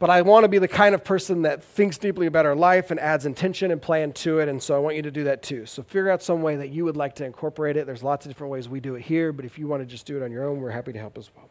But 0.00 0.10
I 0.10 0.22
want 0.22 0.44
to 0.44 0.48
be 0.48 0.58
the 0.58 0.68
kind 0.68 0.94
of 0.94 1.04
person 1.04 1.42
that 1.42 1.62
thinks 1.62 1.96
deeply 1.98 2.26
about 2.26 2.46
our 2.46 2.56
life 2.56 2.90
and 2.90 2.98
adds 2.98 3.26
intention 3.26 3.70
and 3.70 3.80
plan 3.80 4.12
to 4.14 4.40
it. 4.40 4.48
And 4.48 4.62
so 4.62 4.74
I 4.74 4.78
want 4.78 4.96
you 4.96 5.02
to 5.02 5.10
do 5.10 5.24
that 5.24 5.42
too. 5.42 5.66
So 5.66 5.82
figure 5.82 6.10
out 6.10 6.22
some 6.22 6.42
way 6.42 6.56
that 6.56 6.70
you 6.70 6.84
would 6.84 6.96
like 6.96 7.14
to 7.16 7.24
incorporate 7.24 7.76
it. 7.76 7.86
There's 7.86 8.02
lots 8.02 8.26
of 8.26 8.30
different 8.30 8.50
ways 8.50 8.68
we 8.68 8.80
do 8.80 8.96
it 8.96 9.02
here, 9.02 9.32
but 9.32 9.44
if 9.44 9.58
you 9.58 9.66
want 9.66 9.82
to 9.82 9.86
just 9.86 10.04
do 10.04 10.16
it 10.16 10.22
on 10.22 10.30
your 10.30 10.48
own, 10.48 10.60
we're 10.60 10.70
happy 10.70 10.92
to 10.92 10.98
help 10.98 11.16
as 11.16 11.30
well. 11.34 11.48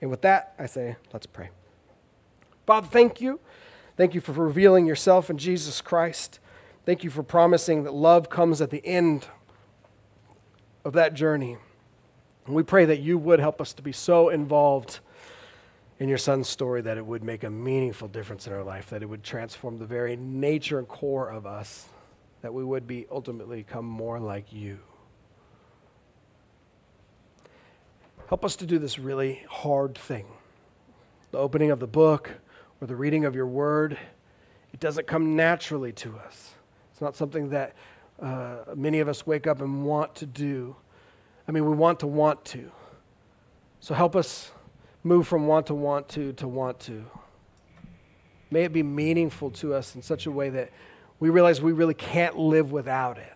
And 0.00 0.10
with 0.10 0.22
that, 0.22 0.54
I 0.58 0.66
say, 0.66 0.96
let's 1.12 1.26
pray. 1.26 1.50
Father, 2.64 2.86
thank 2.86 3.20
you. 3.20 3.40
Thank 3.96 4.14
you 4.14 4.20
for 4.22 4.32
revealing 4.32 4.86
yourself 4.86 5.28
in 5.28 5.36
Jesus 5.36 5.82
Christ. 5.82 6.39
Thank 6.84 7.04
you 7.04 7.10
for 7.10 7.22
promising 7.22 7.84
that 7.84 7.92
love 7.92 8.30
comes 8.30 8.60
at 8.62 8.70
the 8.70 8.84
end 8.86 9.26
of 10.84 10.94
that 10.94 11.12
journey. 11.12 11.58
And 12.46 12.54
we 12.54 12.62
pray 12.62 12.86
that 12.86 13.00
you 13.00 13.18
would 13.18 13.38
help 13.38 13.60
us 13.60 13.74
to 13.74 13.82
be 13.82 13.92
so 13.92 14.30
involved 14.30 15.00
in 15.98 16.08
your 16.08 16.18
son's 16.18 16.48
story 16.48 16.80
that 16.80 16.96
it 16.96 17.04
would 17.04 17.22
make 17.22 17.44
a 17.44 17.50
meaningful 17.50 18.08
difference 18.08 18.46
in 18.46 18.54
our 18.54 18.64
life, 18.64 18.88
that 18.88 19.02
it 19.02 19.06
would 19.06 19.22
transform 19.22 19.78
the 19.78 19.84
very 19.84 20.16
nature 20.16 20.78
and 20.78 20.88
core 20.88 21.28
of 21.28 21.44
us, 21.44 21.86
that 22.40 22.54
we 22.54 22.64
would 22.64 22.86
be 22.86 23.06
ultimately 23.10 23.58
become 23.58 23.84
more 23.84 24.18
like 24.18 24.50
you. 24.50 24.78
Help 28.28 28.42
us 28.42 28.56
to 28.56 28.64
do 28.64 28.78
this 28.78 28.98
really 28.98 29.44
hard 29.50 29.98
thing. 29.98 30.24
The 31.30 31.38
opening 31.38 31.70
of 31.70 31.78
the 31.78 31.86
book 31.86 32.30
or 32.80 32.86
the 32.86 32.96
reading 32.96 33.26
of 33.26 33.34
your 33.34 33.46
word, 33.46 33.98
it 34.72 34.80
doesn't 34.80 35.06
come 35.06 35.36
naturally 35.36 35.92
to 35.92 36.16
us. 36.16 36.54
It's 37.00 37.02
not 37.02 37.16
something 37.16 37.48
that 37.48 37.72
uh, 38.20 38.56
many 38.76 39.00
of 39.00 39.08
us 39.08 39.26
wake 39.26 39.46
up 39.46 39.62
and 39.62 39.86
want 39.86 40.14
to 40.16 40.26
do. 40.26 40.76
I 41.48 41.50
mean, 41.50 41.64
we 41.64 41.74
want 41.74 41.98
to 42.00 42.06
want 42.06 42.44
to. 42.44 42.70
So 43.80 43.94
help 43.94 44.14
us 44.14 44.50
move 45.02 45.26
from 45.26 45.46
want 45.46 45.68
to 45.68 45.74
want 45.74 46.10
to 46.10 46.34
to 46.34 46.46
want 46.46 46.78
to. 46.80 47.06
May 48.50 48.64
it 48.64 48.74
be 48.74 48.82
meaningful 48.82 49.50
to 49.52 49.72
us 49.72 49.94
in 49.94 50.02
such 50.02 50.26
a 50.26 50.30
way 50.30 50.50
that 50.50 50.72
we 51.20 51.30
realize 51.30 51.62
we 51.62 51.72
really 51.72 51.94
can't 51.94 52.36
live 52.36 52.70
without 52.70 53.16
it. 53.16 53.32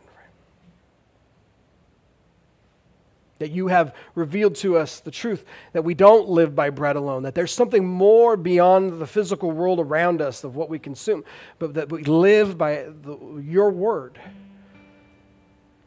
That 3.45 3.51
you 3.51 3.67
have 3.67 3.95
revealed 4.15 4.55
to 4.55 4.79
us 4.79 5.01
the 5.01 5.11
truth 5.11 5.45
that 5.75 5.85
we 5.85 5.93
don't 5.93 6.31
live 6.31 6.55
by 6.55 6.71
bread 6.71 6.97
alone, 6.97 7.25
that 7.25 7.35
there's 7.35 7.53
something 7.53 7.87
more 7.87 8.39
beyond 8.39 8.99
the 8.99 9.07
physical 9.07 9.51
world 9.51 9.81
around 9.81 10.23
us 10.23 10.45
of 10.45 10.57
what 10.57 10.71
we 10.71 10.79
consume, 10.79 11.25
but 11.59 11.75
that 11.75 11.93
we 11.93 12.05
live 12.05 12.57
by 12.57 12.87
the, 13.03 13.45
your 13.45 13.69
word. 13.69 14.19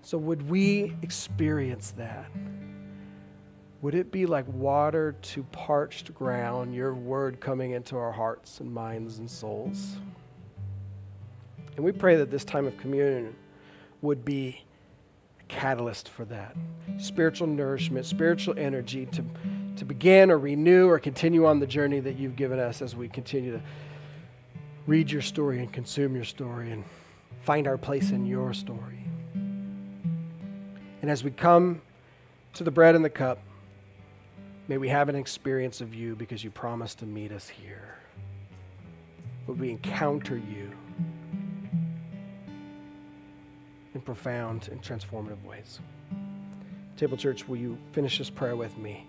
So, 0.04 0.20
would 0.20 0.48
we 0.48 0.96
experience 1.02 1.96
that? 1.98 2.30
Would 3.82 3.96
it 3.96 4.12
be 4.12 4.28
like 4.28 4.48
water 4.50 5.16
to 5.20 5.42
parched 5.46 6.14
ground, 6.14 6.76
your 6.76 6.94
word 6.94 7.40
coming 7.40 7.72
into 7.72 7.98
our 7.98 8.12
hearts 8.12 8.60
and 8.60 8.72
minds 8.72 9.18
and 9.18 9.28
souls? 9.28 9.96
And 11.76 11.84
we 11.84 11.92
pray 11.92 12.18
that 12.18 12.30
this 12.30 12.46
time 12.46 12.68
of 12.68 12.78
communion 12.78 13.36
would 14.04 14.24
be 14.24 14.64
catalyst 15.48 16.10
for 16.10 16.26
that 16.26 16.56
spiritual 16.98 17.48
nourishment, 17.48 18.06
spiritual 18.06 18.58
energy 18.58 19.06
to, 19.08 19.24
to 19.76 19.86
begin 19.86 20.32
or 20.32 20.38
renew 20.38 20.88
or 20.88 21.00
continue 21.00 21.46
on 21.46 21.60
the 21.60 21.68
journey 21.68 22.00
that 22.00 22.18
you've 22.18 22.36
given 22.36 22.60
us 22.60 22.82
as 22.82 22.96
we 22.96 23.08
continue 23.08 23.52
to 23.52 23.62
read 24.88 25.12
your 25.12 25.22
story 25.22 25.60
and 25.60 25.72
consume 25.72 26.16
your 26.16 26.24
story 26.24 26.72
and 26.72 26.84
find 27.42 27.68
our 27.68 27.78
place 27.78 28.12
in 28.12 28.26
your 28.26 28.54
story. 28.54 29.04
And 31.02 31.12
as 31.12 31.24
we 31.24 31.32
come 31.32 31.82
to 32.54 32.64
the 32.64 32.72
bread 32.72 32.96
and 32.96 33.06
the 33.06 33.10
cup, 33.10 33.40
may 34.68 34.78
we 34.78 34.90
have 34.90 35.10
an 35.10 35.16
experience 35.16 35.82
of 35.82 35.94
you 35.94 36.16
because 36.16 36.44
you 36.44 36.50
promised 36.50 37.00
to 37.00 37.06
meet 37.06 37.32
us 37.32 37.48
here. 37.48 37.96
Would 39.46 39.60
we 39.60 39.70
encounter 39.70 40.36
you 40.36 40.72
profound 44.08 44.70
and 44.72 44.82
transformative 44.82 45.44
ways? 45.44 45.82
Table 46.96 47.18
Church, 47.18 47.46
will 47.46 47.58
you 47.58 47.78
finish 47.92 48.20
this 48.20 48.30
prayer 48.30 48.56
with 48.56 48.78
me 48.78 49.06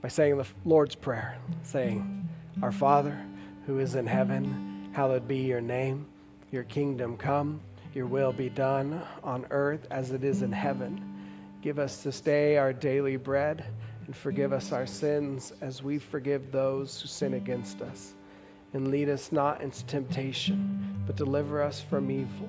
by 0.00 0.08
saying 0.08 0.38
the 0.38 0.46
Lord's 0.64 0.94
Prayer, 0.94 1.36
saying, 1.62 2.26
Our 2.62 2.72
Father, 2.72 3.20
who 3.66 3.78
is 3.78 3.94
in 3.94 4.06
heaven, 4.06 4.88
hallowed 4.94 5.28
be 5.28 5.40
your 5.40 5.60
name. 5.60 6.06
Your 6.50 6.62
kingdom 6.62 7.18
come, 7.18 7.60
your 7.92 8.06
will 8.06 8.32
be 8.32 8.48
done 8.48 9.02
on 9.22 9.44
earth 9.50 9.86
as 9.90 10.12
it 10.12 10.24
is 10.24 10.40
in 10.40 10.50
heaven. 10.50 11.04
Give 11.60 11.78
us 11.78 12.02
this 12.02 12.22
day 12.22 12.56
our 12.56 12.72
daily 12.72 13.16
bread, 13.18 13.66
and 14.06 14.16
forgive 14.16 14.54
us 14.54 14.72
our 14.72 14.86
sins 14.86 15.52
as 15.60 15.82
we 15.82 15.98
forgive 15.98 16.50
those 16.50 17.02
who 17.02 17.06
sin 17.06 17.34
against 17.34 17.82
us. 17.82 18.14
And 18.72 18.90
lead 18.90 19.10
us 19.10 19.30
not 19.30 19.60
into 19.60 19.84
temptation, 19.84 21.02
but 21.06 21.16
deliver 21.16 21.62
us 21.62 21.82
from 21.82 22.10
evil. 22.10 22.48